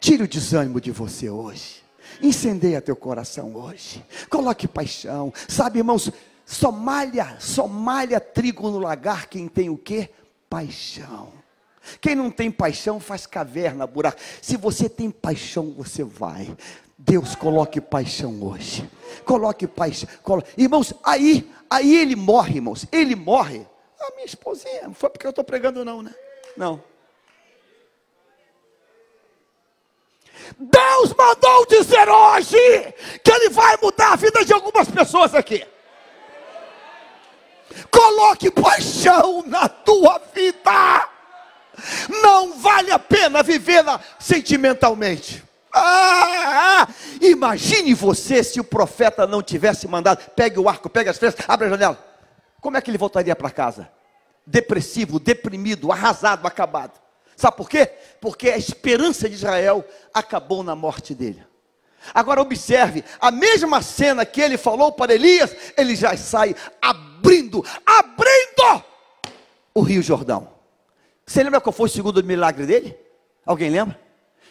Tire 0.00 0.24
o 0.24 0.28
desânimo 0.28 0.80
de 0.80 0.90
você 0.90 1.30
hoje. 1.30 1.84
Incendeia 2.20 2.82
teu 2.82 2.96
coração 2.96 3.54
hoje. 3.54 4.04
Coloque 4.28 4.66
paixão. 4.66 5.32
Sabe, 5.48 5.78
irmãos, 5.78 6.10
só 6.44 6.72
malha, 6.72 7.36
só 7.38 7.68
malha 7.68 8.18
trigo 8.18 8.68
no 8.68 8.80
lagar 8.80 9.28
quem 9.28 9.46
tem 9.46 9.70
o 9.70 9.78
que? 9.78 10.10
Paixão. 10.50 11.41
Quem 12.00 12.14
não 12.14 12.30
tem 12.30 12.50
paixão 12.50 13.00
faz 13.00 13.26
caverna, 13.26 13.86
buraco. 13.86 14.20
Se 14.40 14.56
você 14.56 14.88
tem 14.88 15.10
paixão, 15.10 15.72
você 15.76 16.04
vai. 16.04 16.56
Deus 16.96 17.34
coloque 17.34 17.80
paixão 17.80 18.42
hoje. 18.42 18.88
Coloque 19.24 19.66
paixão. 19.66 20.08
Coloque. 20.22 20.50
Irmãos, 20.56 20.94
aí, 21.02 21.50
aí 21.68 21.96
ele 21.96 22.14
morre, 22.14 22.56
irmãos. 22.56 22.86
Ele 22.92 23.16
morre. 23.16 23.66
A 24.00 24.14
minha 24.14 24.26
esposinha, 24.26 24.82
não 24.82 24.94
foi 24.94 25.10
porque 25.10 25.26
eu 25.26 25.30
estou 25.30 25.44
pregando, 25.44 25.84
não, 25.84 26.02
né? 26.02 26.14
Não. 26.56 26.82
Deus 30.58 31.14
mandou 31.14 31.66
dizer 31.66 32.08
hoje 32.08 32.94
que 33.22 33.30
Ele 33.30 33.48
vai 33.50 33.76
mudar 33.80 34.12
a 34.12 34.16
vida 34.16 34.44
de 34.44 34.52
algumas 34.52 34.88
pessoas 34.88 35.34
aqui. 35.34 35.64
Coloque 37.90 38.50
paixão 38.50 39.42
na 39.46 39.68
tua 39.68 40.20
vida. 40.34 41.08
Não 42.08 42.58
vale 42.58 42.90
a 42.90 42.98
pena 42.98 43.42
vivê-la 43.42 44.00
sentimentalmente. 44.18 45.42
Ah, 45.74 46.86
imagine 47.20 47.94
você 47.94 48.44
se 48.44 48.60
o 48.60 48.64
profeta 48.64 49.26
não 49.26 49.42
tivesse 49.42 49.88
mandado, 49.88 50.30
pegue 50.36 50.58
o 50.58 50.68
arco, 50.68 50.90
pegue 50.90 51.08
as 51.08 51.16
flechas, 51.16 51.40
abre 51.48 51.66
a 51.66 51.70
janela. 51.70 52.12
Como 52.60 52.76
é 52.76 52.80
que 52.80 52.90
ele 52.90 52.98
voltaria 52.98 53.34
para 53.34 53.50
casa? 53.50 53.90
Depressivo, 54.46 55.18
deprimido, 55.18 55.90
arrasado, 55.90 56.46
acabado. 56.46 57.00
Sabe 57.36 57.56
por 57.56 57.68
quê? 57.68 57.90
Porque 58.20 58.50
a 58.50 58.56
esperança 58.56 59.28
de 59.28 59.34
Israel 59.34 59.84
acabou 60.12 60.62
na 60.62 60.76
morte 60.76 61.14
dele. 61.14 61.44
Agora 62.12 62.42
observe, 62.42 63.04
a 63.20 63.30
mesma 63.30 63.80
cena 63.80 64.26
que 64.26 64.40
ele 64.40 64.58
falou 64.58 64.92
para 64.92 65.14
Elias, 65.14 65.54
ele 65.76 65.96
já 65.96 66.16
sai 66.16 66.54
abrindo, 66.80 67.64
abrindo 67.86 68.84
o 69.72 69.82
Rio 69.82 70.02
Jordão. 70.02 70.61
Você 71.32 71.42
lembra 71.42 71.62
qual 71.62 71.72
foi 71.72 71.86
o 71.86 71.88
segundo 71.88 72.22
milagre 72.22 72.66
dele? 72.66 72.94
Alguém 73.46 73.70
lembra? 73.70 73.98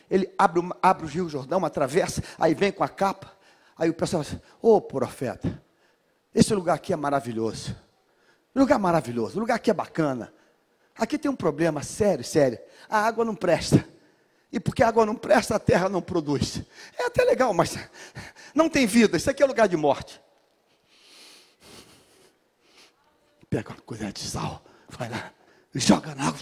Ele 0.09 0.33
abre, 0.35 0.67
abre 0.81 1.05
o 1.05 1.07
Rio 1.07 1.29
Jordão, 1.29 1.63
atravessa, 1.63 2.23
aí 2.39 2.55
vem 2.55 2.71
com 2.71 2.83
a 2.83 2.89
capa. 2.89 3.31
Aí 3.77 3.87
o 3.87 3.93
pessoal 3.93 4.23
fala 4.23 4.35
assim: 4.35 4.45
Ô 4.59 4.77
oh, 4.77 4.81
profeta, 4.81 5.61
esse 6.33 6.51
lugar 6.55 6.73
aqui 6.73 6.91
é 6.91 6.95
maravilhoso. 6.95 7.75
Lugar 8.55 8.79
maravilhoso, 8.79 9.39
lugar 9.39 9.57
aqui 9.57 9.69
é 9.69 9.75
bacana. 9.75 10.33
Aqui 10.97 11.19
tem 11.19 11.29
um 11.29 11.35
problema 11.35 11.83
sério, 11.83 12.23
sério. 12.23 12.57
A 12.89 12.97
água 12.97 13.23
não 13.23 13.35
presta. 13.35 13.87
E 14.51 14.59
porque 14.59 14.81
a 14.81 14.87
água 14.87 15.05
não 15.05 15.15
presta, 15.15 15.57
a 15.57 15.59
terra 15.59 15.87
não 15.87 16.01
produz. 16.01 16.63
É 16.97 17.05
até 17.05 17.23
legal, 17.23 17.53
mas 17.53 17.77
não 18.55 18.67
tem 18.67 18.87
vida. 18.87 19.17
Isso 19.17 19.29
aqui 19.29 19.43
é 19.43 19.45
lugar 19.45 19.67
de 19.67 19.77
morte. 19.77 20.19
Pega 23.51 23.69
uma 23.69 23.81
colher 23.81 24.11
de 24.11 24.21
sal, 24.21 24.63
vai 24.89 25.09
lá, 25.09 25.31
joga 25.75 26.15
na 26.15 26.29
água. 26.29 26.39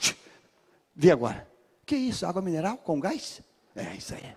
Vê 1.01 1.11
agora. 1.11 1.47
Que 1.85 1.95
isso? 1.95 2.25
Água 2.25 2.41
mineral 2.41 2.75
com 2.75 2.99
gás? 2.99 3.41
É 3.73 3.95
isso 3.95 4.13
aí. 4.13 4.35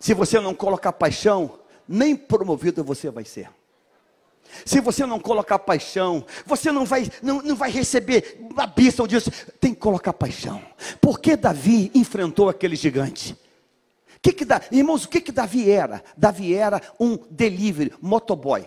Se 0.00 0.12
você 0.14 0.40
não 0.40 0.52
colocar 0.52 0.90
paixão, 0.92 1.60
nem 1.86 2.16
promovido 2.16 2.82
você 2.82 3.08
vai 3.08 3.24
ser. 3.24 3.48
Se 4.66 4.80
você 4.80 5.06
não 5.06 5.20
colocar 5.20 5.60
paixão, 5.60 6.26
você 6.44 6.72
não 6.72 6.84
vai, 6.84 7.08
não, 7.22 7.40
não 7.40 7.54
vai 7.54 7.70
receber 7.70 8.44
a 8.56 8.66
bênção 8.66 9.06
disso. 9.06 9.30
Tem 9.60 9.72
que 9.72 9.78
colocar 9.78 10.12
paixão. 10.12 10.60
Porque 11.00 11.36
Davi 11.36 11.92
enfrentou 11.94 12.48
aquele 12.48 12.74
gigante? 12.74 13.38
Que 14.22 14.32
que 14.32 14.44
da, 14.44 14.60
irmãos, 14.70 15.04
o 15.04 15.08
que, 15.08 15.20
que 15.20 15.32
Davi 15.32 15.70
era? 15.70 16.02
Davi 16.16 16.54
era 16.54 16.80
um 16.98 17.18
delivery, 17.30 17.92
motoboy. 18.00 18.66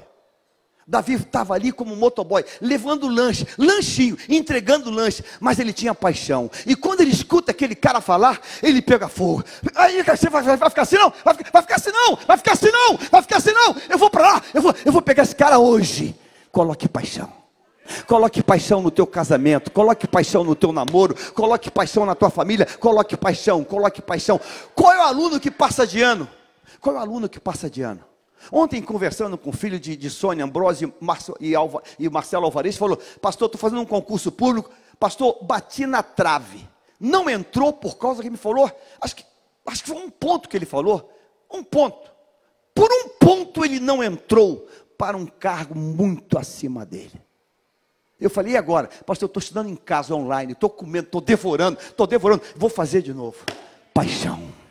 Davi 0.86 1.14
estava 1.14 1.54
ali 1.54 1.72
como 1.72 1.96
motoboy, 1.96 2.44
levando 2.60 3.08
lanche, 3.08 3.48
lanchinho, 3.58 4.18
entregando 4.28 4.90
lanche, 4.90 5.24
mas 5.40 5.60
ele 5.60 5.72
tinha 5.72 5.96
paixão. 5.96 6.52
E 6.66 6.76
quando 6.76 7.02
ele 7.02 7.12
escuta 7.12 7.52
aquele 7.52 7.76
cara 7.76 8.02
falar, 8.02 8.42
ele 8.62 8.82
pega 8.82 9.08
fogo. 9.08 9.44
Aí 9.76 10.04
você 10.04 10.30
vai, 10.30 10.44
vai, 10.44 10.58
vai 10.58 10.70
ficar 10.70 10.82
assim 10.82 10.98
não? 10.98 11.14
Vai, 11.24 11.36
vai, 11.52 11.62
ficar 11.62 11.76
assim 11.76 11.92
não? 11.92 12.16
Vai 12.16 12.38
ficar 12.38 12.52
assim 12.54 12.72
não? 12.72 12.98
Vai 12.98 13.22
ficar 13.22 13.38
assim 13.38 13.52
não? 13.54 13.76
Eu 13.90 13.98
vou 13.98 14.10
para 14.10 14.34
lá, 14.34 14.42
eu 14.54 14.62
vou, 14.62 14.76
eu 14.84 14.92
vou 14.92 15.02
pegar 15.02 15.24
esse 15.24 15.36
cara 15.36 15.58
hoje. 15.58 16.16
Coloque 16.52 16.90
paixão. 16.90 17.43
Coloque 18.08 18.42
paixão 18.42 18.82
no 18.82 18.90
teu 18.90 19.06
casamento, 19.06 19.72
coloque 19.72 20.08
paixão 20.08 20.44
no 20.44 20.56
teu 20.56 20.72
namoro, 20.72 21.16
coloque 21.34 21.70
paixão 21.70 22.06
na 22.06 22.16
tua 22.16 22.30
família, 22.30 22.66
coloque 22.80 23.18
paixão, 23.18 23.64
coloque 23.64 24.02
paixão. 24.02 24.40
Qual 24.74 24.92
é 24.92 25.00
o 25.00 25.04
aluno 25.04 25.40
que 25.40 25.52
passa 25.52 25.86
de 25.86 26.02
ano? 26.02 26.28
Qual 26.80 26.96
é 26.96 27.00
o 27.00 27.02
aluno 27.02 27.28
que 27.28 27.40
passa 27.40 27.70
de 27.70 27.82
ano? 27.82 28.04
Ontem, 28.52 28.82
conversando 28.82 29.38
com 29.38 29.50
o 29.50 29.54
filho 29.54 29.80
de, 29.80 29.96
de 29.96 30.10
Sônia 30.10 30.44
Ambrosio 30.44 30.94
e, 31.40 31.56
Alva, 31.56 31.82
e 31.98 32.10
Marcelo 32.10 32.46
Alvarez, 32.46 32.76
falou: 32.76 32.98
Pastor, 33.22 33.46
estou 33.46 33.60
fazendo 33.60 33.82
um 33.82 33.86
concurso 33.86 34.32
público. 34.32 34.70
Pastor, 35.00 35.44
bati 35.44 35.86
na 35.86 36.04
trave. 36.04 36.68
Não 37.00 37.30
entrou 37.30 37.74
por 37.74 37.98
causa 37.98 38.22
que 38.22 38.30
me 38.30 38.38
falou. 38.38 38.70
Acho 39.00 39.16
que, 39.16 39.26
acho 39.66 39.84
que 39.84 39.90
foi 39.90 39.98
um 39.98 40.10
ponto 40.10 40.50
que 40.50 40.58
ele 40.58 40.66
falou. 40.66 41.10
Um 41.52 41.64
ponto. 41.64 42.12
Por 42.74 42.92
um 42.92 43.10
ponto 43.20 43.64
ele 43.64 43.80
não 43.80 44.04
entrou 44.04 44.68
para 44.98 45.16
um 45.16 45.26
cargo 45.26 45.76
muito 45.78 46.38
acima 46.38 46.86
dele. 46.86 47.23
Eu 48.20 48.30
falei, 48.30 48.54
e 48.54 48.58
agora? 48.58 48.90
Pastor, 49.06 49.28
eu 49.28 49.28
estou 49.28 49.42
estudando 49.42 49.70
em 49.70 49.76
casa 49.76 50.16
online, 50.16 50.54
estou 50.54 50.70
comendo, 50.70 51.06
estou 51.06 51.22
devorando, 51.22 51.80
estou 51.80 52.08
devorando. 52.08 52.42
Vou 52.56 52.70
fazer 52.70 53.02
de 53.02 53.14
novo. 53.14 53.38
Paixão 53.94 54.64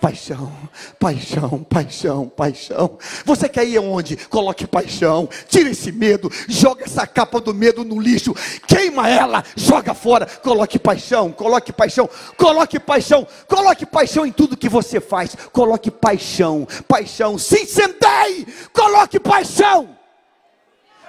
paixão, 0.00 0.50
paixão, 0.98 1.62
paixão, 1.62 2.28
paixão. 2.28 2.98
Você 3.24 3.48
quer 3.48 3.66
ir 3.66 3.76
aonde? 3.76 4.16
Coloque 4.16 4.66
paixão, 4.66 5.28
tira 5.48 5.68
esse 5.68 5.92
medo, 5.92 6.30
joga 6.48 6.84
essa 6.84 7.06
capa 7.06 7.38
do 7.40 7.52
medo 7.52 7.84
no 7.84 8.00
lixo, 8.00 8.34
queima 8.66 9.08
ela, 9.08 9.44
joga 9.54 9.92
fora. 9.92 10.26
Coloque 10.26 10.78
paixão, 10.78 11.30
coloque 11.30 11.72
paixão, 11.72 12.08
coloque 12.36 12.80
paixão, 12.80 13.26
coloque 13.46 13.84
paixão 13.84 14.24
em 14.24 14.32
tudo 14.32 14.56
que 14.56 14.68
você 14.68 15.00
faz. 15.00 15.36
Coloque 15.52 15.90
paixão, 15.90 16.66
paixão, 16.88 17.36
se 17.36 17.62
incendeie, 17.62 18.46
coloque 18.72 19.20
paixão. 19.20 19.96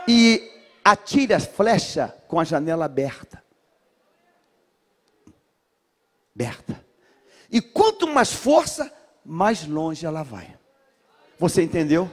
E 0.08 0.51
atire 0.84 1.34
as 1.34 1.46
flechas 1.46 2.12
com 2.28 2.40
a 2.40 2.44
janela 2.44 2.86
aberta. 2.86 3.44
Aberta. 6.36 6.86
E 7.50 7.62
quanto 7.62 8.08
mais 8.08 8.32
força, 8.32 8.92
mais 9.26 9.68
longe 9.68 10.06
ela 10.06 10.24
vai. 10.24 10.58
Você 11.38 11.62
entendeu? 11.62 12.12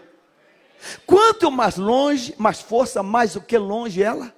Quanto 1.07 1.51
mais 1.51 1.77
longe, 1.77 2.35
mais 2.39 2.61
força, 2.61 3.03
mais 3.03 3.37
o 3.37 3.41
que 3.41 3.57
longe 3.57 4.03
ela. 4.03 4.35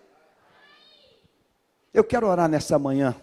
Eu 1.92 2.04
quero 2.04 2.26
orar 2.26 2.48
nessa 2.48 2.78
manhã 2.78 3.14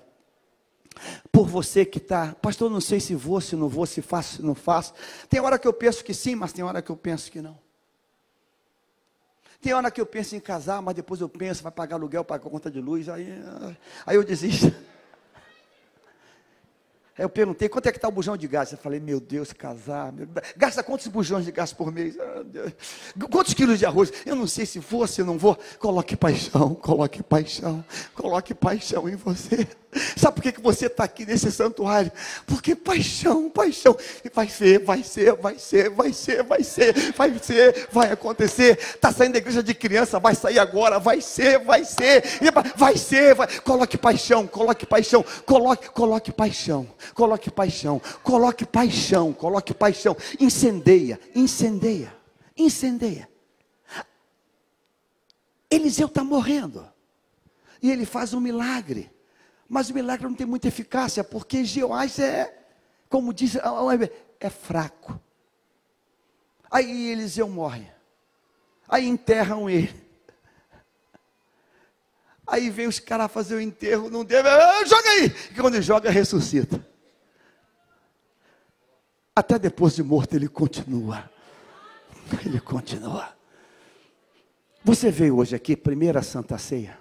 por 1.32 1.48
você 1.48 1.86
que 1.86 2.00
está, 2.00 2.36
pastor, 2.42 2.70
não 2.70 2.82
sei 2.82 3.00
se 3.00 3.16
vou, 3.16 3.40
se 3.40 3.56
não 3.56 3.70
vou, 3.70 3.86
se 3.86 4.02
faço, 4.02 4.38
se 4.38 4.42
não 4.42 4.56
faço. 4.56 4.94
Tem 5.30 5.40
hora 5.40 5.60
que 5.60 5.68
eu 5.68 5.74
penso 5.74 6.04
que 6.04 6.14
sim, 6.14 6.36
mas 6.36 6.52
tem 6.52 6.64
hora 6.64 6.82
que 6.82 6.90
eu 6.90 6.98
penso 6.98 7.32
que 7.32 7.42
não. 7.42 7.58
Tem 9.68 9.74
hora 9.74 9.92
que 9.92 10.00
eu 10.00 10.06
penso 10.06 10.34
em 10.34 10.40
casar, 10.40 10.82
mas 10.82 10.96
depois 10.96 11.20
eu 11.20 11.28
penso, 11.28 11.62
vai 11.62 11.74
pagar 11.74 11.98
aluguel, 11.98 12.24
pagar 12.24 12.50
conta 12.50 12.72
de 12.72 12.80
luz, 12.80 13.10
aí, 13.10 13.28
aí 14.06 14.16
eu 14.16 14.24
desisto. 14.24 14.68
Aí 17.18 17.26
eu 17.26 17.28
perguntei, 17.28 17.68
quanto 17.68 17.88
é 17.88 17.92
que 17.92 17.98
está 17.98 18.08
o 18.08 18.12
bujão 18.12 18.38
de 18.38 18.48
gás? 18.48 18.72
Eu 18.72 18.78
falei, 18.78 19.02
meu 19.02 19.20
Deus, 19.20 19.52
casar, 19.52 20.14
meu... 20.14 20.26
gasta 20.56 20.82
quantos 20.82 21.08
bujões 21.08 21.44
de 21.44 21.52
gás 21.52 21.74
por 21.74 21.92
mês? 21.92 22.18
Ah, 22.18 22.46
quantos 23.30 23.54
quilos 23.54 23.78
de 23.78 23.86
arroz? 23.86 24.10
Eu 24.26 24.38
não 24.38 24.48
sei 24.48 24.66
se 24.66 24.80
vou, 24.80 25.06
se 25.06 25.22
não 25.22 25.38
vou. 25.38 25.60
Coloque 25.80 26.16
paixão, 26.16 26.74
coloque 26.74 27.22
paixão, 27.22 27.84
coloque 28.16 28.54
paixão 28.54 29.10
em 29.10 29.18
você. 29.18 29.68
Sabe 30.18 30.36
por 30.36 30.44
que, 30.44 30.52
que 30.52 30.62
você 30.62 30.88
está 30.88 31.06
aqui 31.06 31.26
nesse 31.26 31.52
santuário? 31.52 32.12
Porque 32.46 32.76
paixão, 32.76 33.50
paixão. 33.50 33.96
Vai 34.34 34.50
ser, 34.50 34.80
vai 34.80 35.02
ser, 35.02 35.34
vai 35.36 35.58
ser, 35.58 35.90
vai 35.90 36.14
ser, 36.14 36.44
vai 36.44 36.64
ser, 36.64 37.14
vai 37.14 37.40
ser, 37.40 37.88
vai 37.92 38.12
acontecer. 38.12 38.78
Está 38.78 39.12
saindo 39.14 39.34
da 39.34 39.38
igreja 39.40 39.64
de 39.64 39.74
criança, 39.74 40.20
vai 40.20 40.36
sair 40.36 40.60
agora, 40.60 41.00
vai 41.00 41.22
ser, 41.22 41.60
vai 41.60 41.86
ser, 41.86 42.24
vai 42.76 42.98
ser, 42.98 43.34
vai. 43.34 43.48
Coloque 43.62 43.98
paixão, 43.98 44.46
coloque 44.46 44.86
paixão, 44.86 45.26
coloque, 45.46 45.90
coloque 45.90 46.32
paixão, 46.32 46.88
coloque 47.14 47.50
paixão, 47.50 48.02
coloque 48.24 48.66
paixão, 48.66 49.32
coloque 49.32 49.74
paixão. 49.74 50.18
Incendeia, 50.40 51.20
incendeia, 51.34 52.14
incendeia. 52.58 53.30
Eliseu 55.72 56.08
está 56.08 56.24
morrendo. 56.24 56.86
E 57.82 57.92
ele 57.92 58.06
faz 58.06 58.34
um 58.34 58.40
milagre. 58.40 59.12
Mas 59.68 59.90
o 59.90 59.94
milagre 59.94 60.28
não 60.28 60.34
tem 60.34 60.48
muita 60.48 60.68
eficácia, 60.68 61.24
porque 61.24 61.66
Jeoás 61.66 62.20
é, 62.20 62.58
como 63.10 63.34
diz, 63.34 63.58
é 64.40 64.50
fraco. 64.50 65.20
Aí 66.70 67.12
Eliseu 67.12 67.48
morre. 67.48 67.88
Aí 68.88 69.08
enterram 69.08 69.70
ele. 69.70 69.94
Aí 72.46 72.70
vem 72.70 72.88
os 72.88 73.00
caras 73.00 73.30
fazer 73.30 73.56
o 73.56 73.62
enterro, 73.62 74.10
não 74.10 74.24
deve, 74.24 74.48
ah, 74.48 74.86
joga 74.86 75.10
aí. 75.10 75.26
E 75.52 75.56
quando 75.56 75.82
joga, 75.82 76.10
ressuscita. 76.10 76.86
Até 79.36 79.60
depois 79.60 79.96
de 79.96 80.02
morto, 80.02 80.34
ele 80.34 80.48
continua. 80.48 81.30
Ele 82.46 82.60
continua. 82.60 83.36
Você 84.84 85.12
veio 85.12 85.38
hoje 85.38 85.56
aqui, 85.56 85.76
primeira 85.76 86.24
Santa 86.24 86.58
Ceia. 86.58 86.98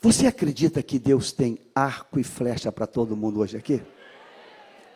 Você 0.00 0.26
acredita 0.26 0.82
que 0.82 0.98
Deus 0.98 1.32
tem 1.32 1.58
arco 1.74 2.20
e 2.20 2.24
flecha 2.24 2.70
para 2.70 2.86
todo 2.86 3.16
mundo 3.16 3.40
hoje 3.40 3.56
aqui? 3.56 3.82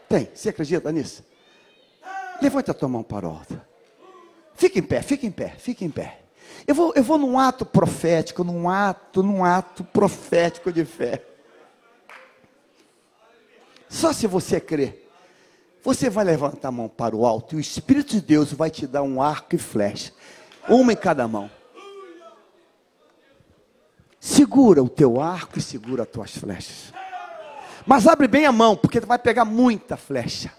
Tem. 0.09 0.29
Você 0.35 0.49
acredita 0.49 0.91
nisso? 0.93 1.25
Levanta 2.41 2.73
a 2.73 2.75
tua 2.75 2.89
mão 2.89 3.03
para 3.03 3.27
o 3.27 3.31
alto. 3.31 3.61
Fica 4.55 4.79
em 4.79 4.83
pé, 4.83 5.03
fica 5.03 5.27
em 5.27 5.31
pé, 5.31 5.55
fica 5.59 5.85
em 5.85 5.91
pé. 5.91 6.21
Eu 6.67 6.75
vou, 6.75 6.93
eu 6.95 7.03
vou 7.03 7.17
num 7.17 7.39
ato 7.39 7.65
profético, 7.65 8.45
num 8.45 8.69
ato, 8.69 9.23
num 9.23 9.45
ato 9.45 9.85
profético 9.85 10.73
de 10.73 10.85
fé. 10.85 11.25
Só 13.89 14.13
se 14.13 14.27
você 14.27 14.61
crer. 14.61 15.09
Você 15.83 16.11
vai 16.11 16.25
levantar 16.25 16.69
a 16.69 16.73
mão 16.73 16.89
para 16.89 17.17
o 17.17 17.25
alto 17.27 17.55
e 17.55 17.59
o 17.59 17.61
Espírito 17.61 18.11
de 18.11 18.21
Deus 18.21 18.53
vai 18.53 18.71
te 18.71 18.87
dar 18.87 19.03
um 19.03 19.23
arco 19.23 19.55
e 19.55 19.59
flecha. 19.59 20.13
Uma 20.69 20.93
em 20.93 20.97
cada 20.97 21.27
mão. 21.27 21.51
Segura 24.21 24.83
o 24.83 24.89
teu 24.89 25.19
arco 25.19 25.59
e 25.59 25.63
segura 25.63 26.03
as 26.03 26.09
tuas 26.11 26.37
flechas. 26.37 26.93
Mas 27.87 28.07
abre 28.07 28.29
bem 28.29 28.45
a 28.45 28.53
mão, 28.53 28.77
porque 28.77 29.01
tu 29.01 29.07
vai 29.07 29.19
pegar 29.19 29.47
muita 29.47 29.97
flecha. 29.97 30.53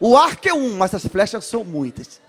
O 0.00 0.16
arco 0.16 0.48
é 0.48 0.54
um, 0.54 0.78
mas 0.78 0.94
as 0.94 1.04
flechas 1.04 1.44
são 1.44 1.62
muitas. 1.62 2.22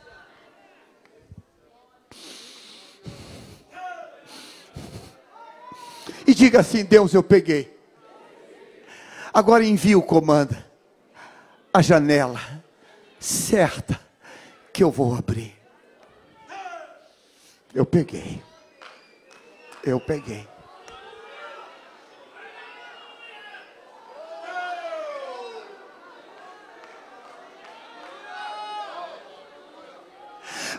E 6.28 6.34
diga 6.34 6.60
assim: 6.60 6.84
Deus, 6.84 7.14
eu 7.14 7.24
peguei. 7.24 7.80
Agora 9.34 9.64
envia 9.64 9.98
o 9.98 10.04
comando. 10.04 10.56
A 11.74 11.82
janela 11.82 12.42
certa 13.18 13.98
que 14.74 14.84
eu 14.84 14.92
vou 14.92 15.16
abrir. 15.16 15.56
Eu 17.74 17.86
peguei. 17.86 18.44
Eu 19.84 20.00
peguei. 20.00 20.48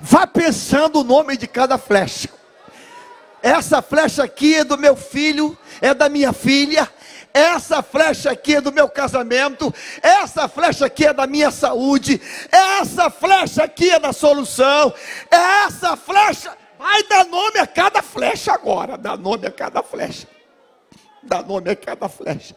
Vá 0.00 0.26
pensando 0.26 1.00
o 1.00 1.04
nome 1.04 1.36
de 1.36 1.46
cada 1.46 1.78
flecha. 1.78 2.28
Essa 3.42 3.82
flecha 3.82 4.22
aqui 4.22 4.56
é 4.56 4.64
do 4.64 4.78
meu 4.78 4.94
filho, 4.94 5.58
é 5.80 5.92
da 5.92 6.08
minha 6.08 6.32
filha. 6.32 6.88
Essa 7.34 7.82
flecha 7.82 8.30
aqui 8.30 8.56
é 8.56 8.60
do 8.60 8.72
meu 8.72 8.88
casamento. 8.88 9.74
Essa 10.00 10.48
flecha 10.48 10.86
aqui 10.86 11.06
é 11.06 11.12
da 11.12 11.26
minha 11.26 11.50
saúde. 11.50 12.20
Essa 12.50 13.10
flecha 13.10 13.64
aqui 13.64 13.90
é 13.90 13.98
da 13.98 14.12
solução. 14.12 14.94
Essa 15.30 15.96
flecha. 15.96 16.56
Ai, 16.84 17.04
dá 17.04 17.24
nome 17.24 17.60
a 17.60 17.66
cada 17.66 18.02
flecha 18.02 18.52
agora. 18.52 18.98
Dá 18.98 19.16
nome 19.16 19.46
a 19.46 19.50
cada 19.52 19.82
flecha. 19.82 20.26
Dá 21.22 21.40
nome 21.40 21.70
a 21.70 21.76
cada 21.76 22.08
flecha. 22.08 22.56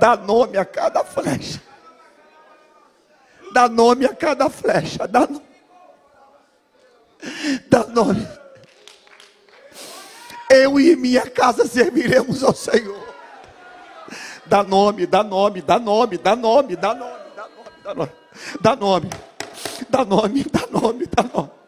Dá 0.00 0.16
nome 0.16 0.58
a 0.58 0.64
cada 0.64 1.04
flecha. 1.04 1.62
Dá 3.52 3.68
nome 3.68 4.04
a 4.04 4.14
cada 4.14 4.50
flecha. 4.50 5.06
Dá, 5.06 5.26
no... 5.26 5.42
Dá 7.68 7.84
nome. 7.84 8.26
Eu 10.50 10.80
e 10.80 10.96
minha 10.96 11.28
casa 11.30 11.66
serviremos 11.66 12.42
ao 12.42 12.54
Senhor. 12.54 13.08
Dá 14.46 14.64
nome, 14.64 15.06
dá 15.06 15.22
nome, 15.22 15.62
dá 15.62 15.78
nome, 15.78 16.18
dá 16.18 16.34
nome, 16.34 16.76
dá 16.76 16.94
nome, 16.94 17.20
dá 17.36 17.44
nome, 17.44 17.70
dá 17.84 17.94
nome. 17.94 18.12
Dá 18.60 18.76
nome, 18.76 19.10
dá 19.88 20.04
nome, 20.04 20.44
dá 20.44 20.66
nome. 20.70 21.06
Dá 21.06 21.22
nome. 21.22 21.59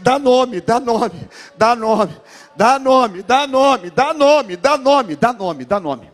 Dá 0.00 0.18
nome, 0.18 0.60
dá 0.60 0.80
nome, 0.80 1.28
dá 1.56 1.74
nome, 1.74 2.16
dá 2.56 2.78
nome, 2.78 3.22
dá 3.22 3.46
nome, 3.46 3.90
dá 3.90 4.14
nome, 4.14 4.56
dá 4.56 4.76
nome, 4.76 5.16
dá 5.16 5.32
nome, 5.32 5.64
dá 5.64 5.80
nome. 5.80 6.04
Nome, 6.04 6.11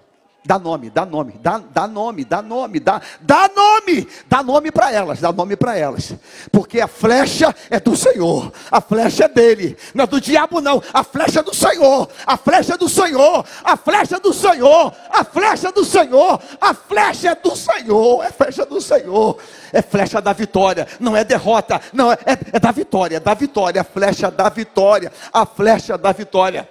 dá 0.49 0.59
nome, 0.59 0.88
dá, 0.88 1.05
dá 1.05 1.86
nome, 1.86 2.24
dá 2.24 2.40
nome, 2.40 2.80
dá, 2.80 3.03
dá 3.20 3.51
nome, 3.55 4.09
dá 4.26 4.42
nome 4.42 4.72
para 4.72 4.90
elas, 4.90 5.20
dá 5.20 5.30
nome 5.30 5.57
para 5.57 5.76
elas. 5.76 6.14
Porque 6.51 6.80
a 6.80 6.88
flecha 6.88 7.55
é 7.68 7.78
do 7.78 7.94
Senhor, 7.94 8.51
a 8.72 8.80
flecha 8.80 9.26
é 9.26 9.28
dele, 9.28 9.76
não 9.94 10.05
é 10.05 10.07
do 10.07 10.18
diabo 10.18 10.62
não, 10.62 10.82
a 10.90 11.05
flecha 11.05 11.40
é 11.40 11.42
do 11.42 11.55
Senhor, 11.55 12.09
a 12.26 12.38
flecha 12.38 12.74
é 12.74 12.78
do 12.78 12.88
Senhor, 12.88 13.44
a 13.62 13.76
flecha 13.76 14.16
é 14.16 14.20
do 14.20 14.32
Senhor, 14.32 14.94
a 15.11 15.22
flecha 15.22 15.68
é 15.68 15.72
do 15.72 15.84
Senhor, 15.84 16.40
a 16.59 16.72
flecha 16.72 17.28
é 17.28 17.34
do 17.34 17.55
Senhor, 17.55 18.24
é 18.24 18.32
flecha 18.32 18.64
do 18.64 18.80
Senhor, 18.80 19.38
é 19.70 19.82
flecha 19.82 20.22
da 20.22 20.32
vitória, 20.32 20.88
não 20.99 21.14
é 21.14 21.24
derrota, 21.24 21.78
não 21.92 22.11
é, 22.11 22.16
é, 22.24 22.38
é 22.55 22.59
da 22.59 22.72
vitória, 22.72 23.18
é 23.18 23.20
da 23.20 23.34
vitória, 23.34 23.82
a 23.82 23.84
flecha 23.84 24.30
da 24.30 24.49
vitória, 24.49 25.12
a 25.30 25.44
flecha 25.44 25.99
da 25.99 26.11
vitória. 26.11 26.66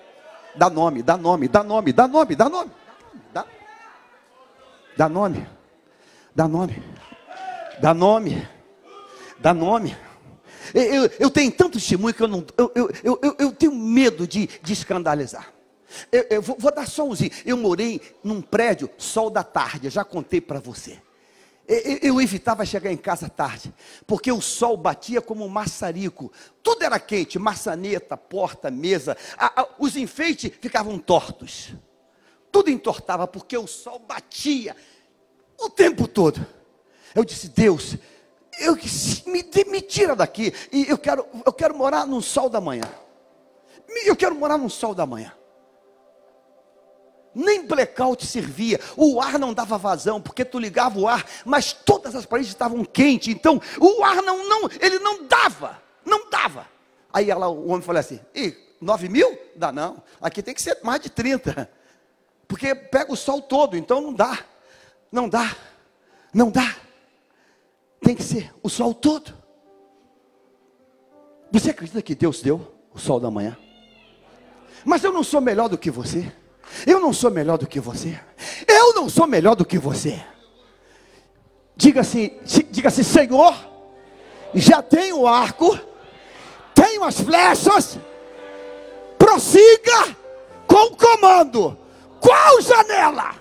Dá 0.56 0.68
nome, 0.68 1.04
dá 1.04 1.16
nome, 1.16 1.48
dá 1.48 1.62
nome, 1.62 1.94
dá 1.94 2.08
nome, 2.08 2.36
dá 2.36 2.50
nome. 2.50 2.72
Dá 4.98 5.08
nome. 5.08 5.48
Dá 6.36 6.48
nome. 6.48 6.84
Dá 7.80 7.94
nome. 7.94 8.48
Dá 9.38 9.54
nome. 9.54 9.96
Eu, 10.74 10.82
eu, 10.82 11.12
eu 11.20 11.30
tenho 11.30 11.52
tanto 11.52 11.74
testemunho 11.74 12.16
que 12.16 12.24
eu 12.24 12.28
não. 12.28 12.44
Eu, 12.58 12.72
eu, 12.74 13.20
eu, 13.22 13.36
eu 13.38 13.52
tenho 13.52 13.76
medo 13.76 14.28
de, 14.28 14.48
de 14.48 14.74
escandalizar. 14.74 15.54
Eu, 16.12 16.26
eu 16.32 16.42
vou, 16.42 16.58
vou, 16.60 16.74
dar 16.74 16.88
só 16.88 17.08
umzinho. 17.08 17.30
Eu 17.46 17.56
morei 17.56 18.02
num 18.24 18.42
prédio, 18.42 18.90
sol 18.98 19.30
da 19.30 19.44
tarde, 19.44 19.86
eu 19.86 19.92
já 19.92 20.04
contei 20.04 20.42
para 20.42 20.60
você. 20.60 21.00
Eu, 21.68 22.00
eu, 22.02 22.22
evitava 22.22 22.66
chegar 22.66 22.92
em 22.92 22.98
casa 22.98 23.30
tarde, 23.30 23.74
porque 24.08 24.32
o 24.32 24.42
sol 24.42 24.76
batia 24.76 25.22
como 25.22 25.46
um 25.46 25.50
maçarico. 25.50 26.32
Tudo 26.64 26.84
era 26.84 27.00
quente, 27.00 27.38
maçaneta, 27.38 28.18
porta, 28.18 28.72
mesa. 28.72 29.16
A, 29.38 29.62
a, 29.62 29.68
os 29.78 29.96
enfeites 29.96 30.52
ficavam 30.60 30.98
tortos 30.98 31.76
tudo 32.52 32.70
entortava, 32.70 33.28
porque 33.28 33.58
o 33.58 33.68
sol 33.68 34.00
batia 34.00 34.76
o 35.58 35.70
tempo 35.70 36.08
todo. 36.08 36.46
Eu 37.14 37.24
disse, 37.24 37.50
Deus, 37.50 37.96
eu, 38.60 38.76
me, 39.26 39.44
me 39.66 39.82
tira 39.82 40.16
daqui, 40.16 40.54
e 40.72 40.90
eu 40.90 40.98
quero, 40.98 41.26
eu 41.46 41.54
quero 41.54 41.76
morar 41.76 42.06
no 42.06 42.22
sol 42.22 42.50
da 42.50 42.62
manhã. 42.62 42.90
Eu 44.06 44.16
quero 44.16 44.36
morar 44.36 44.58
no 44.58 44.70
sol 44.70 44.94
da 44.94 45.06
manhã. 45.06 45.34
Nem 47.34 47.68
blackout 47.68 48.26
servia, 48.26 48.80
o 48.96 49.22
ar 49.22 49.38
não 49.38 49.54
dava 49.54 49.78
vazão, 49.78 50.20
porque 50.20 50.44
tu 50.44 50.58
ligava 50.58 51.00
o 51.00 51.08
ar, 51.08 51.24
mas 51.46 51.72
todas 51.72 52.16
as 52.16 52.26
paredes 52.26 52.52
estavam 52.52 52.84
quentes, 52.84 53.28
então 53.28 53.62
o 53.80 54.04
ar 54.04 54.24
não, 54.24 54.50
não, 54.50 54.70
ele 54.82 54.98
não 54.98 55.24
dava, 55.26 55.80
não 56.04 56.30
dava. 56.32 56.68
Aí 57.14 57.30
ela, 57.30 57.48
o 57.48 57.70
homem 57.70 57.82
falou 57.84 58.00
assim: 58.00 58.20
e 58.34 58.56
9 58.82 59.08
mil? 59.08 59.38
Dá 59.56 59.72
não, 59.72 60.02
aqui 60.20 60.42
tem 60.42 60.54
que 60.54 60.62
ser 60.62 60.80
mais 60.84 61.00
de 61.00 61.12
30. 61.12 61.70
Porque 62.48 62.74
pega 62.74 63.12
o 63.12 63.18
sol 63.18 63.42
todo, 63.42 63.76
então 63.76 64.00
não 64.00 64.14
dá. 64.14 64.40
Não 65.12 65.28
dá. 65.28 65.56
Não 66.34 66.50
dá. 66.50 66.76
Tem 68.02 68.16
que 68.16 68.24
ser 68.24 68.54
o 68.64 68.70
sol 68.70 68.94
todo. 68.94 69.34
Você 71.52 71.72
acredita 71.72 72.02
que 72.02 72.16
Deus 72.16 72.42
deu 72.42 72.76
o 72.94 73.00
sol 73.00 73.20
da 73.20 73.30
manhã? 73.30 73.58
Mas 74.86 75.04
eu 75.04 75.12
não 75.12 75.24
sou 75.24 75.42
melhor 75.42 75.68
do 75.68 75.78
que 75.78 75.92
você. 75.92 76.32
Eu 76.86 77.00
não 77.00 77.12
sou 77.12 77.32
melhor 77.32 77.58
do 77.58 77.68
que 77.68 77.80
você. 77.80 78.20
Eu 78.68 78.94
não 78.94 79.10
sou 79.10 79.28
melhor 79.28 79.56
do 79.56 79.66
que 79.66 79.78
você. 79.78 80.24
Diga 81.76 82.02
assim, 82.02 82.38
diga 82.72 82.88
assim, 82.88 83.04
Senhor, 83.04 83.54
já 84.54 84.82
tenho 84.82 85.20
o 85.20 85.28
arco, 85.28 85.78
tenho 86.74 87.04
as 87.04 87.20
flechas, 87.20 88.00
prossiga 89.18 90.16
com 90.66 90.94
o 90.94 90.98
comando 90.98 91.78
qual 92.20 92.62
janela? 92.62 93.36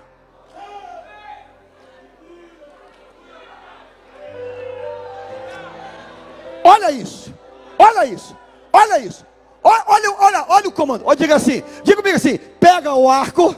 Olha 6.63 6.91
isso, 6.91 7.33
olha 7.79 8.05
isso, 8.05 8.37
olha 8.73 8.99
isso. 8.99 9.25
Olha, 9.63 9.83
olha, 9.87 10.15
olha, 10.19 10.45
olha 10.49 10.67
o 10.69 10.71
comando. 10.71 11.03
Olha, 11.05 11.15
diga 11.15 11.35
assim, 11.35 11.63
diga 11.83 11.97
comigo 11.97 12.17
assim: 12.17 12.37
pega 12.37 12.93
o 12.93 13.09
arco, 13.09 13.55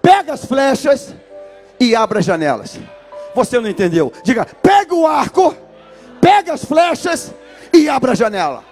pega 0.00 0.32
as 0.32 0.44
flechas 0.44 1.14
e 1.78 1.94
abra 1.94 2.20
as 2.20 2.24
janelas. 2.24 2.78
Você 3.34 3.60
não 3.60 3.68
entendeu? 3.68 4.12
Diga: 4.22 4.44
pega 4.44 4.94
o 4.94 5.06
arco, 5.06 5.54
pega 6.20 6.54
as 6.54 6.64
flechas 6.64 7.32
e 7.72 7.88
abra 7.88 8.12
a 8.12 8.14
janela 8.14 8.68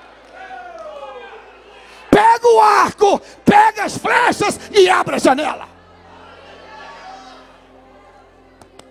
pega 2.16 2.48
o 2.48 2.60
arco, 2.60 3.20
pega 3.44 3.84
as 3.84 3.98
flechas 3.98 4.58
e 4.72 4.88
abre 4.88 5.16
a 5.16 5.18
janela. 5.18 5.68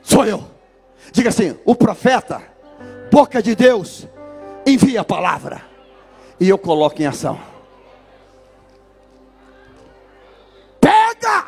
Sou 0.03 0.23
eu. 0.26 0.45
Diga 1.11 1.30
assim: 1.30 1.57
o 1.65 1.73
profeta, 1.73 2.43
boca 3.11 3.41
de 3.41 3.55
Deus, 3.55 4.07
envia 4.63 5.01
a 5.01 5.03
palavra 5.03 5.63
e 6.39 6.47
eu 6.47 6.57
coloco 6.59 7.01
em 7.01 7.07
ação. 7.07 7.41
Pega, 10.80 11.47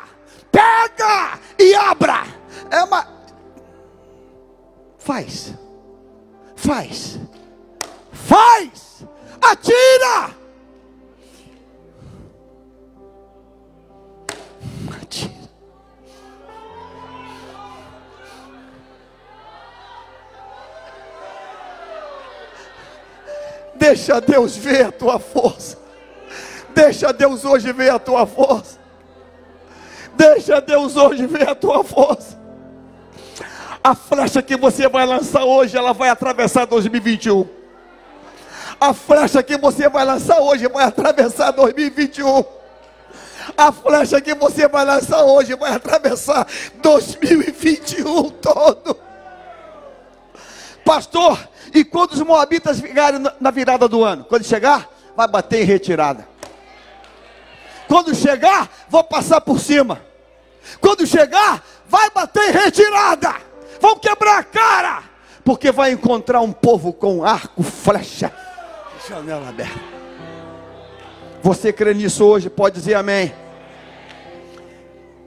pega 0.50 1.38
e 1.60 1.74
abra. 1.76 2.24
É 2.72 2.82
uma. 2.82 3.06
Faz, 4.98 5.54
faz, 6.56 7.20
faz, 8.12 9.04
atira. 9.40 10.47
Deixa 23.74 24.20
Deus 24.20 24.56
ver 24.56 24.86
a 24.86 24.92
tua 24.92 25.18
força. 25.18 25.78
Deixa 26.74 27.12
Deus 27.12 27.44
hoje 27.44 27.72
ver 27.72 27.90
a 27.90 27.98
tua 27.98 28.26
força. 28.26 28.78
Deixa 30.14 30.60
Deus 30.60 30.96
hoje 30.96 31.26
ver 31.26 31.48
a 31.48 31.54
tua 31.54 31.84
força. 31.84 32.38
A 33.82 33.94
flecha 33.94 34.42
que 34.42 34.56
você 34.56 34.88
vai 34.88 35.06
lançar 35.06 35.44
hoje, 35.44 35.76
ela 35.76 35.94
vai 35.94 36.08
atravessar 36.08 36.66
2021. 36.66 37.46
A 38.80 38.92
flecha 38.92 39.42
que 39.42 39.56
você 39.56 39.88
vai 39.88 40.04
lançar 40.04 40.40
hoje 40.40 40.68
vai 40.68 40.84
atravessar 40.84 41.52
2021. 41.52 42.57
A 43.56 43.72
flecha 43.72 44.20
que 44.20 44.34
você 44.34 44.68
vai 44.68 44.84
lançar 44.84 45.22
hoje 45.24 45.54
vai 45.54 45.72
atravessar 45.72 46.46
2021 46.82 48.30
todo. 48.30 48.96
Pastor, 50.84 51.38
e 51.74 51.84
quando 51.84 52.12
os 52.12 52.22
moabitas 52.22 52.80
ficarem 52.80 53.20
na 53.40 53.50
virada 53.50 53.86
do 53.86 54.02
ano? 54.02 54.24
Quando 54.24 54.44
chegar, 54.44 54.88
vai 55.16 55.28
bater 55.28 55.62
em 55.62 55.64
retirada. 55.64 56.26
Quando 57.86 58.14
chegar, 58.14 58.68
vou 58.88 59.02
passar 59.04 59.40
por 59.40 59.58
cima. 59.58 60.00
Quando 60.80 61.06
chegar, 61.06 61.62
vai 61.86 62.10
bater 62.10 62.50
em 62.50 62.52
retirada. 62.52 63.34
Vão 63.80 63.98
quebrar 63.98 64.38
a 64.38 64.44
cara. 64.44 65.02
Porque 65.44 65.72
vai 65.72 65.92
encontrar 65.92 66.40
um 66.40 66.52
povo 66.52 66.92
com 66.92 67.24
arco, 67.24 67.62
flecha, 67.62 68.30
janela 69.08 69.48
aberta. 69.48 69.97
Você 71.42 71.72
crê 71.72 71.94
nisso 71.94 72.24
hoje? 72.24 72.50
Pode 72.50 72.76
dizer 72.76 72.94
amém. 72.94 73.32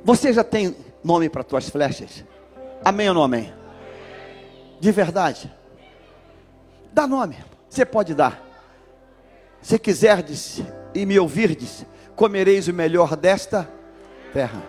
Você 0.04 0.34
já 0.34 0.44
tem 0.44 0.76
nome 1.04 1.30
para 1.30 1.44
tuas 1.44 1.70
flechas? 1.70 2.24
Amém 2.84 3.08
ou 3.08 3.16
não 3.16 3.24
amém? 3.24 3.54
De 4.80 4.92
verdade. 4.92 5.52
Dá 6.92 7.08
nome, 7.08 7.38
você 7.70 7.86
pode 7.86 8.14
dar. 8.14 8.42
Se 9.62 9.78
quiserdes 9.78 10.62
e 10.94 11.06
me 11.06 11.18
ouvirdes, 11.20 11.86
comereis 12.16 12.68
o 12.68 12.74
melhor 12.74 13.16
desta 13.16 13.70
terra. 14.34 14.62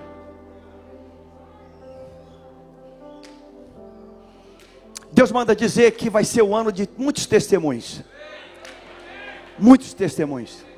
Deus 5.11 5.33
manda 5.33 5.55
dizer 5.55 5.93
que 5.93 6.09
vai 6.09 6.25
ser 6.25 6.43
o 6.43 6.55
ano 6.55 6.71
de 6.71 6.89
muitos 6.97 7.27
testemunhos. 7.27 8.03
Muitos 9.59 9.93
testemunhos. 9.93 10.72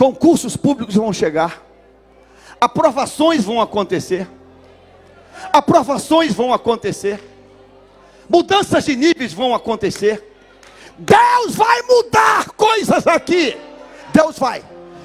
Concursos 0.00 0.56
públicos 0.56 0.94
vão 0.94 1.12
chegar. 1.12 1.62
Aprovações 2.58 3.44
vão 3.44 3.60
acontecer 3.60 4.26
aprovações 5.52 6.34
vão 6.34 6.52
acontecer, 6.52 7.20
mudanças 8.28 8.84
de 8.84 8.96
níveis 8.96 9.32
vão 9.32 9.54
acontecer. 9.54 10.26
Deus 10.98 11.54
vai 11.54 11.82
mudar 11.82 12.50
coisas 12.50 13.06
aqui. 13.06 13.56
Deus 14.12 14.38
vai, 14.38 14.62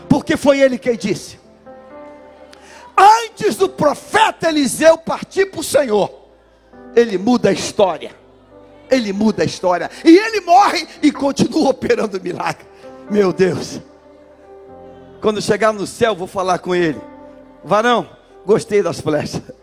porque 0.10 0.36
foi 0.36 0.60
Ele 0.60 0.78
quem 0.78 0.98
disse. 0.98 1.40
Antes 2.98 3.56
do 3.56 3.70
profeta 3.70 4.50
Eliseu 4.50 4.98
partir 4.98 5.48
para 5.48 5.60
o 5.60 5.64
Senhor, 5.64 6.10
ele 6.96 7.18
muda 7.18 7.50
a 7.50 7.52
história. 7.52 8.16
Ele 8.90 9.12
muda 9.12 9.44
a 9.44 9.46
história. 9.46 9.92
E 10.04 10.18
ele 10.18 10.42
morre 10.42 10.88
e 11.02 11.12
continua 11.12 11.72
operando 11.72 12.22
milagre. 12.22 12.66
Meu 13.10 13.34
Deus. 13.34 13.82
Quando 15.22 15.42
chegar 15.42 15.74
no 15.74 15.88
céu, 15.88 16.16
vou 16.16 16.28
falar 16.28 16.60
com 16.60 16.76
ele. 16.76 17.00
Varão, 17.64 18.08
gostei 18.46 18.82
das 18.84 19.00
flechas. 19.00 19.42